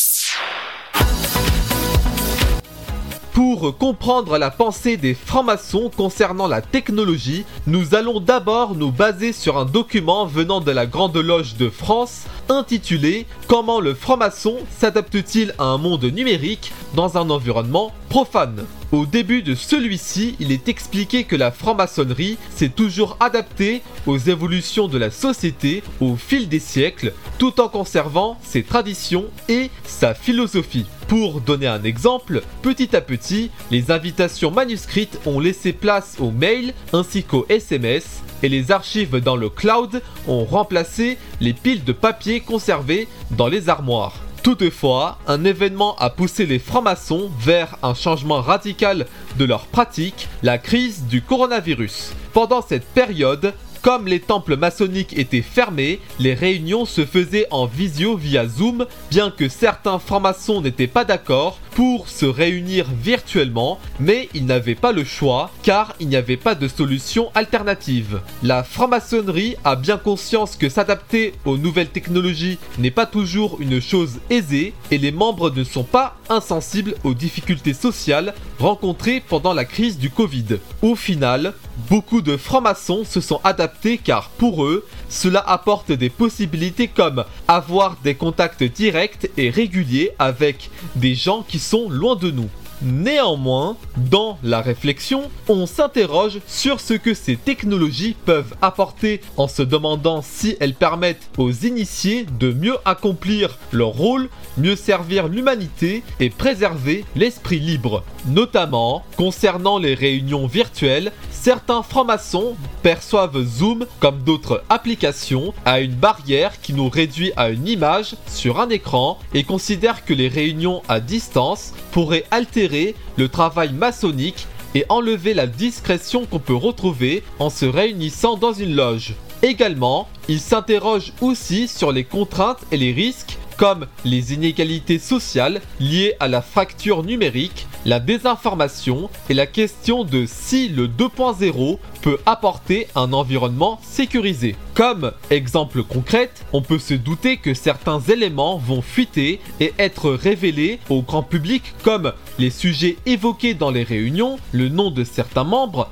Pour 3.45 3.77
comprendre 3.77 4.37
la 4.37 4.49
pensée 4.49 4.95
des 4.95 5.13
francs-maçons 5.13 5.91
concernant 5.93 6.47
la 6.47 6.61
technologie, 6.61 7.43
nous 7.67 7.93
allons 7.93 8.21
d'abord 8.21 8.73
nous 8.73 8.89
baser 8.89 9.33
sur 9.33 9.57
un 9.57 9.65
document 9.65 10.25
venant 10.25 10.61
de 10.61 10.71
la 10.71 10.85
Grande 10.85 11.17
Loge 11.17 11.57
de 11.57 11.69
France 11.69 12.23
intitulé 12.47 13.25
Comment 13.47 13.81
le 13.81 13.95
franc-maçon 13.95 14.59
s'adapte-t-il 14.79 15.53
à 15.57 15.65
un 15.65 15.77
monde 15.77 16.05
numérique 16.05 16.71
dans 16.95 17.17
un 17.17 17.29
environnement 17.29 17.91
profane? 18.07 18.63
Au 18.93 19.05
début 19.05 19.41
de 19.41 19.55
celui-ci, 19.55 20.35
il 20.39 20.53
est 20.53 20.69
expliqué 20.69 21.25
que 21.25 21.35
la 21.35 21.51
franc-maçonnerie 21.51 22.37
s'est 22.55 22.69
toujours 22.69 23.17
adaptée 23.19 23.81
aux 24.07 24.17
évolutions 24.17 24.87
de 24.87 24.97
la 24.97 25.11
société 25.11 25.83
au 25.99 26.15
fil 26.15 26.47
des 26.47 26.59
siècles, 26.59 27.11
tout 27.39 27.59
en 27.59 27.67
conservant 27.67 28.37
ses 28.41 28.63
traditions 28.63 29.25
et 29.49 29.69
sa 29.83 30.13
philosophie. 30.13 30.85
Pour 31.13 31.41
donner 31.41 31.67
un 31.67 31.83
exemple, 31.83 32.41
petit 32.63 32.95
à 32.95 32.99
petit, 32.99 33.51
les 33.69 33.91
invitations 33.91 34.49
manuscrites 34.49 35.19
ont 35.27 35.39
laissé 35.39 35.71
place 35.71 36.15
aux 36.19 36.31
mails 36.31 36.73
ainsi 36.91 37.23
qu'aux 37.23 37.45
SMS 37.49 38.23
et 38.41 38.49
les 38.49 38.71
archives 38.71 39.17
dans 39.17 39.35
le 39.35 39.51
cloud 39.51 40.01
ont 40.27 40.43
remplacé 40.43 41.19
les 41.39 41.53
piles 41.53 41.83
de 41.83 41.91
papier 41.91 42.39
conservées 42.39 43.07
dans 43.29 43.47
les 43.47 43.69
armoires. 43.69 44.15
Toutefois, 44.41 45.19
un 45.27 45.45
événement 45.45 45.95
a 45.97 46.09
poussé 46.09 46.47
les 46.47 46.57
francs-maçons 46.57 47.29
vers 47.39 47.77
un 47.83 47.93
changement 47.93 48.41
radical 48.41 49.05
de 49.37 49.45
leur 49.45 49.67
pratique, 49.67 50.27
la 50.41 50.57
crise 50.57 51.03
du 51.03 51.21
coronavirus. 51.21 52.13
Pendant 52.33 52.63
cette 52.63 52.87
période, 52.87 53.53
comme 53.83 54.07
les 54.07 54.21
temples 54.21 54.55
maçonniques 54.55 55.15
étaient 55.17 55.41
fermés, 55.41 55.99
les 56.17 56.33
réunions 56.33 56.85
se 56.85 57.05
faisaient 57.05 57.47
en 57.51 57.65
visio 57.65 58.15
via 58.15 58.47
Zoom, 58.47 58.85
bien 59.11 59.29
que 59.29 59.49
certains 59.49 59.99
francs-maçons 59.99 60.61
n'étaient 60.61 60.87
pas 60.87 61.03
d'accord 61.03 61.59
pour 61.75 62.07
se 62.07 62.25
réunir 62.25 62.85
virtuellement, 63.03 63.79
mais 63.99 64.29
ils 64.33 64.45
n'avaient 64.45 64.75
pas 64.75 64.93
le 64.93 65.03
choix 65.03 65.51
car 65.63 65.95
il 65.99 66.07
n'y 66.07 66.15
avait 66.15 66.37
pas 66.37 66.55
de 66.55 66.67
solution 66.67 67.29
alternative. 67.35 68.21
La 68.41 68.63
franc-maçonnerie 68.63 69.57
a 69.65 69.75
bien 69.75 69.97
conscience 69.97 70.55
que 70.55 70.69
s'adapter 70.69 71.33
aux 71.43 71.57
nouvelles 71.57 71.89
technologies 71.89 72.59
n'est 72.79 72.91
pas 72.91 73.05
toujours 73.05 73.57
une 73.59 73.81
chose 73.81 74.19
aisée 74.29 74.73
et 74.91 74.97
les 74.97 75.11
membres 75.11 75.49
ne 75.49 75.63
sont 75.63 75.83
pas 75.83 76.15
insensibles 76.29 76.95
aux 77.03 77.13
difficultés 77.13 77.73
sociales 77.73 78.33
rencontrées 78.59 79.21
pendant 79.27 79.53
la 79.53 79.65
crise 79.65 79.97
du 79.97 80.09
Covid. 80.09 80.59
Au 80.81 80.95
final, 80.95 81.53
beaucoup 81.89 82.21
de 82.21 82.37
francs-maçons 82.37 83.03
se 83.05 83.21
sont 83.21 83.39
adaptés 83.43 83.97
car 83.97 84.29
pour 84.29 84.65
eux, 84.65 84.85
cela 85.09 85.39
apporte 85.39 85.91
des 85.91 86.09
possibilités 86.09 86.87
comme 86.87 87.23
avoir 87.47 87.97
des 88.03 88.15
contacts 88.15 88.63
directs 88.63 89.29
et 89.37 89.49
réguliers 89.49 90.11
avec 90.19 90.69
des 90.95 91.15
gens 91.15 91.43
qui 91.47 91.59
sont 91.59 91.89
loin 91.89 92.15
de 92.15 92.31
nous. 92.31 92.49
Néanmoins, 92.83 93.77
dans 93.95 94.37
la 94.43 94.59
réflexion, 94.59 95.31
on 95.47 95.65
s'interroge 95.65 96.39
sur 96.47 96.81
ce 96.81 96.93
que 96.93 97.13
ces 97.13 97.37
technologies 97.37 98.15
peuvent 98.25 98.55
apporter 98.61 99.21
en 99.37 99.47
se 99.47 99.61
demandant 99.61 100.21
si 100.21 100.57
elles 100.59 100.73
permettent 100.73 101.29
aux 101.37 101.51
initiés 101.51 102.25
de 102.39 102.51
mieux 102.51 102.75
accomplir 102.83 103.57
leur 103.71 103.89
rôle, 103.89 104.27
mieux 104.57 104.75
servir 104.75 105.29
l'humanité 105.29 106.03
et 106.19 106.29
préserver 106.29 107.05
l'esprit 107.15 107.59
libre. 107.59 108.03
Notamment, 108.27 109.03
concernant 109.15 109.77
les 109.77 109.93
réunions 109.93 110.47
virtuelles, 110.47 111.13
certains 111.31 111.83
francs-maçons 111.83 112.55
perçoivent 112.81 113.43
Zoom 113.45 113.85
comme 113.99 114.23
d'autres 114.23 114.63
applications 114.69 115.53
à 115.63 115.79
une 115.79 115.95
barrière 115.95 116.59
qui 116.61 116.73
nous 116.73 116.89
réduit 116.89 117.31
à 117.37 117.49
une 117.49 117.67
image 117.67 118.15
sur 118.27 118.59
un 118.59 118.69
écran 118.69 119.19
et 119.33 119.43
considèrent 119.43 120.03
que 120.03 120.13
les 120.13 120.27
réunions 120.27 120.81
à 120.89 120.99
distance 120.99 121.73
pourraient 121.91 122.25
altérer 122.31 122.72
le 123.17 123.27
travail 123.29 123.73
maçonnique 123.73 124.47
et 124.75 124.85
enlever 124.89 125.33
la 125.33 125.47
discrétion 125.47 126.25
qu'on 126.25 126.39
peut 126.39 126.55
retrouver 126.55 127.23
en 127.39 127.49
se 127.49 127.65
réunissant 127.65 128.37
dans 128.37 128.53
une 128.53 128.75
loge. 128.75 129.13
Également, 129.43 130.07
ils 130.27 130.39
s'interrogent 130.39 131.13
aussi 131.21 131.67
sur 131.67 131.91
les 131.91 132.03
contraintes 132.03 132.61
et 132.71 132.77
les 132.77 132.91
risques 132.91 133.37
comme 133.63 133.87
les 134.03 134.33
inégalités 134.33 134.99
sociales 134.99 135.61
liées 135.79 136.15
à 136.19 136.27
la 136.27 136.41
fracture 136.41 137.01
numérique, 137.01 137.65
la 137.85 138.01
désinformation 138.01 139.09
et 139.29 139.33
la 139.33 139.45
question 139.45 140.03
de 140.03 140.25
si 140.27 140.67
le 140.67 140.89
2.0 140.89 141.77
peut 142.01 142.17
apporter 142.25 142.87
un 142.93 143.13
environnement 143.13 143.79
sécurisé. 143.81 144.57
Comme 144.73 145.13
exemple 145.29 145.81
concret, 145.81 146.29
on 146.51 146.61
peut 146.61 146.77
se 146.77 146.93
douter 146.93 147.37
que 147.37 147.53
certains 147.53 148.01
éléments 148.01 148.57
vont 148.57 148.81
fuiter 148.81 149.39
et 149.61 149.73
être 149.79 150.11
révélés 150.11 150.79
au 150.89 151.01
grand 151.01 151.23
public 151.23 151.63
comme 151.83 152.11
les 152.39 152.49
sujets 152.49 152.97
évoqués 153.05 153.53
dans 153.53 153.71
les 153.71 153.83
réunions, 153.83 154.39
le 154.51 154.67
nom 154.67 154.91
de 154.91 155.05
certains 155.05 155.45
membres 155.45 155.89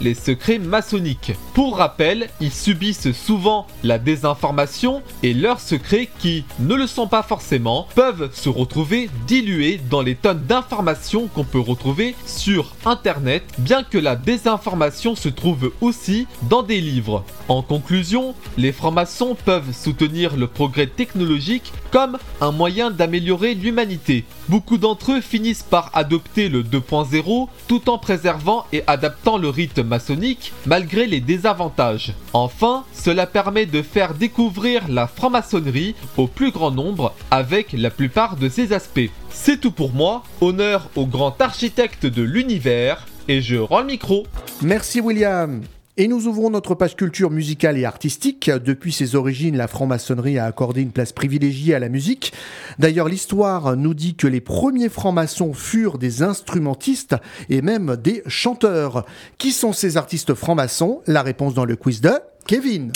les 0.00 0.14
secrets 0.14 0.58
maçonniques. 0.58 1.32
Pour 1.54 1.76
rappel, 1.76 2.30
ils 2.40 2.52
subissent 2.52 3.12
souvent 3.12 3.66
la 3.84 3.98
désinformation 3.98 5.02
et 5.22 5.34
leurs 5.34 5.60
secrets 5.60 6.08
qui 6.18 6.44
ne 6.58 6.74
le 6.74 6.86
sont 6.86 7.06
pas 7.06 7.22
forcément 7.22 7.86
peuvent 7.94 8.30
se 8.32 8.48
retrouver 8.48 9.10
dilués 9.26 9.80
dans 9.90 10.00
les 10.00 10.14
tonnes 10.14 10.44
d'informations 10.46 11.28
qu'on 11.28 11.44
peut 11.44 11.60
retrouver 11.60 12.14
sur 12.24 12.74
internet 12.86 13.44
bien 13.58 13.82
que 13.82 13.98
la 13.98 14.16
désinformation 14.16 15.14
se 15.14 15.28
trouve 15.28 15.72
aussi 15.80 16.26
dans 16.48 16.62
des 16.62 16.80
livres. 16.80 17.24
En 17.48 17.62
conclusion, 17.62 18.34
les 18.56 18.72
francs-maçons 18.72 19.36
peuvent 19.44 19.74
soutenir 19.74 20.36
le 20.36 20.46
progrès 20.46 20.86
technologique 20.86 21.72
comme 21.90 22.16
un 22.40 22.52
moyen 22.52 22.90
d'améliorer 22.90 23.54
l'humanité. 23.54 24.24
Beaucoup 24.48 24.78
d'entre 24.78 25.12
eux 25.12 25.20
finissent 25.20 25.62
par 25.62 25.90
adopter 25.94 26.48
le 26.48 26.62
2.0 26.62 27.48
tout 27.68 27.90
en 27.90 27.98
préservant 27.98 28.64
et 28.72 28.82
adaptant 28.86 29.36
le 29.36 29.49
rite 29.50 29.78
maçonnique 29.78 30.52
malgré 30.66 31.06
les 31.06 31.20
désavantages. 31.20 32.14
Enfin, 32.32 32.84
cela 32.92 33.26
permet 33.26 33.66
de 33.66 33.82
faire 33.82 34.14
découvrir 34.14 34.88
la 34.88 35.06
franc-maçonnerie 35.06 35.94
au 36.16 36.26
plus 36.26 36.50
grand 36.50 36.70
nombre 36.70 37.14
avec 37.30 37.72
la 37.72 37.90
plupart 37.90 38.36
de 38.36 38.48
ses 38.48 38.72
aspects. 38.72 39.10
C'est 39.30 39.60
tout 39.60 39.72
pour 39.72 39.92
moi, 39.92 40.22
honneur 40.40 40.88
au 40.96 41.06
grand 41.06 41.40
architecte 41.40 42.06
de 42.06 42.22
l'univers, 42.22 43.06
et 43.28 43.40
je 43.40 43.56
rends 43.56 43.80
le 43.80 43.86
micro. 43.86 44.26
Merci 44.62 45.00
William. 45.00 45.62
Et 46.00 46.08
nous 46.08 46.28
ouvrons 46.28 46.48
notre 46.48 46.74
page 46.74 46.96
culture 46.96 47.30
musicale 47.30 47.76
et 47.76 47.84
artistique. 47.84 48.48
Depuis 48.48 48.90
ses 48.90 49.16
origines, 49.16 49.58
la 49.58 49.68
franc-maçonnerie 49.68 50.38
a 50.38 50.46
accordé 50.46 50.80
une 50.80 50.92
place 50.92 51.12
privilégiée 51.12 51.74
à 51.74 51.78
la 51.78 51.90
musique. 51.90 52.32
D'ailleurs, 52.78 53.06
l'histoire 53.06 53.76
nous 53.76 53.92
dit 53.92 54.14
que 54.14 54.26
les 54.26 54.40
premiers 54.40 54.88
francs-maçons 54.88 55.52
furent 55.52 55.98
des 55.98 56.22
instrumentistes 56.22 57.16
et 57.50 57.60
même 57.60 57.96
des 57.96 58.22
chanteurs. 58.28 59.04
Qui 59.36 59.52
sont 59.52 59.74
ces 59.74 59.98
artistes 59.98 60.32
francs-maçons? 60.32 61.02
La 61.06 61.20
réponse 61.20 61.52
dans 61.52 61.66
le 61.66 61.76
quiz 61.76 62.00
de 62.00 62.12
Kevin. 62.46 62.92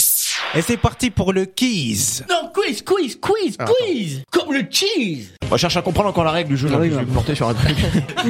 Et 0.55 0.63
c'est 0.63 0.77
parti 0.77 1.11
pour 1.11 1.31
le 1.31 1.45
quiz. 1.45 2.25
Non, 2.27 2.49
quiz, 2.55 2.81
quiz, 2.81 3.19
quiz, 3.21 3.57
quiz 3.57 4.23
Comme 4.31 4.51
le 4.51 4.63
cheese 4.67 5.27
On 5.51 5.57
cherche 5.57 5.77
à 5.77 5.83
comprendre 5.83 6.09
encore 6.09 6.23
la 6.23 6.31
règle 6.31 6.49
du 6.49 6.57
jeu. 6.57 6.69
là, 6.69 6.79
je 6.83 6.89
vais 6.89 7.01
me 7.01 7.13
porter 7.13 7.35
sur 7.35 7.49
un 7.49 7.53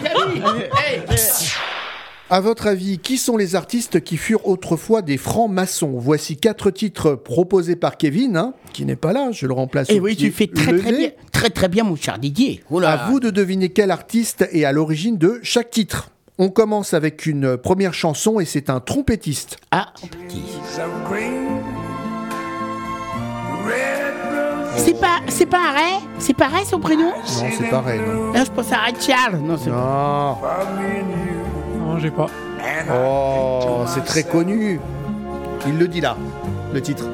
truc. 0.00 0.42
Mais 1.08 1.16
saute 1.16 1.54
À 2.30 2.40
votre 2.40 2.66
avis, 2.66 2.98
qui 2.98 3.18
sont 3.18 3.36
les 3.36 3.54
artistes 3.54 4.02
qui 4.02 4.16
furent 4.16 4.46
autrefois 4.46 5.02
des 5.02 5.18
francs-maçons? 5.18 5.92
Voici 5.96 6.36
quatre 6.36 6.70
titres 6.70 7.14
proposés 7.14 7.76
par 7.76 7.96
Kevin, 7.96 8.36
hein, 8.36 8.54
qui 8.72 8.84
n'est 8.84 8.96
pas 8.96 9.12
là, 9.12 9.30
je 9.30 9.46
le 9.46 9.52
remplace. 9.52 9.90
Et 9.90 10.00
au 10.00 10.04
oui, 10.04 10.16
tu 10.16 10.30
fais 10.30 10.46
très 10.46 10.76
très 10.76 10.92
bien, 10.92 11.10
très 11.32 11.50
très 11.50 11.68
bien, 11.68 11.84
mon 11.84 11.96
cher 11.96 12.18
Didier. 12.18 12.62
Oh 12.70 12.80
là. 12.80 12.90
À 12.90 13.10
vous 13.10 13.20
de 13.20 13.30
deviner 13.30 13.68
quel 13.68 13.90
artiste 13.90 14.48
est 14.52 14.64
à 14.64 14.72
l'origine 14.72 15.18
de 15.18 15.38
chaque 15.42 15.70
titre. 15.70 16.10
On 16.38 16.48
commence 16.48 16.94
avec 16.94 17.26
une 17.26 17.56
première 17.56 17.94
chanson 17.94 18.40
et 18.40 18.44
c'est 18.44 18.68
un 18.68 18.80
trompettiste. 18.80 19.58
Ah, 19.70 19.92
c'est 24.76 25.00
pas, 25.00 25.20
c'est 25.28 25.46
pas 25.46 25.70
Ray 25.72 26.00
C'est 26.18 26.34
pas 26.34 26.48
Ray 26.48 26.64
son 26.64 26.78
prénom? 26.80 27.06
Non, 27.08 27.12
c'est 27.58 27.70
pareil. 27.70 28.00
Non. 28.00 28.32
Non, 28.32 28.44
je 28.44 28.50
pense 28.50 28.72
à 28.72 28.76
Ray 28.78 28.94
Charles. 29.00 29.36
Non, 29.38 29.56
c'est 29.56 29.70
Non. 29.70 30.36
Non, 31.80 31.98
j'ai 31.98 32.10
pas. 32.10 32.26
Oh, 32.92 33.84
c'est 33.86 34.04
très 34.04 34.22
connu. 34.24 34.80
Il 35.66 35.78
le 35.78 35.88
dit 35.88 36.00
là, 36.00 36.16
le 36.72 36.80
titre. 36.80 37.04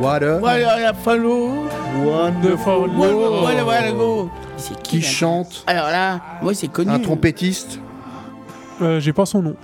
What 0.00 0.22
a 0.22 0.38
Voilà, 0.38 0.78
la 0.80 0.94
follow. 0.94 1.64
wonderful 2.04 2.88
world. 2.96 3.60
voilà, 3.64 3.92
go. 3.92 4.30
C'est 4.56 4.80
Qui 4.82 5.00
là? 5.00 5.06
chante? 5.08 5.64
Alors 5.66 5.88
là, 5.88 6.20
moi 6.42 6.54
c'est 6.54 6.68
connu. 6.68 6.90
Un 6.90 6.98
trompettiste? 6.98 7.80
Euh, 8.80 9.00
j'ai 9.00 9.12
pas 9.12 9.26
son 9.26 9.42
nom. 9.42 9.54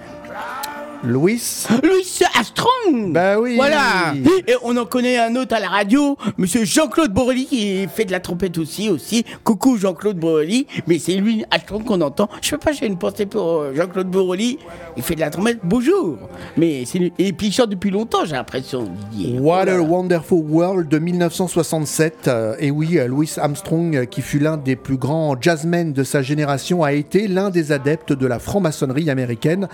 Louis 1.06 1.40
Louis 1.82 2.18
Armstrong 2.34 3.12
Bah 3.12 3.38
oui 3.38 3.56
Voilà 3.56 4.14
Et 4.46 4.54
on 4.62 4.76
en 4.76 4.86
connaît 4.86 5.18
un 5.18 5.36
autre 5.36 5.54
à 5.54 5.60
la 5.60 5.68
radio, 5.68 6.16
monsieur 6.38 6.64
Jean-Claude 6.64 7.12
Borelli, 7.12 7.46
qui 7.46 7.86
fait 7.88 8.04
de 8.04 8.12
la 8.12 8.20
trompette 8.20 8.56
aussi, 8.58 8.88
aussi. 8.88 9.24
Coucou 9.44 9.76
Jean-Claude 9.76 10.18
Borelli, 10.18 10.66
mais 10.86 10.98
c'est 10.98 11.14
lui, 11.16 11.44
Armstrong, 11.50 11.84
qu'on 11.84 12.00
entend. 12.00 12.28
Je 12.40 12.48
sais 12.50 12.58
pas, 12.58 12.72
j'ai 12.72 12.86
une 12.86 12.96
pensée 12.98 13.26
pour 13.26 13.60
euh, 13.60 13.74
Jean-Claude 13.74 14.08
Borelli. 14.10 14.58
Il 14.96 15.02
fait 15.02 15.14
de 15.14 15.20
la 15.20 15.30
trompette, 15.30 15.60
bonjour 15.62 16.16
Mais 16.56 16.84
c'est 16.86 16.98
lui. 16.98 17.12
Et 17.18 17.32
puis 17.32 17.48
il 17.48 17.52
chante 17.52 17.70
depuis 17.70 17.90
longtemps, 17.90 18.24
j'ai 18.24 18.32
l'impression, 18.34 18.88
Didier. 19.10 19.38
What 19.38 19.64
Voilà. 19.64 19.74
a 19.74 19.80
Wonderful 19.80 20.42
World 20.48 20.88
de 20.88 20.98
1967. 20.98 22.28
Euh, 22.28 22.56
et 22.58 22.70
oui, 22.70 22.98
euh, 22.98 23.06
Louis 23.08 23.30
Armstrong, 23.36 24.06
qui 24.06 24.22
fut 24.22 24.38
l'un 24.38 24.56
des 24.56 24.76
plus 24.76 24.96
grands 24.96 25.36
jazzmen 25.40 25.92
de 25.92 26.02
sa 26.02 26.22
génération, 26.22 26.82
a 26.82 26.92
été 26.92 27.28
l'un 27.28 27.50
des 27.50 27.72
adeptes 27.72 28.12
de 28.12 28.26
la 28.26 28.38
franc-maçonnerie 28.38 29.10
américaine, 29.10 29.68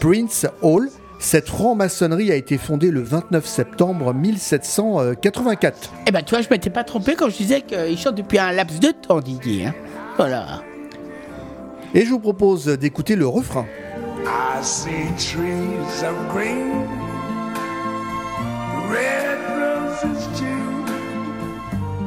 Prince 0.00 0.46
Hall. 0.74 0.90
Cette 1.20 1.48
franc-maçonnerie 1.48 2.30
a 2.32 2.34
été 2.34 2.58
fondée 2.58 2.90
le 2.90 3.00
29 3.00 3.46
septembre 3.46 4.12
1784. 4.12 5.92
Eh 6.06 6.10
ben, 6.10 6.22
tu 6.22 6.34
vois, 6.34 6.42
je 6.42 6.48
m'étais 6.50 6.70
pas 6.70 6.84
trompé 6.84 7.14
quand 7.14 7.28
je 7.30 7.36
disais 7.36 7.60
qu'il 7.62 7.96
chante 7.96 8.16
depuis 8.16 8.38
un 8.38 8.52
laps 8.52 8.80
de 8.80 8.90
temps, 8.90 9.20
Didier. 9.20 9.66
hein. 9.66 9.74
Voilà. 10.16 10.62
Et 11.94 12.04
je 12.04 12.10
vous 12.10 12.18
propose 12.18 12.66
d'écouter 12.66 13.14
le 13.16 13.26
refrain. 13.26 13.66
I 14.26 14.62
see 14.62 14.90
trees 15.16 16.02
of 16.04 16.14
green, 16.32 16.72
red 18.90 19.38
roses 19.56 20.26
too. 20.38 20.84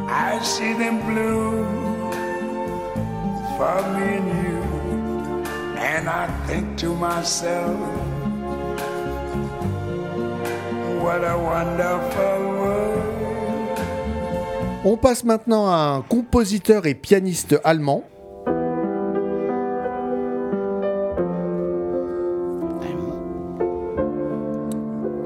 I 0.09 0.43
see 0.43 0.73
them 0.77 0.99
bloom 1.07 1.65
for 3.57 3.81
me 3.95 4.17
and 4.17 4.27
you. 4.43 4.61
And 5.79 6.07
I 6.09 6.27
think 6.47 6.75
to 6.77 6.93
myself, 6.95 7.77
what 11.03 11.23
a 11.23 11.35
wonderful 11.37 12.43
world. 12.59 13.03
On 14.85 14.95
passe 14.97 15.23
maintenant 15.23 15.67
à 15.67 15.75
un 15.97 16.01
compositeur 16.01 16.85
et 16.85 16.93
pianiste 16.95 17.59
allemand. 17.63 18.03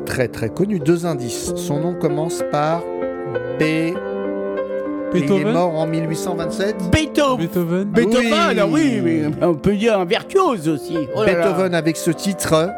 Très 0.05 0.27
très 0.27 0.49
connu, 0.49 0.79
deux 0.79 1.05
indices. 1.05 1.53
Son 1.55 1.79
nom 1.79 1.93
commence 1.93 2.43
par 2.51 2.81
B. 3.59 3.61
Et 3.63 3.93
il 5.13 5.17
est 5.17 5.21
Beethoven 5.27 5.53
mort 5.53 5.75
en 5.77 5.87
1827. 5.87 6.75
Beethoven 6.91 7.37
Beethoven 7.37 7.83
Beethoven, 7.85 8.23
Oui. 8.23 8.59
ah 8.59 8.67
oui, 8.67 9.01
mais 9.03 9.23
on 9.45 9.55
peut 9.55 9.75
dire 9.75 9.99
un 9.99 10.05
virtuose 10.05 10.67
aussi. 10.69 10.97
Oh 11.15 11.23
là 11.23 11.33
là. 11.33 11.39
Beethoven 11.39 11.75
avec 11.75 11.97
ce 11.97 12.11
titre 12.11 12.69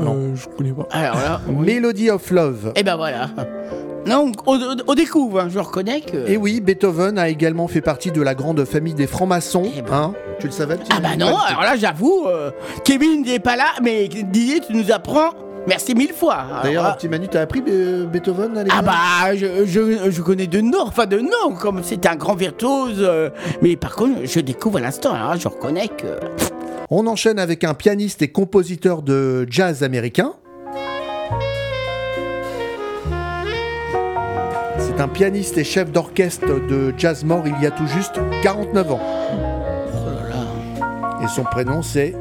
Euh, 0.00 0.34
Je 0.34 0.46
connais 0.56 0.72
pas. 0.72 0.86
Alors 0.90 1.16
là, 1.16 1.40
Melody 1.48 2.10
of 2.10 2.30
Love. 2.30 2.72
et 2.76 2.82
ben 2.82 2.96
voilà. 2.96 3.28
Non, 4.06 4.30
on, 4.46 4.60
on- 4.86 4.94
découvre, 4.94 5.40
hein, 5.40 5.48
je 5.50 5.58
reconnais 5.58 6.00
que... 6.00 6.28
Et 6.30 6.36
oui, 6.36 6.60
Beethoven 6.60 7.18
a 7.18 7.28
également 7.28 7.66
fait 7.66 7.80
partie 7.80 8.12
de 8.12 8.22
la 8.22 8.36
grande 8.36 8.64
famille 8.64 8.94
des 8.94 9.08
francs-maçons. 9.08 9.64
Eh 9.76 9.82
ben. 9.82 9.92
Hein 9.92 10.12
tu 10.38 10.46
le 10.46 10.52
savais 10.52 10.76
Ah 10.90 11.00
bah 11.00 11.16
non, 11.18 11.34
alors 11.48 11.62
là 11.62 11.74
j'avoue, 11.76 12.24
euh, 12.28 12.50
Kevin 12.84 13.22
n'est 13.24 13.38
pas 13.40 13.56
là, 13.56 13.64
mais 13.82 14.06
Didier, 14.06 14.60
tu 14.60 14.74
nous 14.74 14.92
apprends 14.92 15.30
Merci 15.66 15.96
mille 15.96 16.12
fois. 16.12 16.44
D'ailleurs, 16.62 16.96
petit 16.96 17.08
Manu, 17.08 17.26
t'as 17.26 17.40
appris 17.40 17.60
Be- 17.60 18.04
Beethoven 18.06 18.56
à 18.56 18.62
Ah 18.70 18.82
bah, 18.82 19.34
je, 19.34 19.64
je, 19.66 20.08
je 20.12 20.22
connais 20.22 20.46
de 20.46 20.60
nom, 20.60 20.82
enfin 20.86 21.06
de 21.06 21.18
nom, 21.18 21.56
comme 21.60 21.82
c'était 21.82 22.08
un 22.08 22.14
grand 22.14 22.36
virtuose. 22.36 22.98
euh, 23.00 23.30
mais 23.62 23.74
par 23.74 23.96
contre, 23.96 24.20
je 24.24 24.38
découvre 24.38 24.78
à 24.78 24.82
l'instant, 24.82 25.12
alors 25.14 25.36
je 25.36 25.48
reconnais 25.48 25.88
que. 25.88 26.06
On 26.88 27.08
enchaîne 27.08 27.40
avec 27.40 27.64
un 27.64 27.74
pianiste 27.74 28.22
et 28.22 28.28
compositeur 28.28 29.02
de 29.02 29.44
jazz 29.50 29.82
américain. 29.82 30.34
C'est 34.78 35.00
un 35.00 35.08
pianiste 35.08 35.58
et 35.58 35.64
chef 35.64 35.90
d'orchestre 35.90 36.46
de 36.46 36.94
jazz 36.96 37.24
mort 37.24 37.42
il 37.44 37.60
y 37.60 37.66
a 37.66 37.72
tout 37.72 37.88
juste 37.88 38.20
49 38.42 38.92
ans. 38.92 39.00
Et 41.24 41.26
son 41.26 41.42
prénom 41.42 41.82
c'est 41.82 42.14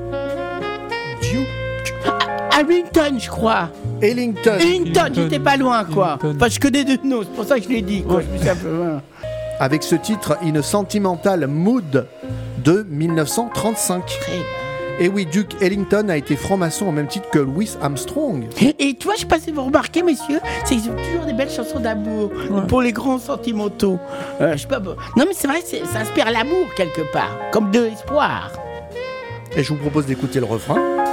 Duke 1.22 1.93
Hamilton, 2.51 3.20
je 3.20 3.30
crois. 3.30 3.70
Ellington. 4.01 4.57
Ellington, 4.59 5.11
j'étais 5.13 5.39
pas 5.39 5.57
loin, 5.57 5.84
quoi. 5.84 6.18
Enfin, 6.24 6.47
je 6.49 6.59
connais 6.59 6.84
deux 6.84 6.97
noms, 7.03 7.22
c'est 7.22 7.36
pour 7.36 7.45
ça 7.45 7.59
que 7.59 7.66
je 7.66 7.70
l'ai 7.70 7.82
dit, 7.82 8.01
quoi. 8.01 8.22
Je 8.22 8.28
me 8.34 8.38
suis 8.39 8.49
un 8.49 8.55
peu 8.55 8.76
loin. 8.76 9.01
Avec 9.59 9.84
ce 9.84 9.95
titre 9.95 10.38
In 10.41 10.55
a 10.55 10.63
Sentimental 10.63 11.47
Mood 11.47 12.07
de 12.66 12.86
1935. 12.89 14.20
Et 14.99 15.07
oui, 15.07 15.26
Duke 15.26 15.61
Ellington 15.61 16.09
a 16.09 16.18
été 16.18 16.36
franc-maçon 16.36 16.88
au 16.88 16.91
même 16.91 17.07
titre 17.07 17.30
que 17.30 17.39
Louis 17.39 17.70
Armstrong. 17.82 18.45
Et 18.80 18.95
tu 18.95 19.05
vois, 19.05 19.16
je 19.16 19.22
sais 19.22 19.26
pas 19.28 19.39
si 19.39 19.51
vous 19.51 19.63
remarquez, 19.63 20.01
messieurs, 20.01 20.39
c'est 20.63 20.76
qu'ils 20.76 20.89
ont 20.89 20.95
toujours 20.95 21.26
des 21.26 21.34
belles 21.34 21.49
chansons 21.49 21.80
d'amour 21.80 22.32
pour 22.68 22.82
les 22.82 22.91
grands 22.91 23.20
sentimentaux. 23.20 23.99
Euh, 24.41 24.53
je 24.53 24.61
sais 24.61 24.68
pas. 24.68 24.80
bon. 24.80 24.95
Non, 25.16 25.26
mais 25.28 25.34
c'est 25.34 25.47
vrai, 25.47 25.61
ça 25.61 25.99
inspire 25.99 26.32
l'amour 26.32 26.66
quelque 26.76 27.01
part, 27.11 27.38
comme 27.51 27.72
de 27.72 27.82
l'espoir. 27.82 28.51
Et 29.55 29.63
je 29.63 29.70
vous 29.70 29.80
propose 29.80 30.05
d'écouter 30.05 30.39
le 30.39 30.45
refrain. 30.45 31.05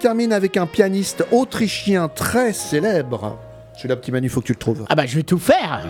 Termine 0.00 0.32
avec 0.32 0.56
un 0.56 0.66
pianiste 0.66 1.24
autrichien 1.30 2.08
très 2.08 2.52
célèbre. 2.52 3.38
Celui-là, 3.76 3.96
petit 3.96 4.10
Manu, 4.12 4.28
faut 4.28 4.40
que 4.40 4.46
tu 4.46 4.52
le 4.52 4.58
trouves. 4.58 4.84
Ah 4.88 4.94
bah, 4.96 5.06
je 5.06 5.14
vais 5.16 5.22
tout 5.22 5.38
faire. 5.38 5.80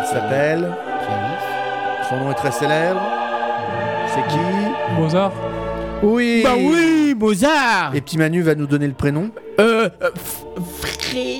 Il 0.00 0.06
s'appelle. 0.06 0.68
Son 2.08 2.16
nom 2.16 2.30
est 2.30 2.34
très 2.34 2.52
célèbre. 2.52 3.00
C'est 4.14 4.26
qui 4.32 4.38
Mozart 4.98 5.32
Oui 6.02 6.40
Bah 6.42 6.52
oui, 6.58 7.14
Mozart 7.18 7.94
Et 7.94 8.00
petit 8.00 8.16
Manu 8.16 8.40
va 8.40 8.54
nous 8.54 8.66
donner 8.66 8.86
le 8.86 8.94
prénom 8.94 9.30
Euh. 9.60 9.90
euh, 10.02 10.10
F- 10.10 10.62
Fré. 10.80 11.36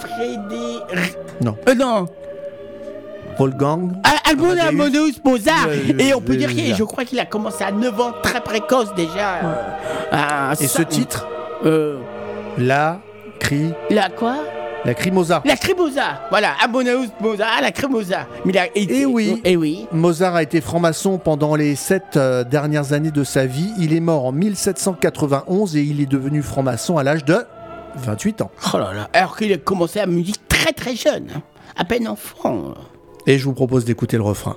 Frédé. 0.00 1.10
Non. 1.40 1.56
Euh, 1.68 1.74
non. 1.74 2.06
Wolfgang 3.38 3.92
Ah, 4.04 4.30
Albon 4.30 4.56
Amadeus. 4.58 5.12
Mozart. 5.24 5.68
Et 5.98 6.14
on 6.14 6.20
peut 6.20 6.36
dire 6.36 6.48
que 6.54 6.74
je 6.74 6.84
crois 6.84 7.04
qu'il 7.04 7.18
a 7.20 7.26
commencé 7.26 7.62
à 7.64 7.72
9 7.72 8.00
ans, 8.00 8.12
très 8.22 8.40
précoce 8.40 8.94
déjà. 8.94 9.36
euh, 9.44 9.54
à 10.12 10.52
Et 10.60 10.66
ce 10.66 10.82
titre 10.82 11.26
Euh. 11.64 11.98
La 12.58 13.00
cri. 13.40 13.72
La 13.90 14.08
quoi? 14.10 14.36
La 14.84 14.92
cri 14.92 15.10
Mozart. 15.10 15.40
La 15.46 15.56
Crémosa. 15.56 16.20
Voilà, 16.28 16.50
Amadeus 16.62 17.06
Mozart, 17.18 17.62
la 17.62 17.70
Crémosa. 17.72 18.26
Mais 18.44 18.52
il 18.52 18.58
a 18.58 18.66
été- 18.66 19.00
Et 19.00 19.06
oui, 19.06 19.40
Et 19.42 19.56
oui. 19.56 19.86
Mozart 19.92 20.34
a 20.34 20.42
été 20.42 20.60
franc-maçon 20.60 21.16
pendant 21.16 21.54
les 21.54 21.74
sept 21.74 22.16
euh, 22.18 22.44
dernières 22.44 22.92
années 22.92 23.10
de 23.10 23.24
sa 23.24 23.46
vie. 23.46 23.72
Il 23.78 23.94
est 23.94 24.00
mort 24.00 24.26
en 24.26 24.32
1791 24.32 25.74
et 25.76 25.80
il 25.82 26.02
est 26.02 26.06
devenu 26.06 26.42
franc-maçon 26.42 26.98
à 26.98 27.02
l'âge 27.02 27.24
de 27.24 27.38
28 27.96 28.42
ans. 28.42 28.50
Oh 28.74 28.78
là 28.78 28.92
là. 28.92 29.08
Alors 29.14 29.36
qu'il 29.38 29.50
a 29.54 29.56
commencé 29.56 30.00
la 30.00 30.06
musique 30.06 30.46
très 30.48 30.72
très 30.72 30.94
jeune. 30.94 31.28
hein. 31.34 31.40
À 31.76 31.84
peine 31.86 32.06
enfant. 32.06 32.74
Et 33.26 33.38
je 33.38 33.44
vous 33.44 33.54
propose 33.54 33.84
d'écouter 33.84 34.16
le 34.16 34.22
refrain. 34.22 34.56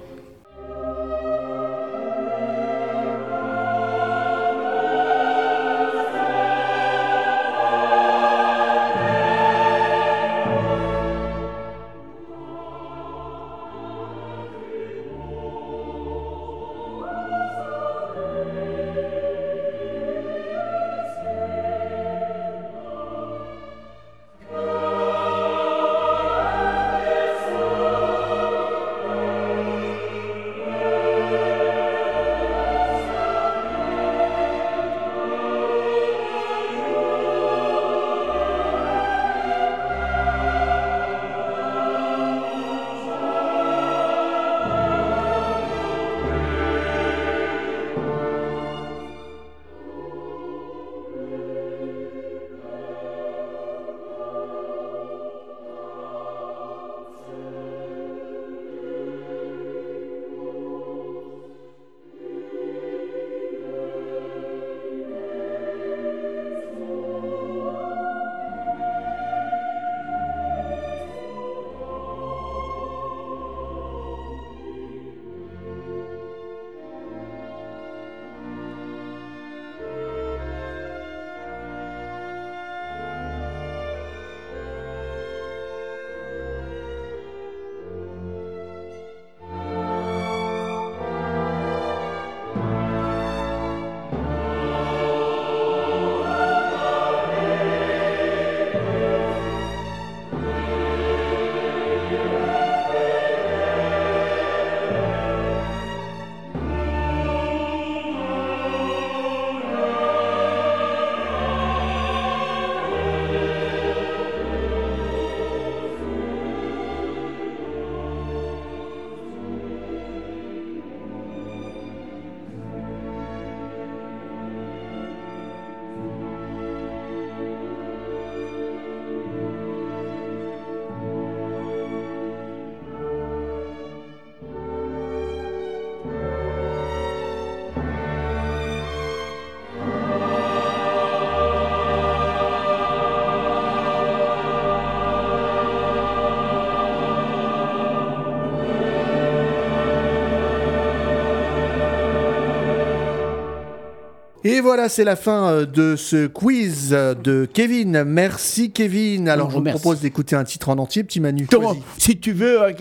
Et 154.57 154.59
voilà, 154.59 154.89
c'est 154.89 155.03
la 155.03 155.15
fin 155.15 155.51
euh, 155.51 155.65
de 155.67 155.95
ce 155.95 156.25
quiz 156.25 156.89
euh, 156.91 157.13
de 157.13 157.47
Kevin. 157.53 158.03
Merci 158.05 158.71
Kevin. 158.71 159.29
Alors, 159.29 159.51
je 159.51 159.57
vous 159.57 159.61
merci. 159.61 159.79
propose 159.79 160.01
d'écouter 160.01 160.35
un 160.35 160.43
titre 160.45 160.69
en 160.69 160.79
entier, 160.79 161.03
petit 161.03 161.19
Manu. 161.19 161.45
Comment. 161.45 161.75
Si 161.99 162.17
tu 162.17 162.31
veux, 162.31 162.63
euh, 162.63 162.71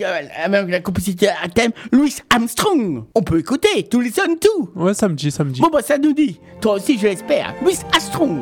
avec 0.43 0.71
la 0.71 0.79
composition 0.79 1.29
à 1.43 1.47
thème 1.49 1.73
Louis 1.91 2.15
Armstrong, 2.31 3.03
on 3.13 3.21
peut 3.21 3.37
écouter, 3.37 3.83
tout 3.83 4.01
listen 4.01 4.39
tout. 4.39 4.71
Ouais, 4.75 4.95
samedi, 4.95 5.29
samedi. 5.29 5.61
Bon, 5.61 5.69
bah, 5.71 5.83
ça 5.83 5.99
nous 5.99 6.13
dit. 6.13 6.39
Toi 6.61 6.77
aussi, 6.77 6.97
je 6.97 7.05
l'espère. 7.05 7.53
Louis 7.61 7.77
Armstrong. 7.93 8.39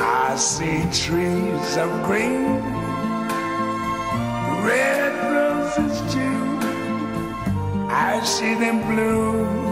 I 0.00 0.34
see 0.38 0.80
trees 0.90 1.76
of 1.76 1.90
green, 2.06 2.62
red 4.64 5.12
roses 5.34 6.00
too. 6.10 6.58
I 7.90 8.18
see 8.24 8.54
them 8.54 8.80
bloom 8.88 9.71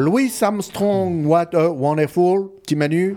Louis 0.00 0.32
Armstrong, 0.40 1.26
What 1.26 1.54
a 1.54 1.68
Wonderful. 1.68 2.48
Petit 2.62 2.74
Manu. 2.74 3.16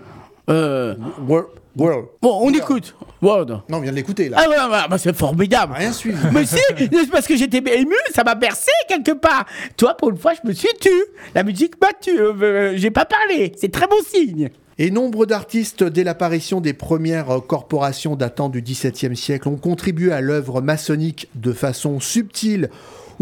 Euh. 0.49 0.95
World. 1.27 1.47
World. 1.75 2.05
Bon, 2.21 2.39
on 2.43 2.53
écoute. 2.53 2.95
World. 3.21 3.49
Non, 3.69 3.77
on 3.77 3.79
vient 3.79 3.91
de 3.91 3.95
l'écouter 3.95 4.29
là. 4.29 4.37
Ah 4.39 4.49
ouais, 4.49 4.55
ouais, 4.57 4.87
bah, 4.89 4.97
c'est 4.97 5.15
formidable. 5.15 5.73
Rien 5.75 5.91
suivi. 5.91 6.17
Mais 6.33 6.45
si, 6.45 6.57
c'est 6.77 7.09
parce 7.09 7.25
que 7.25 7.35
j'étais 7.35 7.63
ému, 7.79 7.95
ça 8.13 8.23
m'a 8.23 8.35
bercé 8.35 8.71
quelque 8.87 9.13
part. 9.13 9.45
Toi, 9.77 9.95
pour 9.95 10.09
une 10.09 10.17
fois, 10.17 10.33
je 10.33 10.47
me 10.47 10.53
suis 10.53 10.69
tu. 10.79 10.89
La 11.33 11.43
musique 11.43 11.81
m'a 11.81 11.93
tu. 11.99 12.19
Euh, 12.19 12.33
euh, 12.41 12.73
J'ai 12.75 12.91
pas 12.91 13.05
parlé. 13.05 13.53
C'est 13.55 13.71
très 13.71 13.87
bon 13.87 13.95
signe. 14.05 14.49
Et 14.77 14.91
nombre 14.91 15.25
d'artistes, 15.25 15.83
dès 15.83 16.03
l'apparition 16.03 16.59
des 16.59 16.73
premières 16.73 17.29
euh, 17.31 17.39
corporations 17.39 18.15
datant 18.15 18.49
du 18.49 18.61
XVIIe 18.61 19.15
siècle, 19.15 19.47
ont 19.47 19.55
contribué 19.55 20.11
à 20.11 20.21
l'œuvre 20.21 20.61
maçonnique 20.61 21.29
de 21.35 21.53
façon 21.53 21.99
subtile 21.99 22.69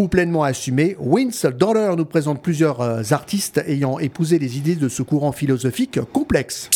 ou 0.02 0.08
pleinement 0.08 0.44
assumée. 0.44 0.96
Wince 1.00 1.46
Dollar 1.46 1.96
nous 1.96 2.06
présente 2.06 2.42
plusieurs 2.42 2.82
euh, 2.82 3.04
artistes 3.12 3.62
ayant 3.68 4.00
épousé 4.00 4.40
les 4.40 4.58
idées 4.58 4.76
de 4.76 4.90
ce 4.90 5.04
courant 5.04 5.32
philosophique 5.32 6.00
complexe. 6.12 6.70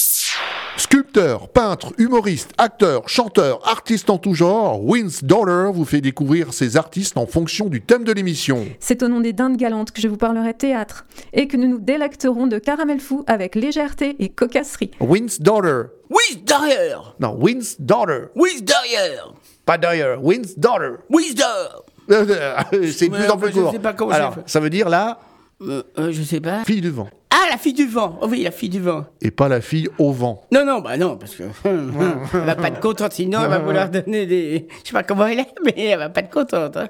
Sculpteur, 0.77 1.47
peintre, 1.49 1.93
humoriste, 1.97 2.51
acteur, 2.57 3.07
chanteur, 3.09 3.67
artiste 3.67 4.09
en 4.09 4.17
tout 4.17 4.33
genre, 4.33 4.79
Vince 4.85 5.23
Dollar 5.23 5.71
vous 5.71 5.85
fait 5.85 6.01
découvrir 6.01 6.53
ces 6.53 6.77
artistes 6.77 7.17
en 7.17 7.25
fonction 7.25 7.67
du 7.67 7.81
thème 7.81 8.03
de 8.03 8.11
l'émission. 8.11 8.65
C'est 8.79 9.01
au 9.01 9.07
nom 9.07 9.21
des 9.21 9.33
dindes 9.33 9.57
galantes 9.57 9.91
que 9.91 10.01
je 10.01 10.07
vous 10.07 10.17
parlerai 10.17 10.53
théâtre 10.53 11.05
et 11.33 11.47
que 11.47 11.57
nous 11.57 11.67
nous 11.67 11.79
délecterons 11.79 12.45
de 12.45 12.59
caramel 12.59 12.99
fou 12.99 13.23
avec 13.25 13.55
légèreté 13.55 14.17
et 14.19 14.29
cocasserie. 14.29 14.91
Wince 14.99 15.39
Dollar. 15.39 15.85
Oui, 16.09 16.43
derrière. 16.45 17.15
Non, 17.19 17.35
Wince 17.39 17.77
Dollar. 17.79 18.27
Oui, 18.35 18.61
derrière. 18.61 19.33
Pas 19.65 19.77
derrière, 19.77 20.23
Wince 20.23 20.59
Dollar. 20.59 20.97
Oui, 21.09 21.33
derrière. 21.33 21.81
C'est 22.07 23.09
de 23.09 23.15
plus 23.15 23.29
en 23.29 23.37
plus 23.37 23.51
je 23.53 23.59
court. 23.59 23.71
sais 23.71 23.79
pas 23.79 23.93
comment 23.93 24.11
Alors, 24.11 24.35
ça 24.45 24.59
veut 24.59 24.69
dire 24.69 24.89
là, 24.89 25.19
Euh, 25.61 25.83
euh, 25.97 26.11
je 26.11 26.21
sais 26.21 26.41
pas. 26.41 26.63
fille 26.65 26.81
du 26.81 26.89
vent. 26.91 27.07
Ah, 27.31 27.47
la 27.51 27.57
fille 27.57 27.73
du 27.73 27.85
vent. 27.87 28.17
Oh 28.21 28.27
oui, 28.29 28.43
la 28.43 28.51
fille 28.51 28.69
du 28.69 28.79
vent. 28.79 29.05
Et 29.21 29.31
pas 29.31 29.47
la 29.49 29.61
fille 29.61 29.87
au 29.99 30.11
vent. 30.11 30.41
Non, 30.51 30.65
non, 30.65 30.79
bah 30.81 30.97
non, 30.97 31.17
parce 31.17 31.35
que 31.35 31.43
elle 31.63 32.41
va 32.45 32.55
pas 32.55 32.67
être 32.69 32.79
contente, 32.79 33.13
sinon 33.13 33.39
elle 33.43 33.49
va 33.49 33.59
vouloir 33.59 33.89
donner 33.91 34.25
des. 34.25 34.67
Je 34.83 34.87
sais 34.89 34.93
pas 34.93 35.03
comment 35.03 35.25
elle 35.27 35.39
est, 35.39 35.47
mais 35.63 35.73
elle 35.77 35.99
va 35.99 36.09
pas 36.09 36.21
être 36.21 36.29
contente. 36.29 36.77
hein. 36.77 36.87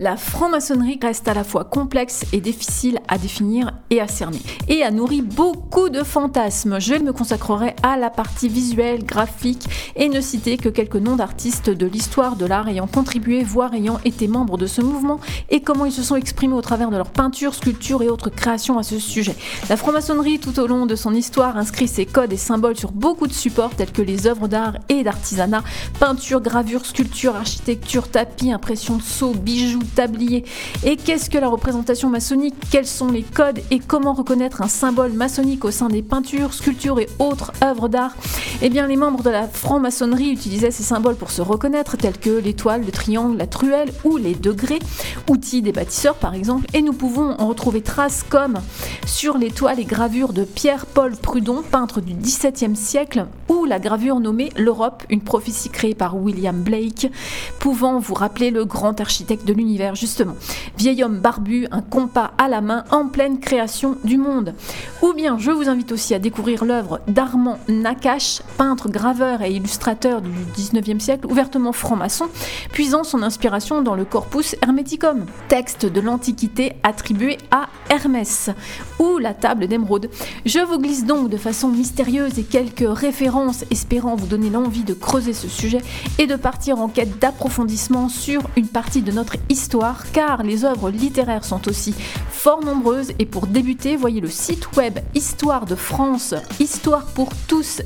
La 0.00 0.16
franc-maçonnerie 0.16 1.00
reste 1.02 1.26
à 1.26 1.34
la 1.34 1.42
fois 1.42 1.64
complexe 1.64 2.24
et 2.32 2.40
difficile 2.40 3.00
à 3.08 3.18
définir 3.18 3.72
et 3.90 4.00
à 4.00 4.06
cerner, 4.06 4.38
et 4.68 4.84
a 4.84 4.92
nourri 4.92 5.22
beaucoup 5.22 5.88
de 5.88 6.04
fantasmes. 6.04 6.78
Je 6.78 6.94
me 6.94 7.12
consacrerai 7.12 7.74
à 7.82 7.96
la 7.96 8.08
partie 8.08 8.48
visuelle, 8.48 9.04
graphique, 9.04 9.64
et 9.96 10.08
ne 10.08 10.20
citer 10.20 10.56
que 10.56 10.68
quelques 10.68 10.94
noms 10.94 11.16
d'artistes 11.16 11.70
de 11.70 11.86
l'histoire 11.86 12.36
de 12.36 12.46
l'art 12.46 12.68
ayant 12.68 12.86
contribué, 12.86 13.42
voire 13.42 13.74
ayant 13.74 13.98
été 14.04 14.28
membres 14.28 14.56
de 14.56 14.68
ce 14.68 14.80
mouvement, 14.80 15.18
et 15.50 15.62
comment 15.62 15.84
ils 15.84 15.90
se 15.90 16.04
sont 16.04 16.14
exprimés 16.14 16.54
au 16.54 16.62
travers 16.62 16.90
de 16.90 16.96
leurs 16.96 17.10
peintures, 17.10 17.54
sculptures 17.54 18.02
et 18.04 18.08
autres 18.08 18.30
créations 18.30 18.78
à 18.78 18.84
ce 18.84 19.00
sujet. 19.00 19.34
La 19.68 19.76
franc-maçonnerie, 19.76 20.38
tout 20.38 20.60
au 20.60 20.68
long 20.68 20.86
de 20.86 20.94
son 20.94 21.12
histoire, 21.12 21.56
inscrit 21.56 21.88
ses 21.88 22.06
codes 22.06 22.32
et 22.32 22.36
symboles 22.36 22.76
sur 22.76 22.92
beaucoup 22.92 23.26
de 23.26 23.32
supports 23.32 23.74
tels 23.74 23.90
que 23.90 24.02
les 24.02 24.28
œuvres 24.28 24.46
d'art 24.46 24.74
et 24.88 25.02
d'artisanat, 25.02 25.64
peinture, 25.98 26.40
gravure, 26.40 26.86
sculpture, 26.86 27.34
architecture, 27.34 28.08
tapis, 28.08 28.52
impression 28.52 28.96
de 28.96 29.02
sceaux, 29.02 29.34
bijoux, 29.34 29.80
tabliers. 29.94 30.44
Et 30.84 30.96
qu'est-ce 30.96 31.30
que 31.30 31.38
la 31.38 31.48
représentation 31.48 32.08
maçonnique? 32.08 32.54
Quels 32.70 32.86
sont 32.86 33.10
les 33.10 33.22
codes 33.22 33.60
et 33.70 33.78
comment 33.78 34.12
reconnaître 34.12 34.62
un 34.62 34.68
symbole 34.68 35.12
maçonnique 35.12 35.64
au 35.64 35.70
sein 35.70 35.88
des 35.88 36.02
peintures, 36.02 36.54
sculptures 36.54 37.00
et 37.00 37.08
autres 37.18 37.52
œuvres 37.62 37.88
d'art? 37.88 38.14
Eh 38.62 38.70
bien, 38.70 38.86
les 38.86 38.96
membres 38.96 39.22
de 39.22 39.30
la 39.30 39.46
franc-maçonnerie 39.46 40.30
utilisaient 40.30 40.70
ces 40.70 40.82
symboles 40.82 41.16
pour 41.16 41.30
se 41.30 41.42
reconnaître, 41.42 41.96
tels 41.96 42.18
que 42.18 42.30
l'étoile, 42.30 42.84
le 42.84 42.92
triangle, 42.92 43.36
la 43.36 43.46
truelle 43.46 43.92
ou 44.04 44.16
les 44.16 44.34
degrés, 44.34 44.80
outils 45.28 45.62
des 45.62 45.72
bâtisseurs 45.72 46.16
par 46.16 46.34
exemple. 46.34 46.66
Et 46.74 46.82
nous 46.82 46.92
pouvons 46.92 47.34
en 47.38 47.48
retrouver 47.48 47.82
traces 47.82 48.24
comme 48.28 48.58
sur 49.06 49.38
l'étoile 49.38 49.80
et 49.80 49.84
gravure 49.84 50.32
de 50.32 50.44
Pierre-Paul 50.44 51.16
Prudhon, 51.16 51.62
peintre 51.62 52.00
du 52.00 52.14
XVIIe 52.14 52.76
siècle, 52.76 53.26
ou 53.48 53.64
la 53.64 53.78
gravure 53.78 54.20
nommée 54.20 54.50
L'Europe, 54.56 55.04
une 55.08 55.20
prophétie 55.20 55.70
créée 55.70 55.94
par 55.94 56.16
William 56.16 56.60
Blake, 56.60 57.10
pouvant 57.58 57.98
vous 57.98 58.14
rappeler 58.14 58.50
le 58.50 58.64
grand 58.64 59.00
architecte 59.00 59.46
de 59.46 59.52
l'univers 59.52 59.77
justement. 59.94 60.34
Vieil 60.76 61.02
homme 61.02 61.18
barbu, 61.18 61.66
un 61.70 61.82
compas 61.82 62.32
à 62.38 62.48
la 62.48 62.60
main 62.60 62.84
en 62.90 63.08
pleine 63.08 63.40
création 63.40 63.96
du 64.04 64.18
monde. 64.18 64.54
Ou 65.02 65.12
bien 65.12 65.38
je 65.38 65.50
vous 65.50 65.68
invite 65.68 65.92
aussi 65.92 66.14
à 66.14 66.18
découvrir 66.18 66.64
l'œuvre 66.64 67.00
d'Armand 67.06 67.58
Nakache, 67.68 68.42
peintre, 68.56 68.88
graveur 68.88 69.42
et 69.42 69.52
illustrateur 69.52 70.20
du 70.20 70.30
19e 70.56 71.00
siècle, 71.00 71.26
ouvertement 71.26 71.72
franc-maçon, 71.72 72.26
puisant 72.72 73.04
son 73.04 73.22
inspiration 73.22 73.82
dans 73.82 73.94
le 73.94 74.04
Corpus 74.04 74.56
Hermeticum, 74.62 75.26
texte 75.48 75.86
de 75.86 76.00
l'Antiquité 76.00 76.72
attribué 76.82 77.38
à 77.50 77.68
Hermès, 77.90 78.50
ou 78.98 79.18
la 79.18 79.34
table 79.34 79.68
d'émeraude. 79.68 80.10
Je 80.44 80.60
vous 80.60 80.78
glisse 80.78 81.04
donc 81.04 81.30
de 81.30 81.36
façon 81.36 81.68
mystérieuse 81.68 82.38
et 82.38 82.44
quelques 82.44 82.86
références 82.86 83.64
espérant 83.70 84.16
vous 84.16 84.26
donner 84.26 84.50
l'envie 84.50 84.84
de 84.84 84.94
creuser 84.94 85.32
ce 85.32 85.48
sujet 85.48 85.80
et 86.18 86.26
de 86.26 86.36
partir 86.36 86.78
en 86.78 86.88
quête 86.88 87.18
d'approfondissement 87.18 88.08
sur 88.08 88.42
une 88.56 88.68
partie 88.68 89.02
de 89.02 89.12
notre 89.12 89.36
histoire, 89.48 89.67
car 90.12 90.42
les 90.42 90.64
œuvres 90.64 90.90
littéraires 90.90 91.44
sont 91.44 91.68
aussi 91.68 91.94
fort 92.30 92.64
nombreuses. 92.64 93.12
Et 93.18 93.26
pour 93.26 93.46
débuter, 93.46 93.96
voyez 93.96 94.20
le 94.20 94.28
site 94.30 94.76
web 94.76 94.98
Histoire 95.14 95.66
de 95.66 95.74
France, 95.74 96.34
Histoire 96.60 97.04
pour 97.06 97.30
tous, 97.46 97.82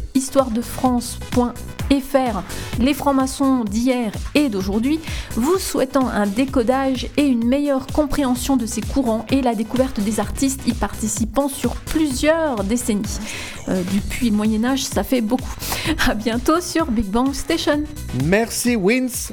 histoiredefrance.fr, 1.90 2.42
les 2.80 2.94
francs-maçons 2.94 3.64
d'hier 3.64 4.12
et 4.34 4.48
d'aujourd'hui, 4.48 5.00
vous 5.34 5.58
souhaitant 5.58 6.08
un 6.08 6.26
décodage 6.26 7.08
et 7.16 7.24
une 7.24 7.46
meilleure 7.46 7.86
compréhension 7.86 8.56
de 8.56 8.66
ces 8.66 8.80
courants 8.80 9.26
et 9.30 9.42
la 9.42 9.54
découverte 9.54 10.00
des 10.00 10.20
artistes 10.20 10.66
y 10.66 10.72
participant 10.72 11.48
sur 11.48 11.74
plusieurs 11.74 12.64
décennies. 12.64 13.18
Euh, 13.68 13.82
depuis 13.94 14.30
le 14.30 14.36
Moyen 14.36 14.64
Âge, 14.64 14.84
ça 14.84 15.04
fait 15.04 15.20
beaucoup. 15.20 15.54
À 16.08 16.14
bientôt 16.14 16.60
sur 16.60 16.86
Big 16.86 17.06
Bang 17.06 17.32
Station. 17.32 17.84
Merci 18.24 18.76
Wins. 18.76 19.32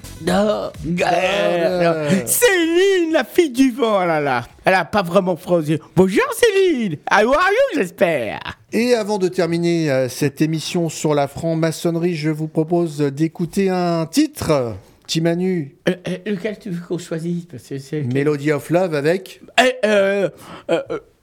Céline, 2.26 3.14
la 3.14 3.24
fille 3.24 3.50
du 3.50 3.72
vent, 3.72 4.02
oh 4.04 4.06
là 4.06 4.20
là. 4.20 4.45
Elle 4.72 4.88
pas 4.92 5.02
vraiment 5.02 5.36
français. 5.36 5.80
Bonjour 5.96 6.24
Céline. 6.34 6.98
How 7.12 7.34
are 7.34 7.50
you, 7.50 7.80
j'espère? 7.80 8.40
Et 8.72 8.94
avant 8.94 9.18
de 9.18 9.28
terminer 9.28 9.90
euh, 9.90 10.10
cette 10.10 10.42
émission 10.42 10.90
sur 10.90 11.16
la 11.16 11.28
franc-maçonnerie, 11.28 12.14
je 12.14 12.30
vous 12.30 12.48
propose 12.48 13.00
d'écouter 13.00 13.72
un 13.72 14.06
titre. 14.06 14.76
Petit 15.08 15.22
Manu, 15.22 15.76
Euh, 15.88 15.96
euh, 16.08 16.18
lequel 16.28 16.60
tu 16.60 16.70
veux 16.70 16.86
qu'on 16.88 17.00
choisisse? 17.00 17.46
Parce 17.46 17.64
que 17.64 17.80
c'est. 17.80 18.04
Melody 18.04 18.52
of 18.52 18.70
Love 18.70 18.94
avec 18.94 19.42
euh, 19.84 20.30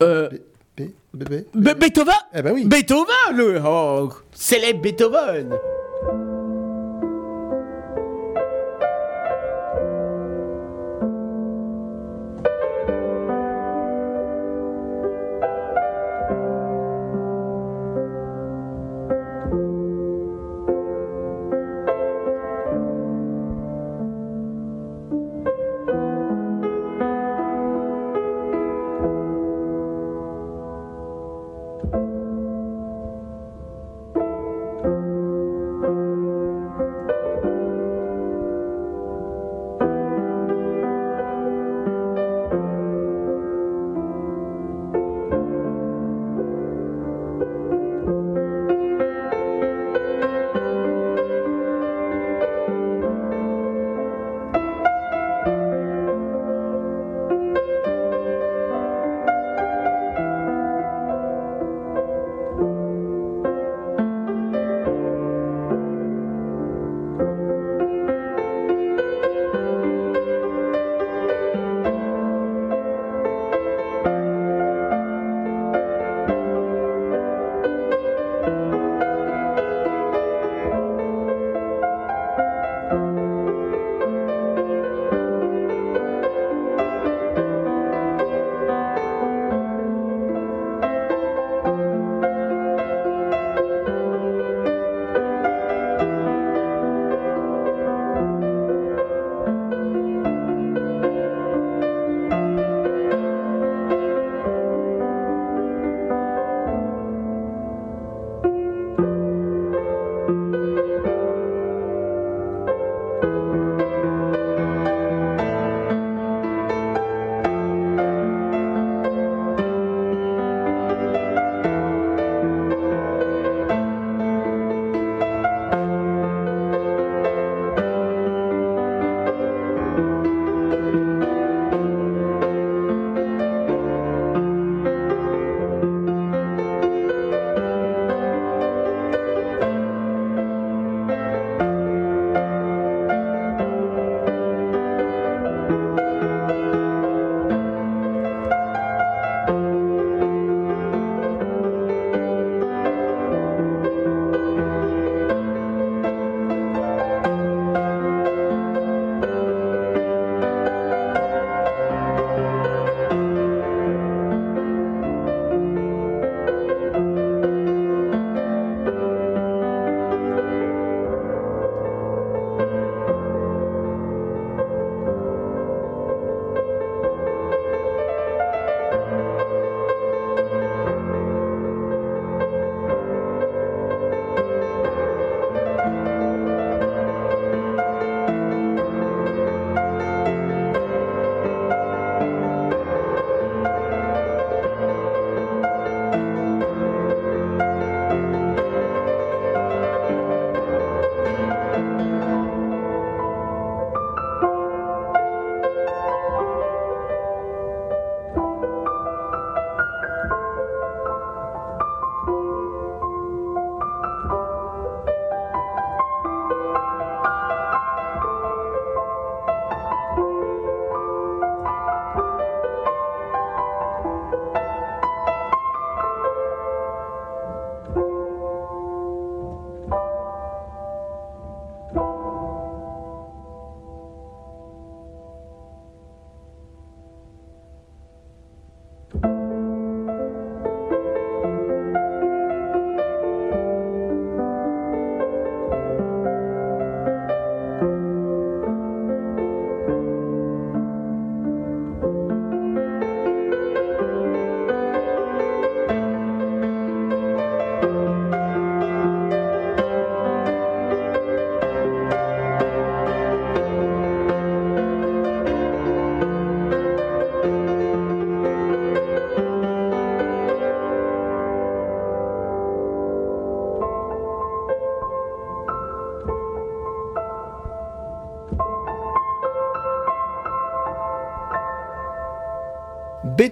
euh, 0.02 0.28
Beethoven? 1.14 2.14
Eh 2.34 2.42
ben 2.42 2.52
oui. 2.52 2.64
Beethoven, 2.64 3.36
le 3.36 3.62
oh, 3.64 4.10
célèbre 4.32 4.80
Beethoven. 4.80 5.56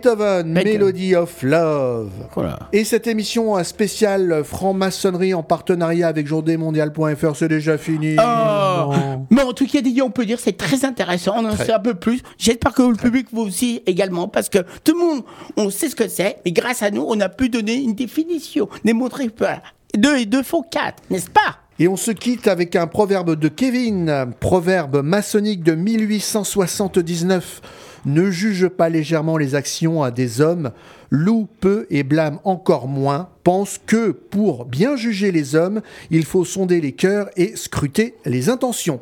Beethoven, 0.04 0.52
Melody 0.52 1.14
of 1.14 1.42
Love. 1.42 2.10
Voilà. 2.34 2.58
Et 2.74 2.84
cette 2.84 3.06
émission 3.06 3.62
spéciale 3.64 4.42
franc-maçonnerie 4.44 5.32
en 5.32 5.42
partenariat 5.42 6.08
avec 6.08 6.26
journéemondial.fr, 6.26 7.34
c'est 7.34 7.48
déjà 7.48 7.78
fini. 7.78 8.16
Oh. 8.18 8.92
Mais 9.30 9.42
en 9.42 9.54
tout 9.54 9.66
cas, 9.66 9.78
on 10.02 10.10
peut 10.10 10.26
dire 10.26 10.38
c'est 10.38 10.58
très 10.58 10.84
intéressant. 10.84 11.36
On 11.38 11.46
en 11.46 11.54
Très. 11.54 11.66
sait 11.66 11.72
un 11.72 11.78
peu 11.78 11.94
plus. 11.94 12.20
J'espère 12.36 12.74
que 12.74 12.82
le 12.82 12.96
public 12.96 13.28
vous 13.32 13.42
aussi 13.42 13.82
également, 13.86 14.28
parce 14.28 14.50
que 14.50 14.58
tout 14.84 14.92
le 14.92 14.98
monde, 14.98 15.22
on 15.56 15.70
sait 15.70 15.88
ce 15.88 15.96
que 15.96 16.06
c'est, 16.06 16.36
mais 16.44 16.52
grâce 16.52 16.82
à 16.82 16.90
nous, 16.90 17.06
on 17.08 17.18
a 17.20 17.30
pu 17.30 17.48
donner 17.48 17.76
une 17.76 17.94
définition, 17.94 18.68
démontrer 18.84 19.28
que 19.28 19.44
deux 19.96 20.18
et 20.18 20.26
deux 20.26 20.42
font 20.42 20.62
quatre, 20.62 21.02
n'est-ce 21.08 21.30
pas? 21.30 21.60
Et 21.78 21.88
on 21.88 21.96
se 21.96 22.10
quitte 22.10 22.46
avec 22.46 22.76
un 22.76 22.86
proverbe 22.86 23.36
de 23.36 23.48
Kevin, 23.48 24.32
proverbe 24.38 25.02
maçonnique 25.02 25.62
de 25.62 25.74
1879. 25.74 27.62
Ne 28.06 28.30
juge 28.30 28.68
pas 28.68 28.88
légèrement 28.88 29.36
les 29.38 29.54
actions 29.54 30.02
à 30.02 30.10
des 30.10 30.40
hommes, 30.40 30.70
loue 31.10 31.48
peu 31.60 31.86
et 31.90 32.02
blâme 32.02 32.38
encore 32.44 32.86
moins, 32.88 33.28
pense 33.44 33.78
que 33.86 34.10
pour 34.10 34.64
bien 34.66 34.96
juger 34.96 35.32
les 35.32 35.54
hommes, 35.54 35.80
il 36.10 36.24
faut 36.24 36.44
sonder 36.44 36.80
les 36.80 36.92
cœurs 36.92 37.28
et 37.36 37.56
scruter 37.56 38.14
les 38.24 38.48
intentions. 38.50 39.00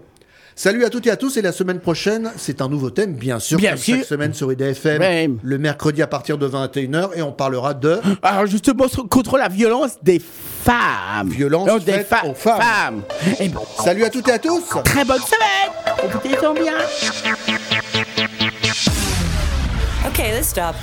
Salut 0.54 0.84
à 0.84 0.90
toutes 0.90 1.06
et 1.06 1.10
à 1.10 1.16
tous 1.16 1.38
et 1.38 1.42
la 1.42 1.50
semaine 1.50 1.80
prochaine, 1.80 2.30
c'est 2.36 2.60
un 2.60 2.68
nouveau 2.68 2.90
thème, 2.90 3.14
bien 3.14 3.38
sûr, 3.38 3.56
Bien 3.56 3.70
comme 3.70 3.78
sûr. 3.78 3.96
chaque 3.96 4.04
semaine 4.04 4.34
sur 4.34 4.52
IDFM, 4.52 5.38
le 5.42 5.58
mercredi 5.58 6.02
à 6.02 6.06
partir 6.06 6.36
de 6.36 6.46
21h 6.46 7.10
et 7.16 7.22
on 7.22 7.32
parlera 7.32 7.72
de... 7.72 7.98
Alors 8.22 8.44
justement, 8.46 8.86
sur- 8.86 9.08
contre 9.08 9.38
la 9.38 9.48
violence 9.48 9.92
des 10.02 10.20
femmes. 10.20 11.30
Violence 11.30 11.66
Non, 11.66 11.78
des 11.78 11.92
faite 11.92 12.06
fa- 12.06 12.26
aux 12.26 12.34
femmes. 12.34 13.00
Et 13.40 13.48
ben, 13.48 13.60
Salut 13.82 14.04
à 14.04 14.10
toutes 14.10 14.28
et 14.28 14.32
à 14.32 14.38
tous 14.38 14.62
Très 14.84 15.04
bonne 15.06 15.22
semaine 15.22 15.96
Profitez-en 16.10 16.52
bien 16.52 16.74
Okay, 20.22 20.34
let's 20.34 20.46
stop. 20.46 20.76